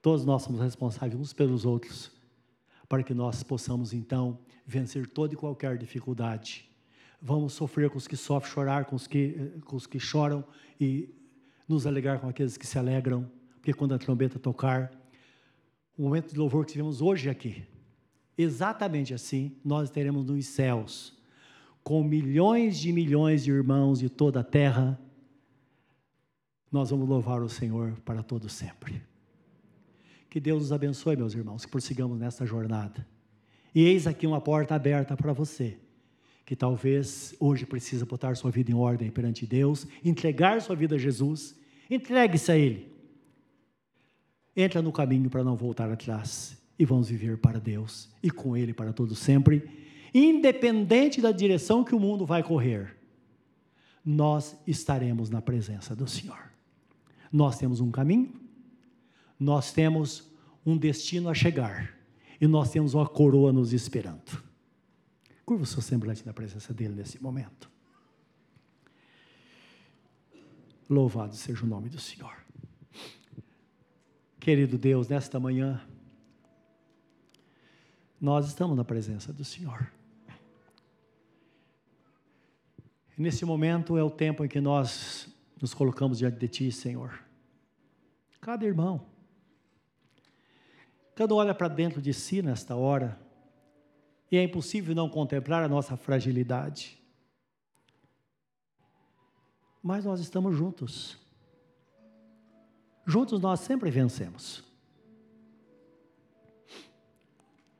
Todos 0.02 0.24
nós 0.24 0.42
somos 0.42 0.60
responsáveis 0.60 1.14
uns 1.14 1.32
pelos 1.32 1.64
outros, 1.64 2.10
para 2.88 3.04
que 3.04 3.14
nós 3.14 3.44
possamos 3.44 3.92
então 3.92 4.40
vencer 4.66 5.06
toda 5.06 5.34
e 5.34 5.36
qualquer 5.36 5.78
dificuldade. 5.78 6.65
Vamos 7.26 7.54
sofrer 7.54 7.90
com 7.90 7.98
os 7.98 8.06
que 8.06 8.16
sofrem, 8.16 8.52
chorar 8.52 8.84
com 8.84 8.94
os 8.94 9.08
que, 9.08 9.52
com 9.64 9.74
os 9.74 9.84
que 9.84 9.98
choram 9.98 10.44
e 10.80 11.12
nos 11.66 11.84
alegrar 11.84 12.20
com 12.20 12.28
aqueles 12.28 12.56
que 12.56 12.64
se 12.64 12.78
alegram, 12.78 13.28
porque 13.56 13.72
quando 13.72 13.92
a 13.94 13.98
trombeta 13.98 14.38
tocar, 14.38 14.92
o 15.98 16.02
momento 16.02 16.32
de 16.32 16.38
louvor 16.38 16.64
que 16.64 16.70
tivemos 16.70 17.02
hoje 17.02 17.28
aqui, 17.28 17.64
exatamente 18.38 19.12
assim, 19.12 19.56
nós 19.64 19.90
teremos 19.90 20.24
nos 20.24 20.46
céus, 20.46 21.18
com 21.82 22.04
milhões 22.04 22.78
de 22.78 22.92
milhões 22.92 23.42
de 23.42 23.50
irmãos 23.50 23.98
de 23.98 24.08
toda 24.08 24.38
a 24.38 24.44
terra, 24.44 24.96
nós 26.70 26.90
vamos 26.90 27.08
louvar 27.08 27.42
o 27.42 27.48
Senhor 27.48 27.98
para 28.04 28.22
todo 28.22 28.48
sempre. 28.48 29.02
Que 30.30 30.38
Deus 30.38 30.62
nos 30.62 30.72
abençoe, 30.72 31.16
meus 31.16 31.34
irmãos, 31.34 31.64
que 31.64 31.72
prossigamos 31.72 32.20
nesta 32.20 32.46
jornada. 32.46 33.04
E 33.74 33.82
eis 33.82 34.06
aqui 34.06 34.28
uma 34.28 34.40
porta 34.40 34.76
aberta 34.76 35.16
para 35.16 35.32
você, 35.32 35.76
que 36.46 36.54
talvez 36.54 37.34
hoje 37.40 37.66
precisa 37.66 38.06
botar 38.06 38.36
sua 38.36 38.52
vida 38.52 38.70
em 38.70 38.74
ordem 38.74 39.10
perante 39.10 39.44
Deus, 39.44 39.84
entregar 40.04 40.62
sua 40.62 40.76
vida 40.76 40.94
a 40.94 40.98
Jesus, 40.98 41.58
entregue-se 41.90 42.52
a 42.52 42.56
Ele. 42.56 42.88
Entra 44.56 44.80
no 44.80 44.92
caminho 44.92 45.28
para 45.28 45.42
não 45.42 45.56
voltar 45.56 45.90
atrás 45.90 46.56
e 46.78 46.84
vamos 46.84 47.08
viver 47.08 47.38
para 47.38 47.58
Deus 47.58 48.08
e 48.22 48.30
com 48.30 48.56
Ele 48.56 48.72
para 48.72 48.92
todo 48.92 49.12
sempre, 49.16 49.68
independente 50.14 51.20
da 51.20 51.32
direção 51.32 51.82
que 51.82 51.96
o 51.96 52.00
mundo 52.00 52.24
vai 52.24 52.44
correr. 52.44 52.96
Nós 54.04 54.56
estaremos 54.68 55.28
na 55.28 55.42
presença 55.42 55.96
do 55.96 56.06
Senhor. 56.06 56.52
Nós 57.32 57.58
temos 57.58 57.80
um 57.80 57.90
caminho, 57.90 58.32
nós 59.38 59.72
temos 59.72 60.30
um 60.64 60.76
destino 60.76 61.28
a 61.28 61.34
chegar 61.34 61.92
e 62.40 62.46
nós 62.46 62.70
temos 62.70 62.94
uma 62.94 63.06
coroa 63.06 63.52
nos 63.52 63.72
esperando. 63.72 64.45
Curva 65.46 65.62
o 65.62 65.66
seu 65.66 65.80
semblante 65.80 66.26
na 66.26 66.32
presença 66.32 66.74
dele 66.74 66.96
nesse 66.96 67.22
momento. 67.22 67.70
Louvado 70.90 71.36
seja 71.36 71.64
o 71.64 71.68
nome 71.68 71.88
do 71.88 72.00
Senhor. 72.00 72.36
Querido 74.40 74.76
Deus, 74.76 75.06
nesta 75.06 75.38
manhã, 75.38 75.80
nós 78.20 78.48
estamos 78.48 78.76
na 78.76 78.84
presença 78.84 79.32
do 79.32 79.44
Senhor. 79.44 79.88
E 83.16 83.22
nesse 83.22 83.44
momento 83.44 83.96
é 83.96 84.02
o 84.02 84.10
tempo 84.10 84.44
em 84.44 84.48
que 84.48 84.60
nós 84.60 85.32
nos 85.60 85.72
colocamos 85.72 86.18
diante 86.18 86.38
de 86.38 86.48
Ti, 86.48 86.72
Senhor. 86.72 87.20
Cada 88.40 88.66
irmão, 88.66 89.06
cada 91.14 91.32
olha 91.34 91.54
para 91.54 91.68
dentro 91.68 92.02
de 92.02 92.12
si 92.12 92.42
nesta 92.42 92.74
hora, 92.74 93.25
e 94.30 94.36
é 94.36 94.42
impossível 94.42 94.94
não 94.94 95.08
contemplar 95.08 95.62
a 95.62 95.68
nossa 95.68 95.96
fragilidade. 95.96 96.98
Mas 99.82 100.04
nós 100.04 100.20
estamos 100.20 100.56
juntos. 100.56 101.16
Juntos 103.06 103.40
nós 103.40 103.60
sempre 103.60 103.90
vencemos. 103.90 104.64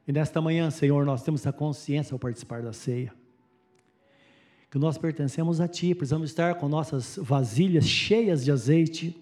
E 0.07 0.13
nesta 0.13 0.41
manhã, 0.41 0.71
Senhor, 0.71 1.05
nós 1.05 1.25
temos 1.25 1.41
essa 1.41 1.53
consciência 1.53 2.15
ao 2.15 2.19
participar 2.19 2.63
da 2.63 2.73
ceia. 2.73 3.13
Que 4.71 4.79
nós 4.79 4.97
pertencemos 4.97 5.61
a 5.61 5.67
Ti, 5.67 5.97
precisamos 5.97 6.31
estar 6.31 6.55
com 6.57 6.69
nossas 6.69 7.17
vasilhas 7.21 7.87
cheias 7.89 8.45
de 8.45 8.53
azeite, 8.53 9.21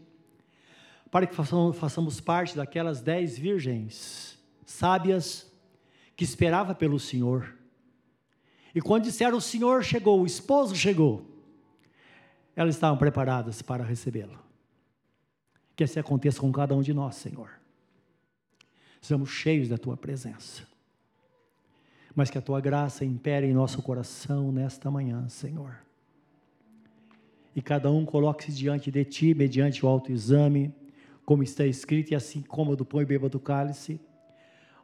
para 1.11 1.27
que 1.27 1.35
façamos 1.35 2.20
parte 2.20 2.57
daquelas 2.57 3.01
dez 3.01 3.39
virgens 3.39 4.39
sábias 4.66 5.51
que 6.17 6.25
esperava 6.25 6.75
pelo 6.75 6.99
Senhor. 6.99 7.57
E 8.75 8.81
quando 8.81 9.05
disseram 9.05 9.39
o 9.39 9.41
Senhor 9.41 9.83
chegou, 9.85 10.21
o 10.21 10.27
esposo 10.27 10.75
chegou, 10.75 11.25
elas 12.57 12.75
estavam 12.75 12.97
preparadas 12.97 13.62
para 13.62 13.85
recebê-lo. 13.85 14.39
Que 15.77 15.85
assim 15.85 15.99
aconteça 15.99 16.41
com 16.41 16.53
cada 16.53 16.75
um 16.75 16.83
de 16.83 16.95
nós, 16.95 17.17
Senhor. 17.17 17.51
Sejamos 19.01 19.31
cheios 19.31 19.69
da 19.69 19.77
tua 19.77 19.97
presença 19.97 20.75
mas 22.15 22.31
que 22.31 22.39
a 22.39 22.43
tua 22.43 22.61
graça 22.61 23.05
impere 23.05 23.47
em 23.47 23.53
nosso 23.53 23.83
coração 23.83 24.53
nesta 24.53 24.91
manhã, 24.91 25.29
Senhor. 25.29 25.77
E 27.57 27.61
cada 27.61 27.91
um 27.91 28.05
coloque-se 28.05 28.53
diante 28.53 28.91
de 28.91 29.05
ti, 29.05 29.35
mediante 29.35 29.85
o 29.85 29.89
autoexame, 29.89 30.73
como 31.25 31.43
está 31.43 31.67
escrito, 31.67 32.12
e 32.12 32.15
assim 32.15 32.41
como 32.41 32.77
do 32.77 32.85
pão 32.85 33.03
e 33.03 33.05
beba 33.05 33.29
do 33.29 33.41
cálice. 33.41 34.01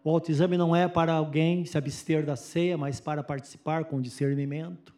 O 0.03 0.11
autoexame 0.11 0.57
não 0.57 0.75
é 0.75 0.89
para 0.89 1.13
alguém 1.13 1.65
se 1.65 1.77
abster 1.77 2.25
da 2.25 2.37
ceia, 2.37 2.77
mas 2.79 3.01
para 3.01 3.23
participar 3.23 3.85
com 3.85 4.01
discernimento, 4.01 4.95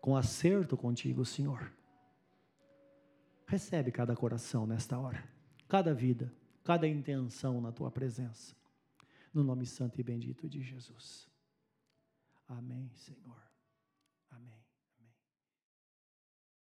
com 0.00 0.16
acerto 0.16 0.76
contigo, 0.76 1.24
Senhor. 1.24 1.72
Recebe 3.46 3.90
cada 3.90 4.14
coração 4.14 4.66
nesta 4.66 4.98
hora, 4.98 5.22
cada 5.68 5.92
vida, 5.92 6.32
cada 6.62 6.86
intenção 6.86 7.60
na 7.60 7.72
tua 7.72 7.90
presença 7.90 8.54
no 9.34 9.42
nome 9.42 9.66
santo 9.66 10.00
e 10.00 10.04
bendito 10.04 10.48
de 10.48 10.62
Jesus. 10.62 11.28
Amém, 12.46 12.88
Senhor. 12.94 13.43